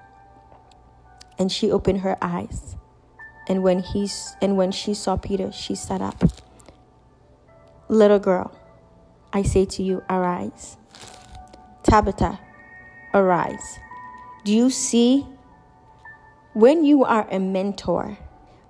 [1.40, 2.76] And she opened her eyes.
[3.48, 4.10] And when he
[4.42, 6.22] and when she saw Peter, she sat up.
[7.88, 8.52] Little girl,
[9.32, 10.76] I say to you, arise.
[11.84, 12.42] Tabitha,
[13.14, 13.80] arise.
[14.44, 15.26] Do you see?
[16.54, 18.18] When you are a mentor,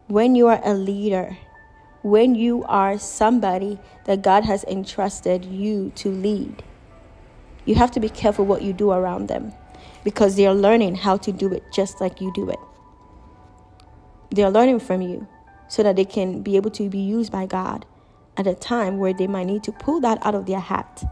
[0.07, 1.35] when you are a leader,
[2.03, 6.61] when you are somebody that God has entrusted you to lead,
[7.65, 9.53] you have to be careful what you do around them
[10.03, 12.59] because they are learning how to do it just like you do it.
[14.29, 15.27] They are learning from you
[15.67, 17.87] so that they can be able to be used by God
[18.37, 21.03] at a time where they might need to pull that out of their hat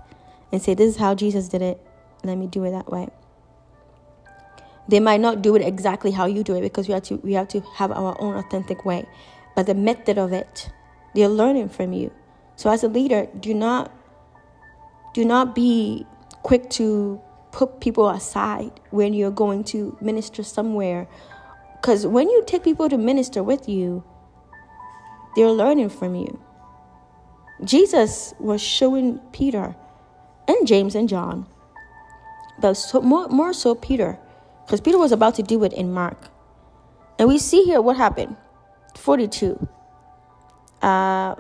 [0.51, 1.83] and say, This is how Jesus did it.
[2.23, 3.09] Let me do it that way.
[4.89, 7.33] They might not do it exactly how you do it because we have to we
[7.33, 9.05] have to have our own authentic way.
[9.55, 10.69] But the method of it,
[11.13, 12.11] they're learning from you.
[12.55, 13.91] So as a leader, do not
[15.13, 16.05] do not be
[16.43, 17.21] quick to
[17.51, 21.07] put people aside when you're going to minister somewhere
[21.79, 24.03] because when you take people to minister with you,
[25.35, 26.39] they're learning from you.
[27.63, 29.75] Jesus was showing Peter
[30.47, 31.47] and James and John,
[32.59, 34.19] but so, more, more so Peter,
[34.69, 36.29] because Peter was about to do it in Mark.
[37.17, 38.37] And we see here what happened
[38.95, 39.67] 42.
[40.79, 41.33] Uh,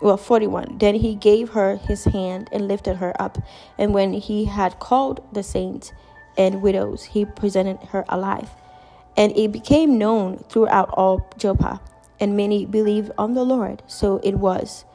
[0.00, 0.78] well, 41.
[0.78, 3.36] Then he gave her his hand and lifted her up.
[3.76, 5.92] And when he had called the saints
[6.38, 8.48] and widows, he presented her alive.
[9.18, 11.78] And it became known throughout all Joppa,
[12.18, 13.82] and many believed on the Lord.
[13.86, 14.86] So it was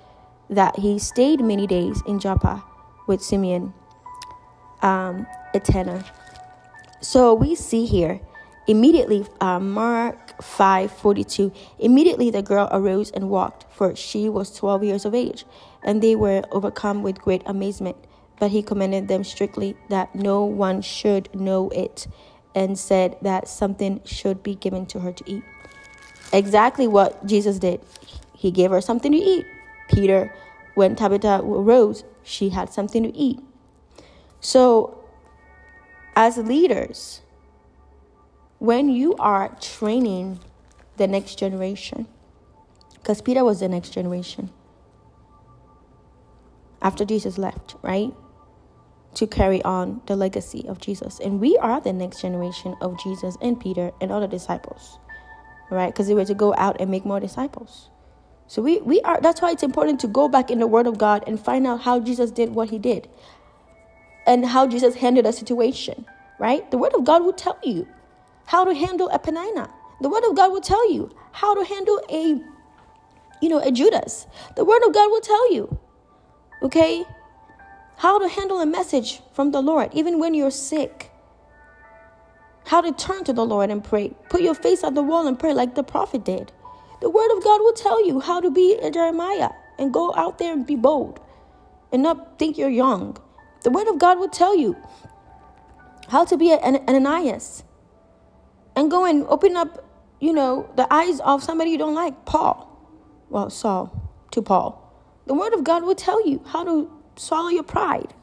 [0.50, 2.64] that he stayed many days in Joppa
[3.06, 3.72] with Simeon,
[4.82, 6.04] um, Etana.
[7.02, 8.20] So we see here
[8.68, 11.52] immediately, uh, Mark five forty two.
[11.80, 15.46] Immediately the girl arose and walked, for she was twelve years of age,
[15.82, 17.98] and they were overcome with great amazement.
[18.40, 22.08] But he commanded them strictly that no one should know it
[22.56, 25.44] and said that something should be given to her to eat.
[26.32, 27.82] Exactly what Jesus did.
[28.36, 29.46] He gave her something to eat.
[29.90, 30.34] Peter
[30.76, 33.40] when Tabitha rose, she had something to eat.
[34.40, 34.99] So,
[36.16, 37.22] as leaders,
[38.60, 40.40] when you are training
[40.98, 42.08] the next generation,
[42.96, 44.52] because Peter was the next generation
[46.82, 48.14] after Jesus left, right?
[49.16, 51.20] To carry on the legacy of Jesus.
[51.20, 55.00] And we are the next generation of Jesus and Peter and other disciples,
[55.72, 55.94] right?
[55.94, 57.90] Because they were to go out and make more disciples.
[58.48, 60.98] So we, we are that's why it's important to go back in the Word of
[60.98, 63.08] God and find out how Jesus did what he did
[64.30, 66.06] and how Jesus handled a situation,
[66.38, 66.70] right?
[66.70, 67.88] The Word of God will tell you
[68.46, 69.74] how to handle a Peninnah.
[70.02, 72.40] The Word of God will tell you how to handle a,
[73.42, 74.28] you know, a Judas.
[74.56, 75.80] The Word of God will tell you,
[76.62, 77.06] okay,
[77.98, 81.12] how to handle a message from the Lord, even when you're sick.
[82.66, 84.14] How to turn to the Lord and pray.
[84.30, 86.52] Put your face at the wall and pray like the prophet did.
[87.02, 89.50] The Word of God will tell you how to be a Jeremiah
[89.80, 91.20] and go out there and be bold
[91.92, 93.18] and not think you're young.
[93.64, 94.76] The Word of God will tell you
[96.08, 97.64] how to be an Ananias
[98.76, 99.86] and go and open up,
[100.20, 102.66] you know, the eyes of somebody you don't like, Paul.
[103.30, 104.86] Well, Saul to Paul.
[105.26, 108.14] The Word of God will tell you how to swallow your pride.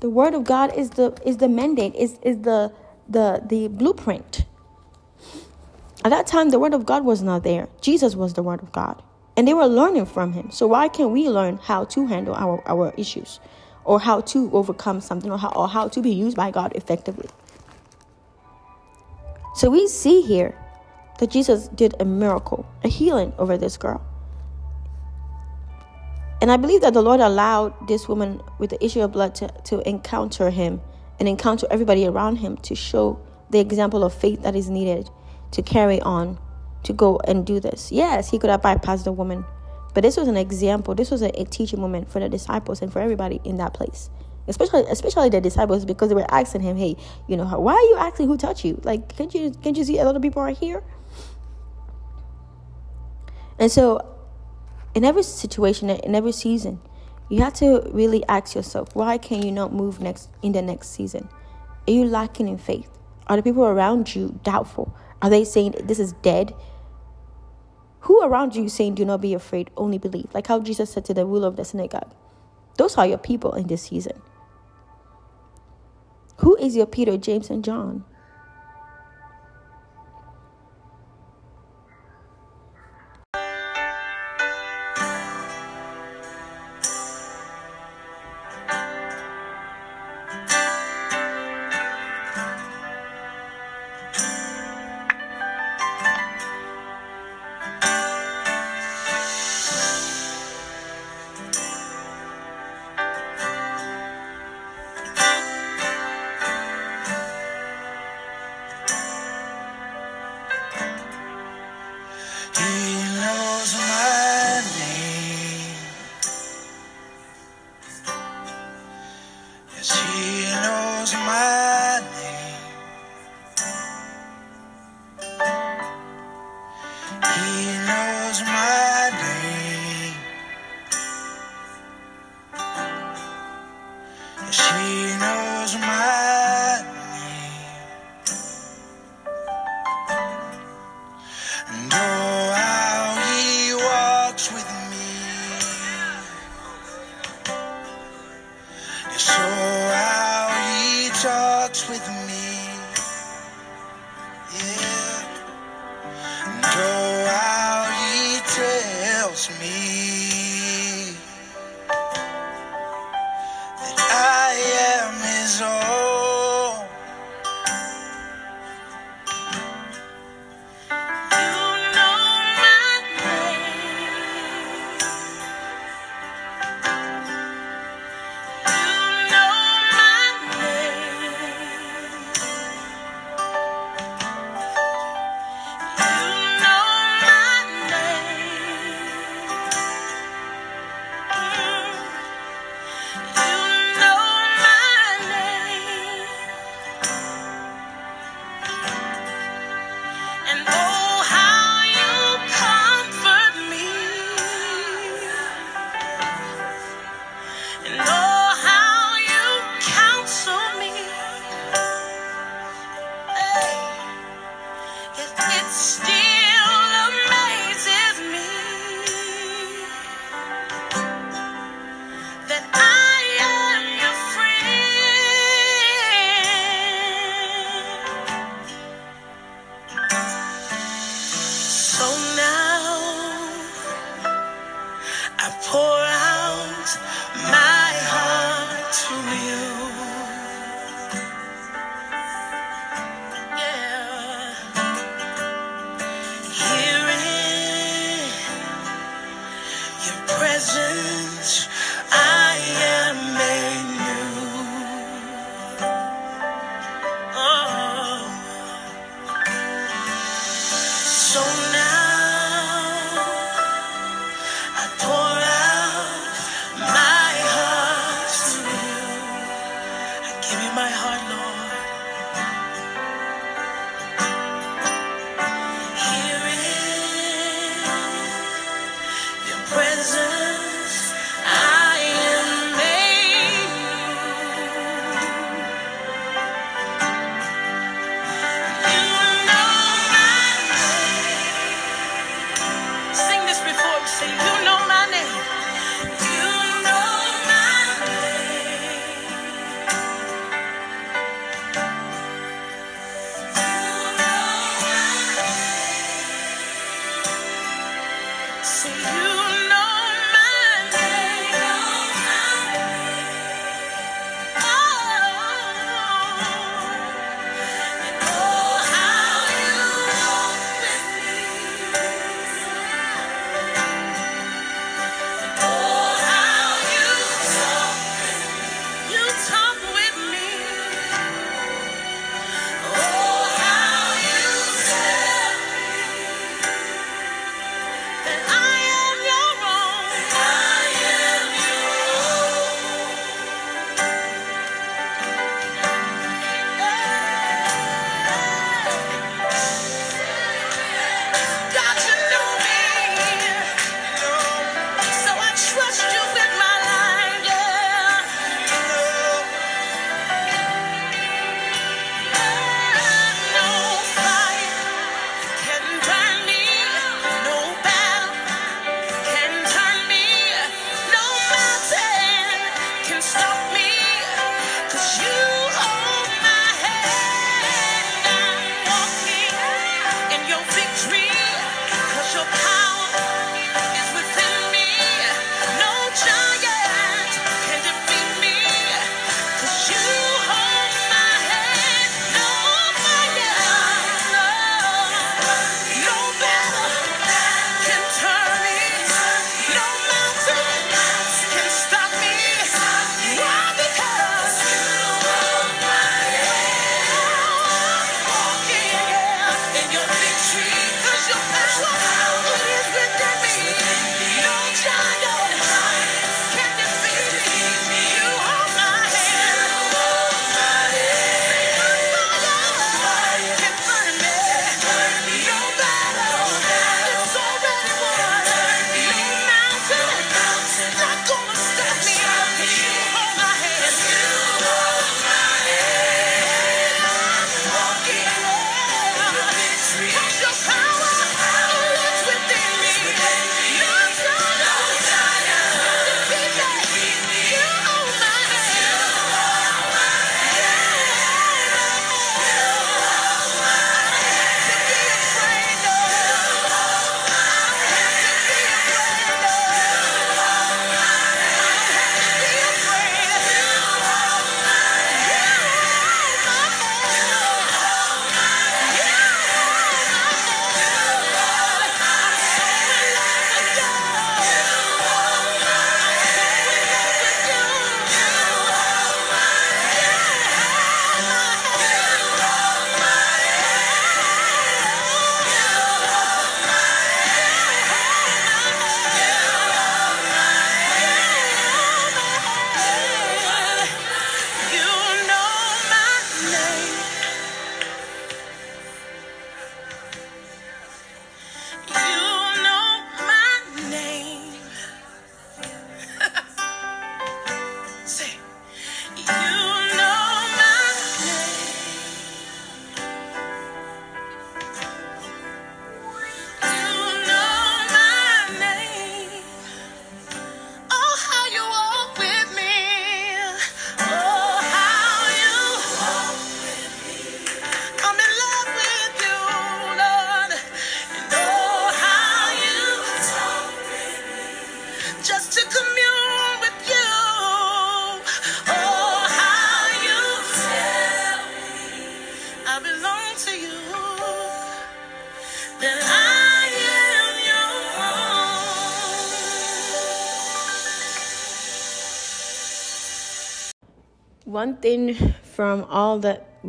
[0.00, 2.72] The Word of God is the is the mandate, is is the
[3.08, 4.44] the the blueprint.
[6.04, 7.68] At that time, the Word of God was not there.
[7.80, 9.00] Jesus was the Word of God.
[9.36, 10.50] And they were learning from him.
[10.50, 13.40] So why can't we learn how to handle our, our issues?
[13.84, 17.28] Or how to overcome something or how, or how to be used by God effectively?
[19.54, 20.56] So we see here
[21.18, 24.00] that Jesus did a miracle, a healing over this girl.
[26.40, 29.48] And I believe that the Lord allowed this woman with the issue of blood to,
[29.66, 30.80] to encounter him
[31.20, 35.08] and encounter everybody around him to show the example of faith that is needed
[35.52, 36.38] to carry on
[36.82, 37.92] to go and do this.
[37.92, 39.44] Yes, he could have bypassed the woman,
[39.94, 40.94] but this was an example.
[40.94, 44.10] This was a, a teaching moment for the disciples and for everybody in that place.
[44.48, 46.96] Especially especially the disciples because they were asking him hey
[47.28, 48.80] you know why are you asking who touched you?
[48.82, 50.82] Like can't you can't you see a lot of people are here?
[53.58, 54.04] And so
[54.94, 56.80] in every situation in every season
[57.28, 60.88] you have to really ask yourself why can you not move next in the next
[60.88, 61.28] season?
[61.86, 62.90] Are you lacking in faith?
[63.28, 64.92] Are the people around you doubtful?
[65.20, 66.52] Are they saying this is dead
[68.02, 71.14] who around you saying do not be afraid only believe like how jesus said to
[71.14, 72.14] the ruler of the synagogue
[72.78, 74.20] those are your people in this season
[76.42, 78.04] who is your Peter, James, and John?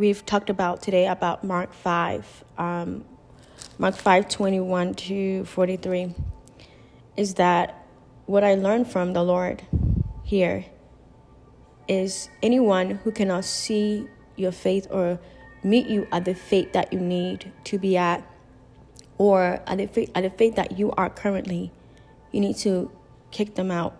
[0.03, 3.05] We've talked about today about Mark 5, um,
[3.77, 6.13] Mark 5 21 to 43,
[7.15, 7.87] is that
[8.25, 9.63] what I learned from the Lord
[10.25, 10.65] here
[11.87, 15.19] is anyone who cannot see your faith or
[15.63, 18.29] meet you at the faith that you need to be at
[19.17, 21.71] or at the faith, at the faith that you are currently,
[22.33, 22.91] you need to
[23.31, 23.95] kick them out.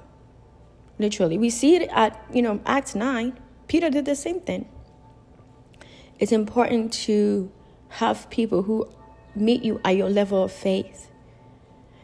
[1.00, 1.38] Literally.
[1.38, 3.40] We see it at, you know, Acts 9.
[3.70, 4.68] Peter did the same thing.
[6.24, 7.52] It's important to
[8.00, 8.88] have people who
[9.36, 11.12] meet you at your level of faith.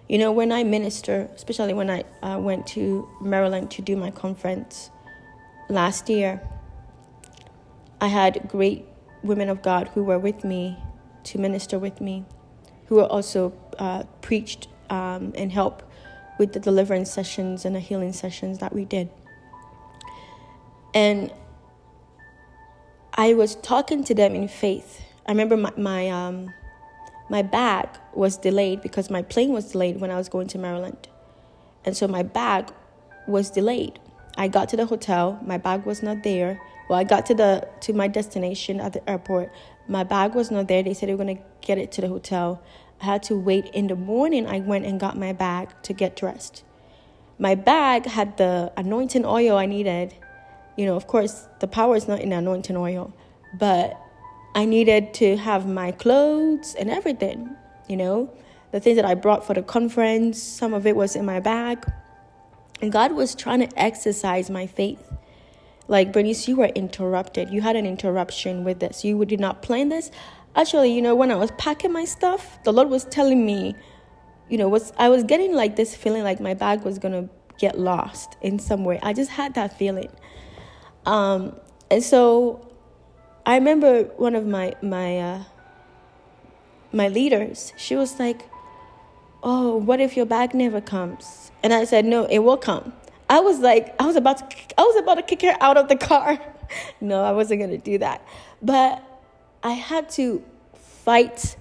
[0.09, 4.11] You know, when I minister, especially when I uh, went to Maryland to do my
[4.11, 4.89] conference
[5.69, 6.41] last year,
[8.01, 8.83] I had great
[9.23, 10.77] women of God who were with me
[11.23, 12.25] to minister with me,
[12.87, 15.85] who were also uh, preached um, and helped
[16.37, 19.09] with the deliverance sessions and the healing sessions that we did.
[20.93, 21.31] And
[23.19, 25.01] I was talking to them in faith.
[25.27, 26.53] I remember my my, um,
[27.29, 31.09] my bag was delayed because my plane was delayed when I was going to Maryland,
[31.83, 32.71] and so my bag
[33.27, 33.99] was delayed.
[34.37, 36.61] I got to the hotel, my bag was not there.
[36.87, 39.51] Well, I got to the to my destination at the airport.
[39.89, 40.81] My bag was not there.
[40.81, 42.61] They said they were gonna get it to the hotel.
[43.01, 44.47] I had to wait in the morning.
[44.47, 46.63] I went and got my bag to get dressed.
[47.37, 50.15] My bag had the anointing oil I needed.
[50.79, 53.11] You know, of course, the power is not in anointing oil,
[53.59, 53.99] but
[54.55, 57.49] I needed to have my clothes and everything.
[57.89, 58.33] You know,
[58.71, 61.85] the things that I brought for the conference, some of it was in my bag.
[62.81, 65.05] And God was trying to exercise my faith.
[65.89, 67.49] Like, Bernice, you were interrupted.
[67.49, 69.03] You had an interruption with this.
[69.03, 70.11] You did not plan this.
[70.55, 73.75] Actually, you know, when I was packing my stuff, the Lord was telling me,
[74.47, 77.27] you know, was I was getting like this feeling like my bag was gonna
[77.57, 78.97] get lost in some way.
[79.03, 80.09] I just had that feeling.
[81.05, 81.55] Um,
[81.89, 82.65] and so
[83.45, 85.43] I remember one of my my uh,
[86.91, 87.73] my leaders.
[87.77, 88.47] She was like,
[89.43, 92.93] "Oh, what if your bag never comes?" And I said, "No, it will come."
[93.29, 95.87] I was like, I was about to, I was about to kick her out of
[95.87, 96.39] the car.
[97.01, 98.25] no, I wasn't gonna do that,
[98.61, 99.03] but
[99.63, 100.43] I had to
[100.73, 101.55] fight.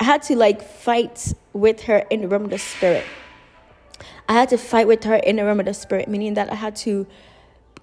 [0.00, 3.04] I had to like fight with her in the realm of the spirit.
[4.28, 6.54] I had to fight with her in the realm of the spirit, meaning that I
[6.54, 7.06] had to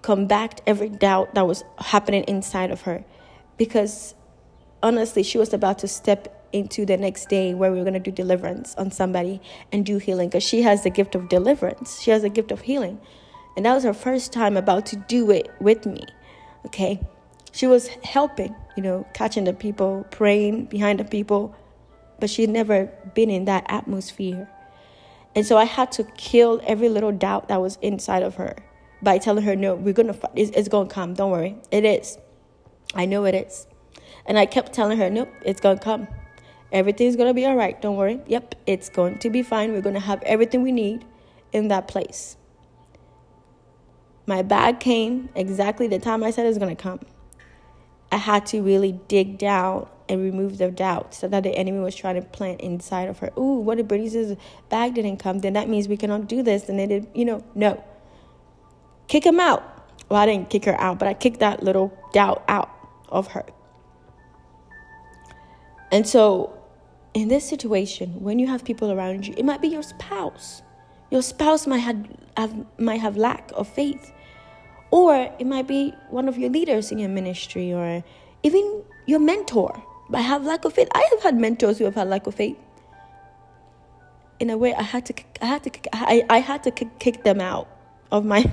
[0.02, 3.04] combat every doubt that was happening inside of her.
[3.58, 4.16] Because
[4.82, 8.00] honestly, she was about to step into the next day where we were going to
[8.00, 9.42] do deliverance on somebody
[9.72, 12.02] and do healing because she has the gift of deliverance.
[12.02, 13.00] She has the gift of healing.
[13.56, 16.06] And that was her first time about to do it with me.
[16.66, 17.00] Okay
[17.52, 21.56] she was helping, you know, catching the people, praying behind the people,
[22.20, 24.50] but she'd never been in that atmosphere.
[25.36, 28.56] And so I had to kill every little doubt that was inside of her
[29.04, 31.14] by telling her, no, we're going to, it's, it's to come.
[31.14, 31.56] Don't worry.
[31.72, 32.18] It is.
[32.94, 33.68] I know it is.
[34.26, 36.08] And I kept telling her, nope, it's to come.
[36.72, 37.82] Everything's to be all right.
[37.82, 38.22] Don't worry.
[38.28, 39.74] Yep, it's going to be fine.
[39.74, 41.06] We're to have everything we need
[41.52, 42.38] in that place.
[44.26, 47.00] My bag came exactly the time I said it was to come.
[48.12, 52.16] I had to really dig down and remove the doubts that the enemy was trying
[52.16, 53.32] to plant inside of her.
[53.38, 54.38] Ooh, what if Bernice's
[54.70, 55.40] bag didn't come?
[55.40, 56.70] Then that means we cannot do this.
[56.70, 57.84] And they did, you know, no.
[59.12, 59.62] Kick him out.
[60.08, 62.70] Well, I didn't kick her out, but I kicked that little doubt out
[63.10, 63.44] of her.
[65.92, 66.58] And so,
[67.14, 70.62] in this situation, when you have people around you, it might be your spouse.
[71.10, 72.08] Your spouse might have,
[72.38, 74.14] have might have lack of faith.
[74.92, 78.06] Or it might be one of your leaders in your ministry or
[78.44, 79.84] even your mentor.
[80.14, 80.88] I have lack of faith.
[80.96, 82.56] I have had mentors who have had lack of faith.
[84.40, 87.42] In a way, I had to, I had to, I, I had to kick them
[87.42, 87.68] out
[88.10, 88.50] of my,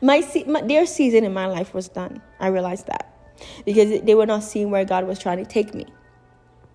[0.00, 2.22] my, my, their season in my life was done.
[2.38, 3.06] I realized that
[3.64, 5.86] because they were not seeing where God was trying to take me.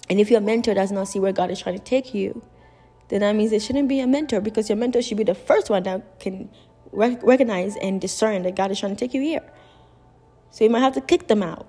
[0.10, 2.44] And if your mentor does not see where God is trying to take you,
[3.10, 5.70] then that means it shouldn't be a mentor because your mentor should be the first
[5.70, 6.50] one that can
[6.92, 9.44] recognize and discern that God is trying to take you here.
[10.52, 11.68] So you might have to kick them out.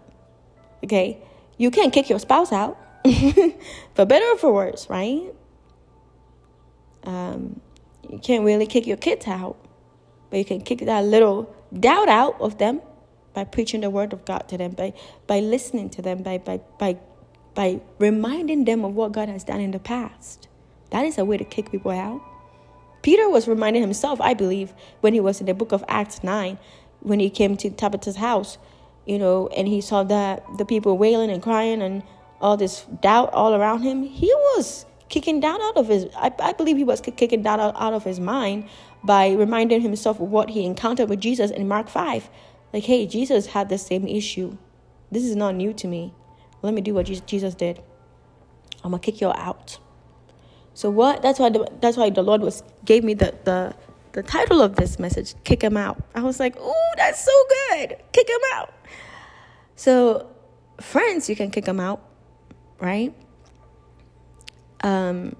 [0.85, 1.19] Okay?
[1.59, 2.79] You can't kick your spouse out,
[3.95, 5.33] for better or for worse, right?
[7.05, 7.61] Um,
[8.11, 9.57] you can't really kick your kids out,
[10.31, 12.81] but you can kick that little doubt out of them
[13.35, 14.93] by preaching the word of God to them, by
[15.27, 16.97] by listening to them, by by by
[17.55, 20.49] by reminding them of what God has done in the past.
[20.91, 22.21] That is a way to kick people out.
[23.03, 26.59] Peter was reminding himself, I believe, when he was in the book of Acts 9,
[27.01, 28.59] when he came to Tabitha's house,
[29.05, 32.03] you know, and he saw that the people wailing and crying and
[32.41, 34.03] all this doubt all around him.
[34.03, 37.75] He was kicking doubt out of his, I, I believe he was kicking doubt out,
[37.81, 38.69] out of his mind
[39.07, 42.29] by reminding himself of what he encountered with Jesus in Mark 5
[42.73, 44.59] Like, hey, Jesus had the same issue.
[45.11, 46.13] This is not new to me.
[46.63, 47.81] Let me do what Jesus did.
[48.83, 49.79] I'm gonna kick you out.
[50.75, 51.23] So what?
[51.23, 53.75] That's why the, that's why the Lord was gave me the the
[54.13, 56.03] the title of this message, kick him out.
[56.15, 57.97] I was like, oh, that's so good.
[58.13, 58.75] Kick him out."
[59.75, 60.29] So,
[60.81, 62.03] friends, you can kick him out,
[62.81, 63.15] right?
[64.83, 65.37] Um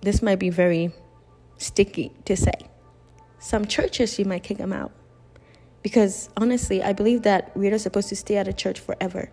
[0.00, 0.92] this might be very
[1.58, 2.52] sticky to say.
[3.44, 4.90] Some churches you might kick them out.
[5.82, 9.28] Because honestly, I believe that we're supposed to stay at a church forever.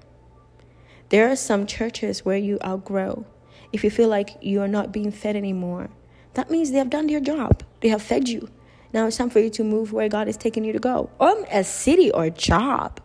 [1.07, 3.25] There are some churches where you outgrow.
[3.71, 5.91] If you feel like you are not being fed anymore,
[6.33, 7.63] that means they have done their job.
[7.79, 8.49] They have fed you.
[8.91, 11.09] Now it's time for you to move where God is taking you to go.
[11.17, 12.99] Or a city or job.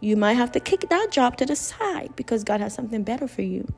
[0.00, 3.28] You might have to kick that job to the side because God has something better
[3.28, 3.68] for you.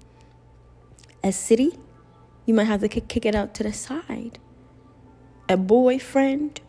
[1.24, 1.73] A city
[2.47, 4.39] you might have to kick it out to the side.
[5.48, 6.60] A boyfriend,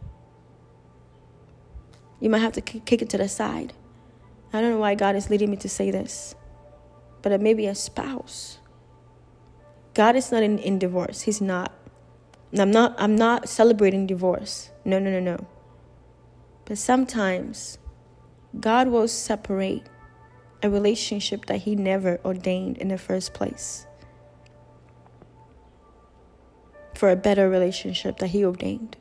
[2.19, 3.73] you might have to kick it to the side.
[4.51, 6.35] I don't know why God is leading me to say this,
[7.21, 8.59] but it may be a spouse.
[9.93, 11.21] God is not in, in divorce.
[11.21, 11.71] He's not.
[12.57, 14.71] I'm not I'm not celebrating divorce.
[14.85, 15.47] No, no, no, no.
[16.65, 17.77] But sometimes
[18.59, 19.87] God will separate
[20.61, 23.85] a relationship that he never ordained in the first place
[26.95, 28.97] for a better relationship that He ordained.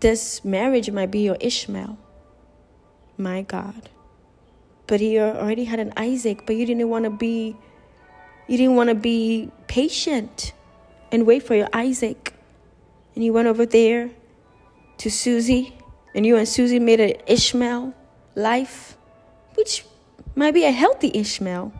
[0.00, 1.98] This marriage might be your Ishmael.
[3.16, 3.90] My God.
[4.86, 7.56] But you already had an Isaac, but you didn't want to be
[8.48, 10.52] you didn't want to be patient
[11.12, 12.34] and wait for your Isaac.
[13.14, 14.10] And you went over there
[14.98, 15.76] to Susie,
[16.14, 17.94] and you and Susie made an Ishmael
[18.34, 18.96] life,
[19.54, 19.84] which
[20.34, 21.72] might be a healthy Ishmael,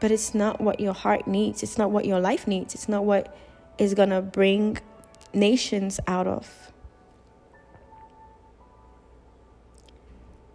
[0.00, 1.62] but it's not what your heart needs.
[1.62, 2.74] It's not what your life needs.
[2.74, 3.36] It's not what
[3.78, 4.78] is going to bring
[5.32, 6.72] nations out of.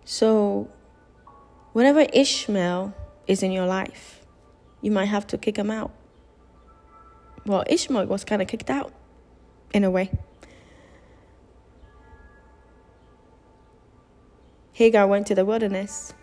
[0.04, 0.70] So,
[1.74, 2.94] whenever Ishmael
[3.28, 4.26] is in your life,
[4.82, 5.92] you might have to kick him out.
[7.46, 8.92] Well, Ishmael was kind of kicked out
[9.74, 10.12] in a way.
[14.74, 16.14] Hagar went to the wilderness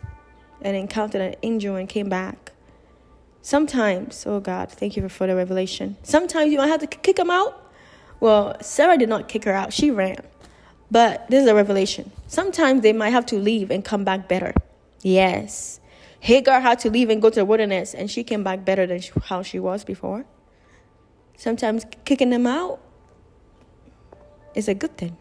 [0.60, 2.52] and encountered an angel and came back.
[3.42, 5.96] Sometimes, oh God, thank you for further revelation.
[6.02, 7.72] Sometimes you might have to kick them out.
[8.20, 10.18] Well, Sarah did not kick her out, she ran.
[10.90, 12.10] But this is a revelation.
[12.26, 14.52] Sometimes they might have to leave and come back better.
[15.02, 15.80] Yes.
[16.20, 19.00] Hagar had to leave and go to the wilderness, and she came back better than
[19.24, 20.24] how she was before.
[21.36, 22.80] Sometimes kicking them out
[24.54, 25.16] is a good thing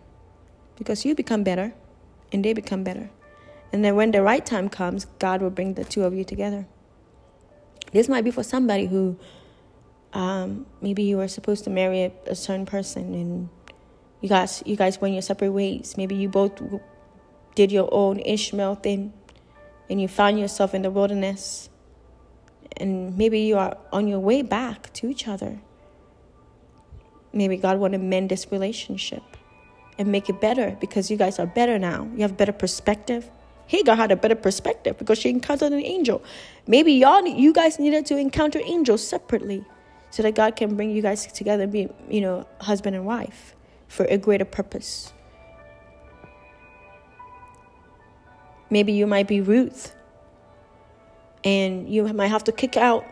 [0.76, 1.74] because you become better
[2.32, 3.10] and they become better.
[3.72, 6.66] And then when the right time comes, God will bring the two of you together.
[7.92, 9.18] This might be for somebody who
[10.14, 13.50] um, maybe you were supposed to marry a, a, certain person and
[14.22, 15.96] you guys you guys went your separate ways.
[15.98, 16.62] Maybe you both
[17.56, 19.14] did your own Ishmael thing
[19.90, 21.70] and you found yourself in the wilderness
[22.78, 25.60] and maybe you are on your way back to each other.
[27.34, 29.24] Maybe God want to mend this relationship
[29.98, 32.10] and make it better because you guys are better now.
[32.16, 33.30] You have better perspective.
[33.68, 36.24] Hagar had a better perspective because she encountered an angel.
[36.66, 39.64] Maybe y'all, you guys needed to encounter angels separately,
[40.10, 43.56] so that God can bring you guys together and be, you know, husband and wife
[43.88, 45.14] for a greater purpose.
[48.70, 49.96] Maybe you might be Ruth,
[51.44, 53.06] and you might have to kick out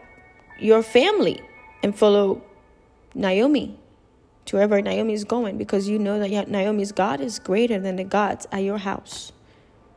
[0.59, 1.41] your family
[1.83, 2.41] and follow
[3.13, 3.77] Naomi
[4.45, 8.03] to wherever Naomi is going because you know that Naomi's God is greater than the
[8.03, 9.31] gods at your house.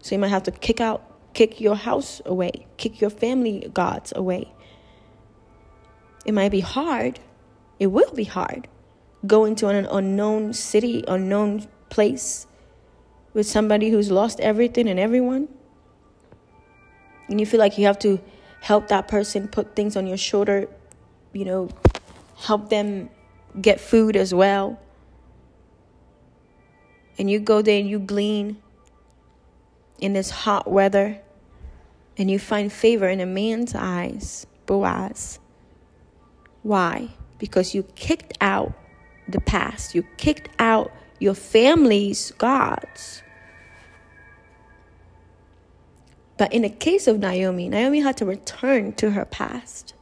[0.01, 1.03] So you might have to kick out,
[1.35, 4.53] kick your house away, kick your family gods away.
[6.25, 7.21] It might be hard.
[7.79, 8.69] It will be hard.
[9.27, 12.47] Going to an unknown city, unknown place
[13.35, 15.49] with somebody who's lost everything and everyone.
[17.29, 18.21] And you feel like you have to
[18.61, 20.69] help that person put things on your shoulder,
[21.33, 21.69] you know,
[22.37, 23.11] help them
[23.61, 24.81] get food as well.
[27.19, 28.63] And you go there and you glean
[29.99, 31.21] in this hot weather
[32.17, 35.39] and you find favor in a man's eyes, Boaz.
[36.63, 37.11] Why?
[37.39, 38.73] Because you kicked out
[39.29, 43.23] the past, you kicked out your family's gods.
[46.37, 49.95] But in the case of Naomi, Naomi had to return to her past.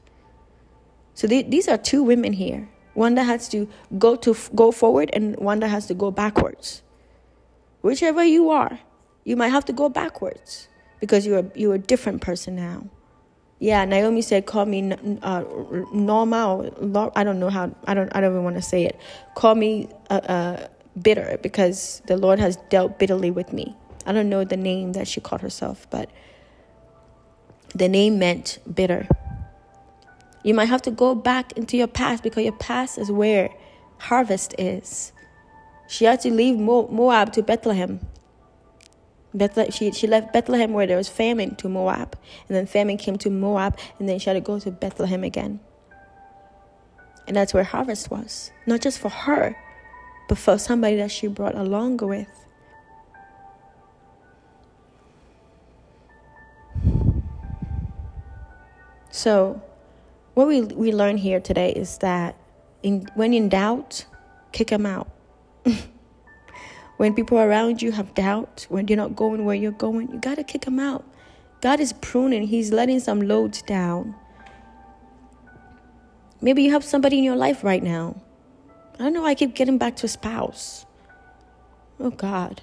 [1.14, 2.68] So they, these are two women here.
[2.93, 3.68] One that has to
[3.98, 6.82] go to go forward and one that has to go backwards.
[7.81, 8.81] Whichever you are,
[9.27, 10.69] you might have to go backwards
[11.01, 12.86] because you're you're a different person now.
[13.59, 14.93] Yeah, Naomi said, "Call me
[15.23, 15.44] uh,
[15.93, 17.74] Norma." Or, I don't know how.
[17.86, 18.09] I don't.
[18.15, 18.98] I don't even want to say it.
[19.35, 20.69] Call me uh, uh,
[21.03, 23.77] bitter because the Lord has dealt bitterly with me.
[24.07, 26.09] I don't know the name that she called herself, but
[27.74, 29.09] the name meant bitter.
[30.44, 33.51] You might have to go back into your past because your past is where
[33.98, 35.12] harvest is.
[35.89, 37.98] She had to leave Moab to Bethlehem.
[39.70, 42.18] She, she left Bethlehem where there was famine to Moab.
[42.48, 45.60] And then famine came to Moab, and then she had to go to Bethlehem again.
[47.26, 48.52] And that's where harvest was.
[48.66, 49.56] Not just for her,
[50.28, 52.28] but for somebody that she brought along with.
[59.10, 59.62] So,
[60.34, 62.36] what we, we learn here today is that
[62.82, 64.04] in, when in doubt,
[64.52, 65.08] kick them out.
[66.97, 70.36] when people around you have doubt, when you're not going where you're going, you got
[70.36, 71.05] to kick them out.
[71.60, 74.14] God is pruning, He's letting some loads down.
[76.40, 78.20] Maybe you have somebody in your life right now.
[78.94, 80.86] I don't know I keep getting back to a spouse.
[81.98, 82.62] Oh God.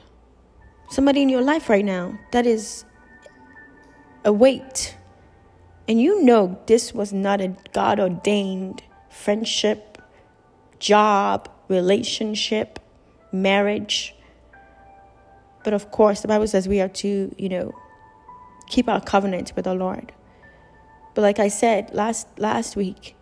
[0.89, 2.85] Somebody in your life right now that is
[4.23, 4.95] a weight
[5.88, 10.01] and you know this was not a God ordained friendship,
[10.80, 12.80] job, relationship,
[13.31, 14.15] marriage.
[15.64, 17.73] But of course, the Bible says we are to, you know,
[18.68, 20.11] keep our covenant with the Lord.
[21.14, 23.15] But like I said last last week,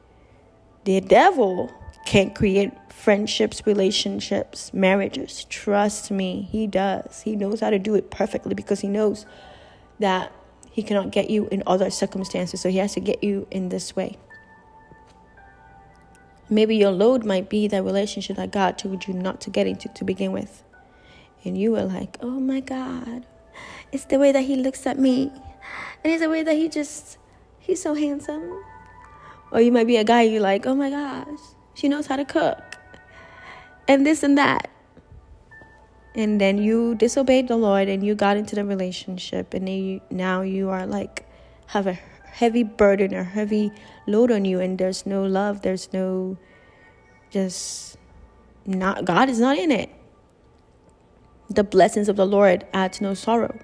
[0.85, 1.71] the devil
[2.05, 5.45] can't create friendships, relationships, marriages.
[5.45, 7.21] Trust me, he does.
[7.21, 9.25] He knows how to do it perfectly because he knows
[9.99, 10.31] that
[10.71, 13.95] he cannot get you in other circumstances, so he has to get you in this
[13.95, 14.17] way.
[16.49, 19.89] Maybe your load might be that relationship that God told you not to get into
[19.89, 20.63] to begin with.
[21.43, 23.25] And you were like, oh my God,
[23.91, 25.31] it's the way that he looks at me.
[26.03, 27.17] And it's the way that he just,
[27.59, 28.63] he's so handsome.
[29.51, 31.39] Or you might be a guy, you're like, oh my gosh,
[31.73, 32.77] she knows how to cook.
[33.87, 34.69] And this and that
[36.13, 40.69] and then you disobeyed the Lord and you got into the relationship and now you
[40.69, 41.25] are like
[41.67, 43.71] have a heavy burden or heavy
[44.07, 46.37] load on you and there's no love there's no
[47.29, 47.97] just
[48.65, 49.89] not God is not in it
[51.55, 53.57] the blessings of the Lord adds no sorrow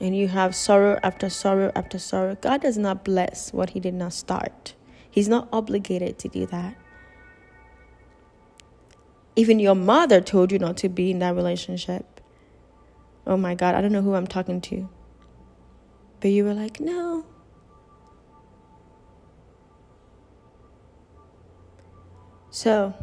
[0.00, 3.94] and you have sorrow after sorrow after sorrow God does not bless what he did
[3.94, 4.74] not start
[5.10, 6.76] he's not obligated to do that
[9.34, 12.20] even your mother told you not to be in that relationship.
[13.26, 14.88] Oh my God, I don't know who I'm talking to.
[16.20, 17.24] But you were like, no.
[22.50, 22.94] So,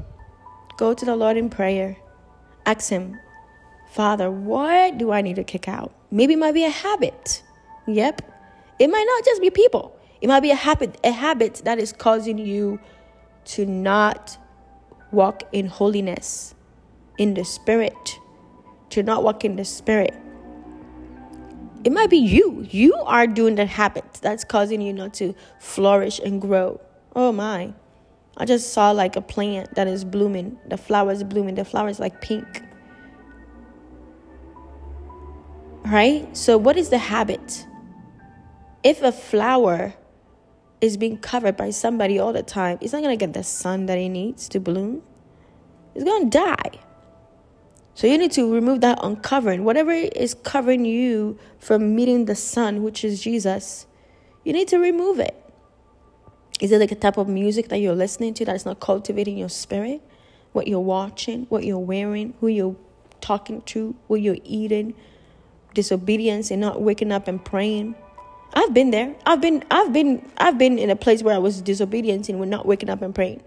[0.80, 1.98] go to the Lord in prayer.
[2.66, 3.20] Ask Him,
[3.92, 5.94] Father, what do I need to kick out?
[6.10, 7.44] Maybe it might be a habit.
[7.86, 8.22] Yep.
[8.80, 10.00] It might not just be people.
[10.22, 12.80] It might be a habit, a habit that is causing you
[13.46, 14.38] to not
[15.12, 16.56] walk in holiness,
[17.18, 18.18] in the spirit,
[18.92, 20.16] to not walk in the spirit.
[21.84, 22.66] It might be you.
[22.70, 26.80] You are doing the habit that's causing you not to flourish and grow.
[27.16, 27.74] Oh my.
[28.40, 30.58] I just saw like a plant that is blooming.
[30.68, 31.56] The flowers blooming.
[31.56, 32.64] The flowers like pink.
[35.86, 36.36] Right?
[36.38, 37.68] So what is the habit?
[38.84, 39.94] If a flower
[40.80, 43.88] is being covered by somebody all the time, it's not going to get the sun
[43.88, 45.02] that it needs to bloom.
[45.94, 46.80] It's going to die.
[47.94, 49.66] So you need to remove that uncovering.
[49.66, 53.88] Whatever is covering you from meeting the sun, which is Jesus,
[54.46, 55.36] you need to remove it.
[56.60, 59.38] Is it like a type of music that you're listening to that is not cultivating
[59.38, 60.02] your spirit?
[60.52, 62.76] What you're watching, what you're wearing, who you're
[63.22, 64.94] talking to, what you're eating,
[65.74, 67.96] disobedience and not waking up and praying.
[68.54, 69.16] I've been there.
[69.26, 72.46] I've been I've been I've been in a place where I was disobedient and we're
[72.46, 73.44] not waking up and praying.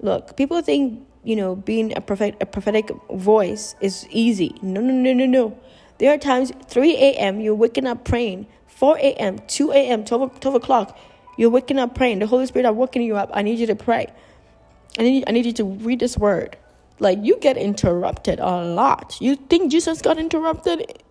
[0.00, 4.54] Look, people think, you know, being a prophet a prophetic voice is easy.
[4.62, 5.58] No, no, no, no, no.
[5.98, 7.40] There are times 3 a.m.
[7.40, 8.46] you're waking up praying.
[8.66, 10.98] 4 a.m., 2 a.m., 12, 12 o'clock,
[11.36, 12.20] you're waking up praying.
[12.20, 13.30] The Holy Spirit are waking you up.
[13.32, 14.12] I need you to pray.
[14.98, 16.56] I need, I need you to read this word.
[17.00, 19.16] Like, you get interrupted a lot.
[19.20, 21.02] You think Jesus got interrupted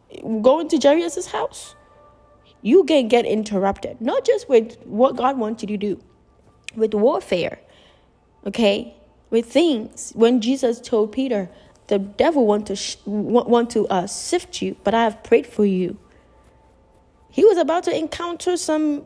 [0.41, 1.75] going to Jairus' house?
[2.63, 6.01] you can get interrupted, not just with what God wants you to do,
[6.75, 7.59] with warfare,
[8.47, 8.95] okay,
[9.29, 10.13] with things.
[10.15, 11.49] When Jesus told Peter,
[11.87, 15.65] the devil want to sh- want to uh, sift you, but I have prayed for
[15.65, 15.99] you.
[17.29, 19.03] He was about to encounter some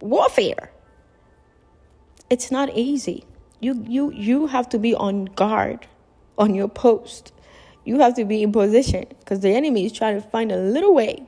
[0.00, 0.70] warfare.
[2.30, 3.24] It's not easy.
[3.60, 5.86] You you you have to be on guard,
[6.38, 7.32] on your post.
[7.84, 10.94] You have to be in position because the enemy is trying to find a little
[10.94, 11.24] way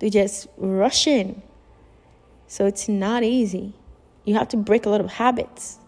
[0.00, 1.42] to just rush in.
[2.48, 3.74] So it's not easy.
[4.24, 5.78] You have to break a lot of habits.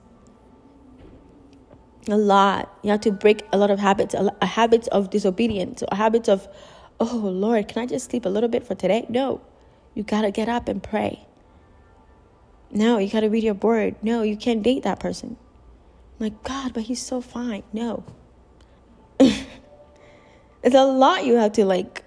[2.08, 2.72] a lot.
[2.82, 6.28] You have to break a lot of habits, a, a habits of disobedience, a habits
[6.28, 6.48] of,
[7.00, 9.06] oh Lord, can I just sleep a little bit for today?
[9.08, 9.40] No,
[9.94, 11.26] you gotta get up and pray.
[12.72, 13.96] No, you gotta read your board.
[14.02, 15.36] No, you can't date that person.
[16.18, 17.62] I'm like God, but he's so fine.
[17.72, 18.04] No,
[19.18, 19.46] it's
[20.74, 22.04] a lot you have to like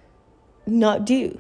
[0.66, 1.40] not do.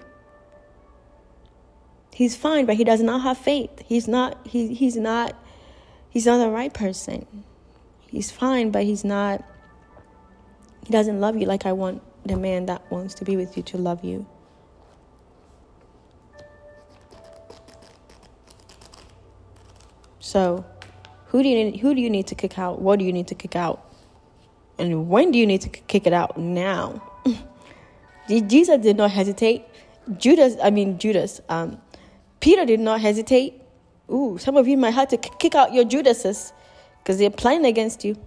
[2.13, 3.71] He's fine, but he does not have faith.
[3.85, 4.45] He's not.
[4.45, 5.35] He he's not.
[6.09, 7.25] He's not the right person
[8.13, 9.43] he's fine, but he's not,
[10.85, 13.63] he doesn't love you like I want the man that wants to be with you
[13.63, 14.25] to love you.
[20.33, 20.65] So,
[21.27, 22.81] who do you need, who do you need to kick out?
[22.81, 23.85] What do you need to kick out?
[24.79, 26.39] And when do you need to kick it out?
[26.39, 27.03] Now.
[28.27, 29.63] Jesus did not hesitate.
[30.17, 31.79] Judas, I mean Judas, um,
[32.39, 33.61] Peter did not hesitate.
[34.09, 36.51] Ooh, some of you might have to kick out your Judases
[36.97, 38.17] because they're planning against you.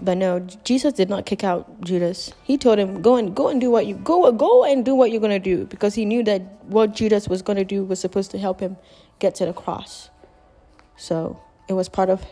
[0.00, 2.32] But no, Jesus did not kick out Judas.
[2.42, 5.10] He told him, "Go and go and do what you go go and do what
[5.10, 8.38] you're gonna do," because he knew that what Judas was gonna do was supposed to
[8.38, 8.78] help him
[9.18, 10.08] get to the cross.
[10.96, 12.24] So it was part of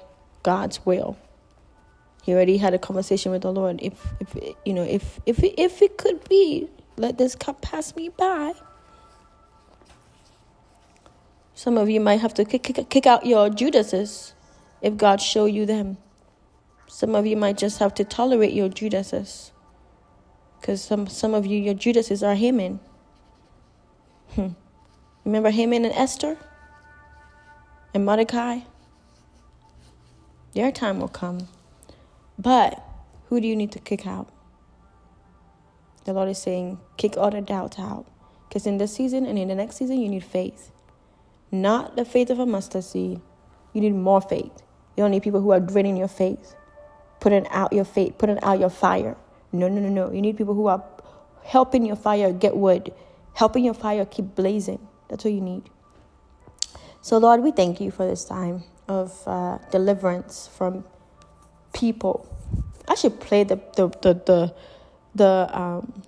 [0.43, 1.17] God's will.
[2.23, 3.81] He already had a conversation with the Lord.
[3.83, 4.35] If if
[4.65, 8.55] you know if if if it could be, let this cup pass me by.
[11.55, 14.35] Some of you might have to kick, kick, kick out your Judases
[14.83, 15.99] if God show you them.
[16.89, 19.53] Some of you might just have to tolerate your Judases.
[20.61, 22.81] Because some, some of you, your Judases are Haman.
[24.31, 24.49] Hmm.
[25.25, 26.37] Remember Haman and Esther?
[27.95, 28.59] And Mordecai?
[30.53, 31.47] Their time will come.
[32.37, 32.83] But
[33.29, 34.29] who do you need to kick out?
[36.05, 38.07] The Lord is saying, kick all the doubt out.
[38.49, 40.73] Because in this season and in the next season, you need faith.
[41.53, 43.21] Not the faith of a mustard seed.
[43.73, 44.53] You need more faith.
[44.97, 46.55] You don't need people who are draining your faith,
[47.21, 49.17] putting out your faith, putting out your fire.
[49.53, 50.13] No, no, no, no.
[50.13, 50.85] You need people who are
[51.45, 52.93] helping your fire get wood,
[53.35, 54.87] helping your fire keep blazing.
[55.09, 55.71] That's what you need.
[57.05, 60.87] So, Lord, we thank you for this time of uh, deliverance from
[61.75, 62.27] people.
[62.89, 64.55] I should play the the the the,
[65.15, 66.03] the um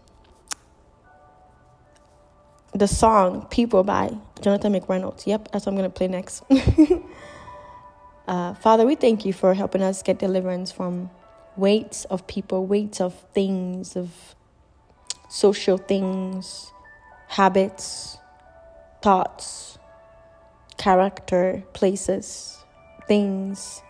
[2.73, 5.27] the song "People" by Jonathan McReynolds.
[5.27, 6.43] Yep, that's what I'm gonna play next.
[8.27, 11.10] Uh, Father, we thank you for helping us get deliverance from
[11.56, 14.35] weights of people, weights of things, of
[15.28, 16.73] social things,
[17.28, 18.18] habits,
[19.01, 19.76] thoughts,
[20.78, 22.65] character, places,
[23.07, 23.82] things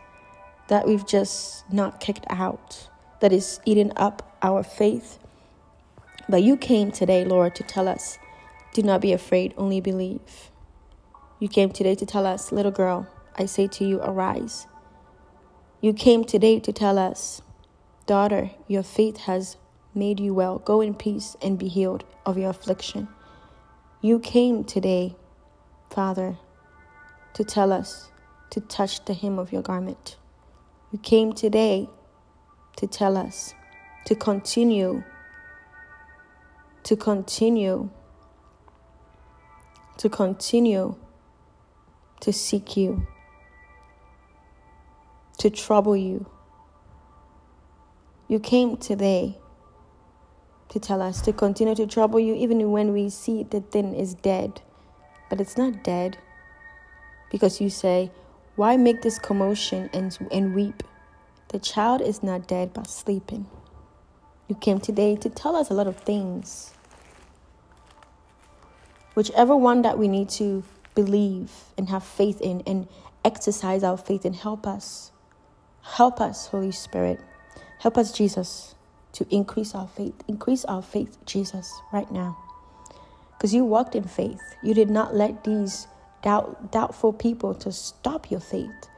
[0.69, 2.89] that we've just not kicked out,
[3.21, 5.19] that is eating up our faith.
[6.29, 8.19] But you came today, Lord, to tell us
[8.73, 10.51] do not be afraid, only believe.
[11.39, 14.67] You came today to tell us, little girl, I say to you, arise.
[15.81, 17.41] You came today to tell us,
[18.07, 19.57] Daughter, your faith has
[19.93, 20.61] made you well.
[20.61, 23.09] Go in peace and be healed of your affliction.
[24.01, 25.17] You came today,
[25.91, 26.39] Father,
[27.37, 28.11] to tell us
[28.49, 30.17] to touch the hem of your garment.
[30.91, 31.87] You came today
[32.77, 33.53] to tell us
[34.07, 35.05] to continue,
[36.85, 37.91] to continue,
[39.99, 40.97] to continue
[42.21, 43.07] to seek you
[45.37, 46.25] to trouble you.
[48.29, 49.37] You came today
[50.71, 54.15] to tell us to continue to trouble you even when we see the thing is
[54.15, 54.63] dead.
[55.29, 56.17] But it's not dead
[57.31, 58.11] because you say,
[58.57, 60.83] Why make this commotion and, and weep?
[61.49, 63.47] The child is not dead but sleeping.
[64.49, 66.73] You came today to tell us a lot of things.
[69.15, 70.63] Whichever one that we need to
[70.95, 72.87] believe and have faith in and
[73.25, 75.11] exercise our faith and help us
[75.95, 77.21] Help us, Holy Spirit.
[77.79, 78.75] Help us, Jesus,
[79.13, 80.15] to increase our faith.
[80.29, 82.37] Increase our faith, Jesus, right now.
[83.33, 84.41] Because you walked in faith.
[84.63, 85.87] You did not let these
[86.27, 88.91] doubt, doubtful people to stop your faith.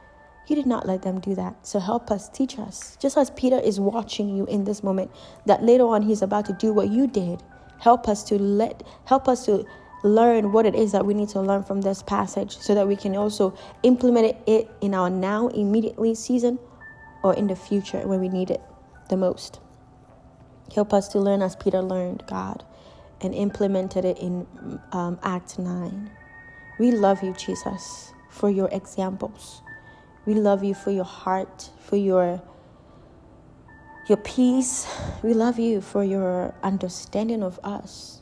[0.47, 1.55] You did not let them do that.
[1.61, 2.97] So help us, teach us.
[2.99, 5.11] Just as Peter is watching you in this moment,
[5.45, 7.43] that later on he's about to do what you did.
[7.77, 9.63] Help us to let help us to
[10.03, 12.95] learn what it is that we need to learn from this passage so that we
[12.95, 16.57] can also implement it in our now immediately season
[17.21, 18.61] or in the future when we need it
[19.09, 19.59] the most.
[20.73, 22.63] Help us to learn as Peter learned, God,
[23.21, 24.47] and implemented it in
[24.93, 26.09] um, Act 9.
[26.79, 29.61] We love you, Jesus, for your examples.
[30.25, 32.41] We love you for your heart, for your
[34.07, 34.87] your peace.
[35.21, 38.21] We love you for your understanding of us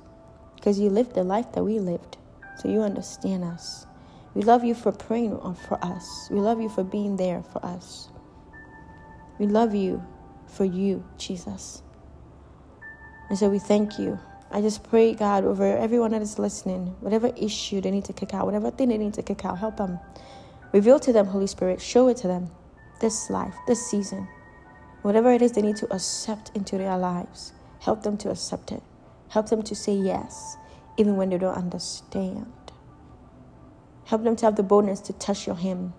[0.56, 2.18] because you lived the life that we lived.
[2.58, 3.86] So you understand us.
[4.34, 6.28] We love you for praying for us.
[6.30, 8.10] We love you for being there for us.
[9.40, 10.04] We love you
[10.48, 11.84] for you, Jesus.
[13.30, 14.20] And so we thank you.
[14.50, 18.34] I just pray, God, over everyone that is listening, whatever issue they need to kick
[18.34, 20.00] out, whatever thing they need to kick out, help them.
[20.72, 22.50] Reveal to them, Holy Spirit, show it to them
[23.02, 24.28] this life, this season.
[25.02, 28.82] Whatever it is they need to accept into their lives, help them to accept it.
[29.30, 30.58] Help them to say yes,
[30.98, 32.52] even when they don't understand.
[34.06, 35.94] Help them to have the boldness to touch your hem.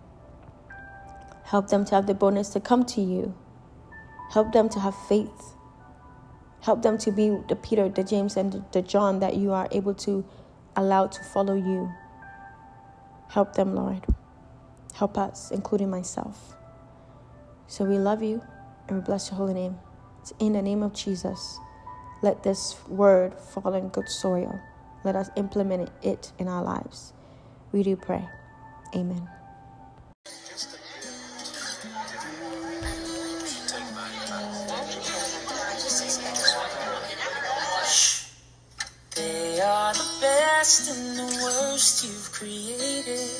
[1.44, 3.34] Help them to have the boldness to come to you.
[4.30, 5.54] Help them to have faith.
[6.60, 9.94] Help them to be the Peter, the James, and the John that you are able
[9.94, 10.24] to
[10.76, 11.92] allow to follow you.
[13.28, 14.06] Help them, Lord.
[14.94, 16.56] Help us, including myself.
[17.66, 18.42] So we love you
[18.88, 19.78] and we bless your holy name.
[20.20, 21.58] It's in the name of Jesus.
[22.22, 24.58] Let this word fall in good soil.
[25.04, 27.12] Let us implement it in our lives.
[27.70, 28.28] We do pray.
[28.94, 29.37] Amen.
[39.88, 43.30] Are the best and the worst you've created.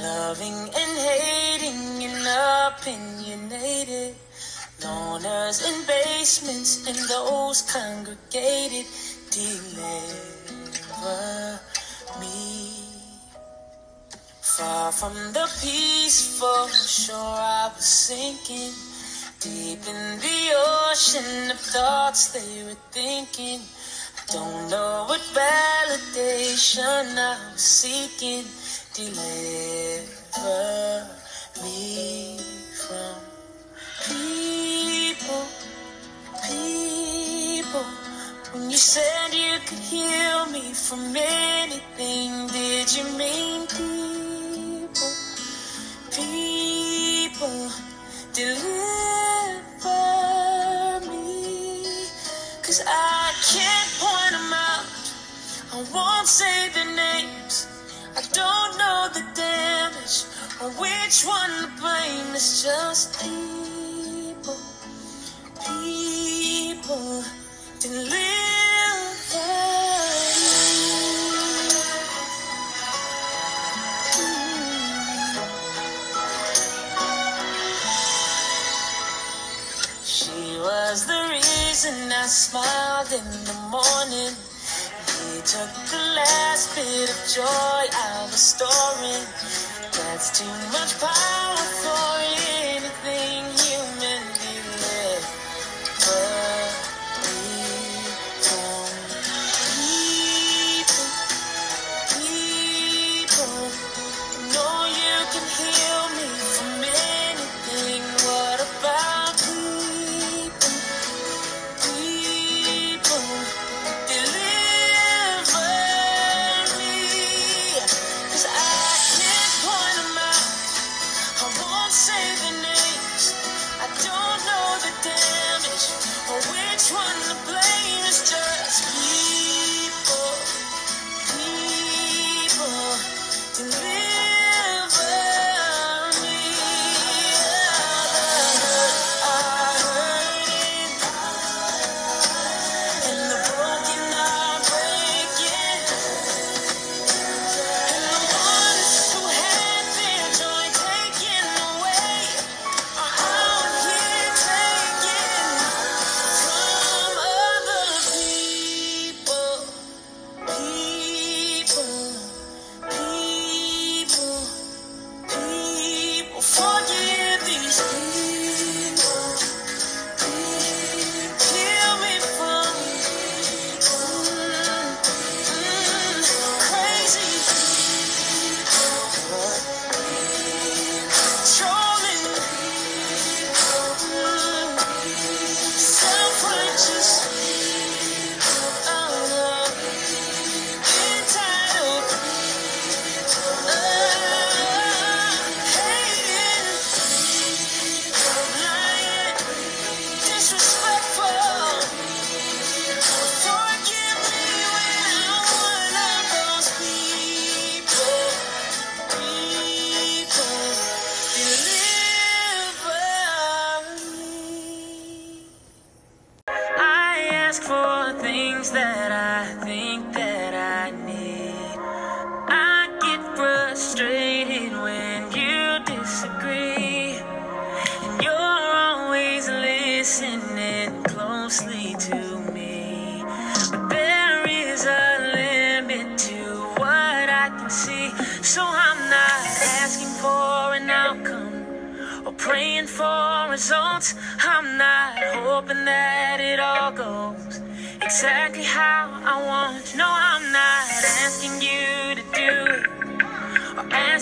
[0.00, 2.26] Loving and hating and
[2.72, 4.14] opinionated.
[4.80, 8.86] Loners in basements and those congregated.
[9.30, 9.60] Deliver
[12.18, 12.80] me.
[14.40, 18.72] Far from the peaceful shore I was sinking.
[19.40, 23.60] Deep in the ocean of thoughts they were thinking.
[24.32, 28.44] Don't know what validation I was seeking.
[28.94, 30.06] Deliver
[31.62, 32.38] me
[32.74, 33.16] from
[34.08, 35.44] people,
[36.48, 37.86] people.
[38.52, 45.12] When you said you could heal me from anything, did you mean people?
[46.10, 47.70] People,
[48.32, 49.64] deliver.
[52.74, 54.82] Cause I can't point them out.
[55.74, 57.68] I won't say the names.
[58.16, 60.24] I don't know the damage
[60.60, 62.34] or which one to blame.
[62.34, 64.58] It's just people,
[65.62, 67.22] people,
[67.78, 68.34] deliver me.
[69.24, 69.93] She
[81.74, 84.30] reason I smiled in the morning.
[85.26, 89.26] He took the last bit of joy I was storing.
[89.90, 92.14] That's too much power for
[92.78, 93.43] anything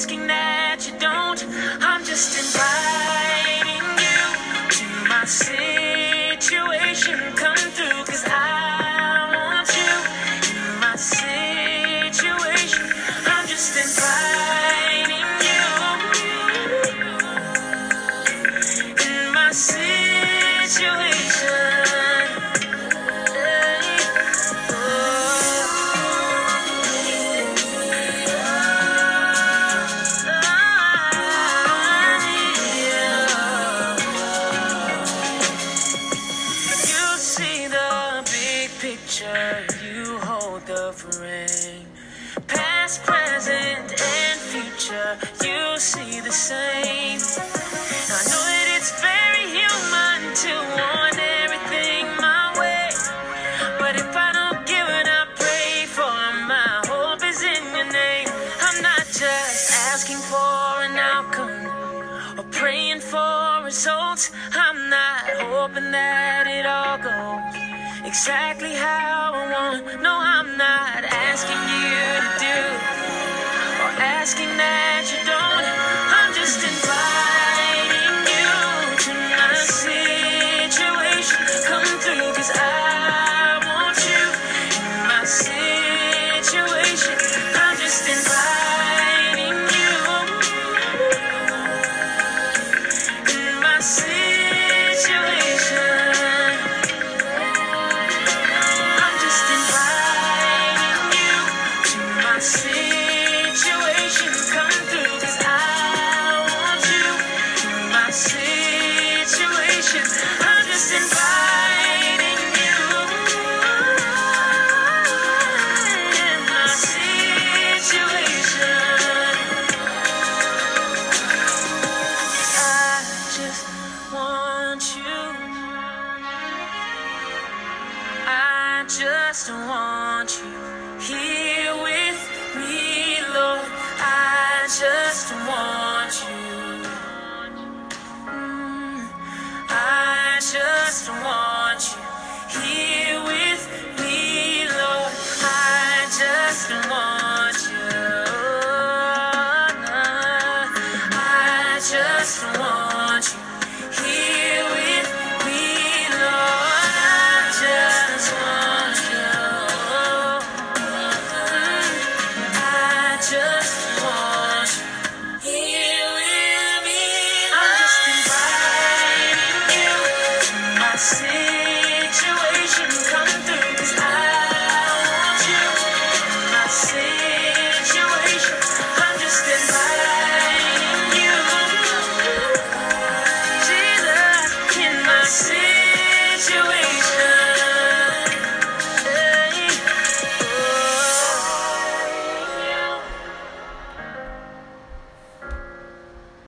[0.02, 0.41] asking that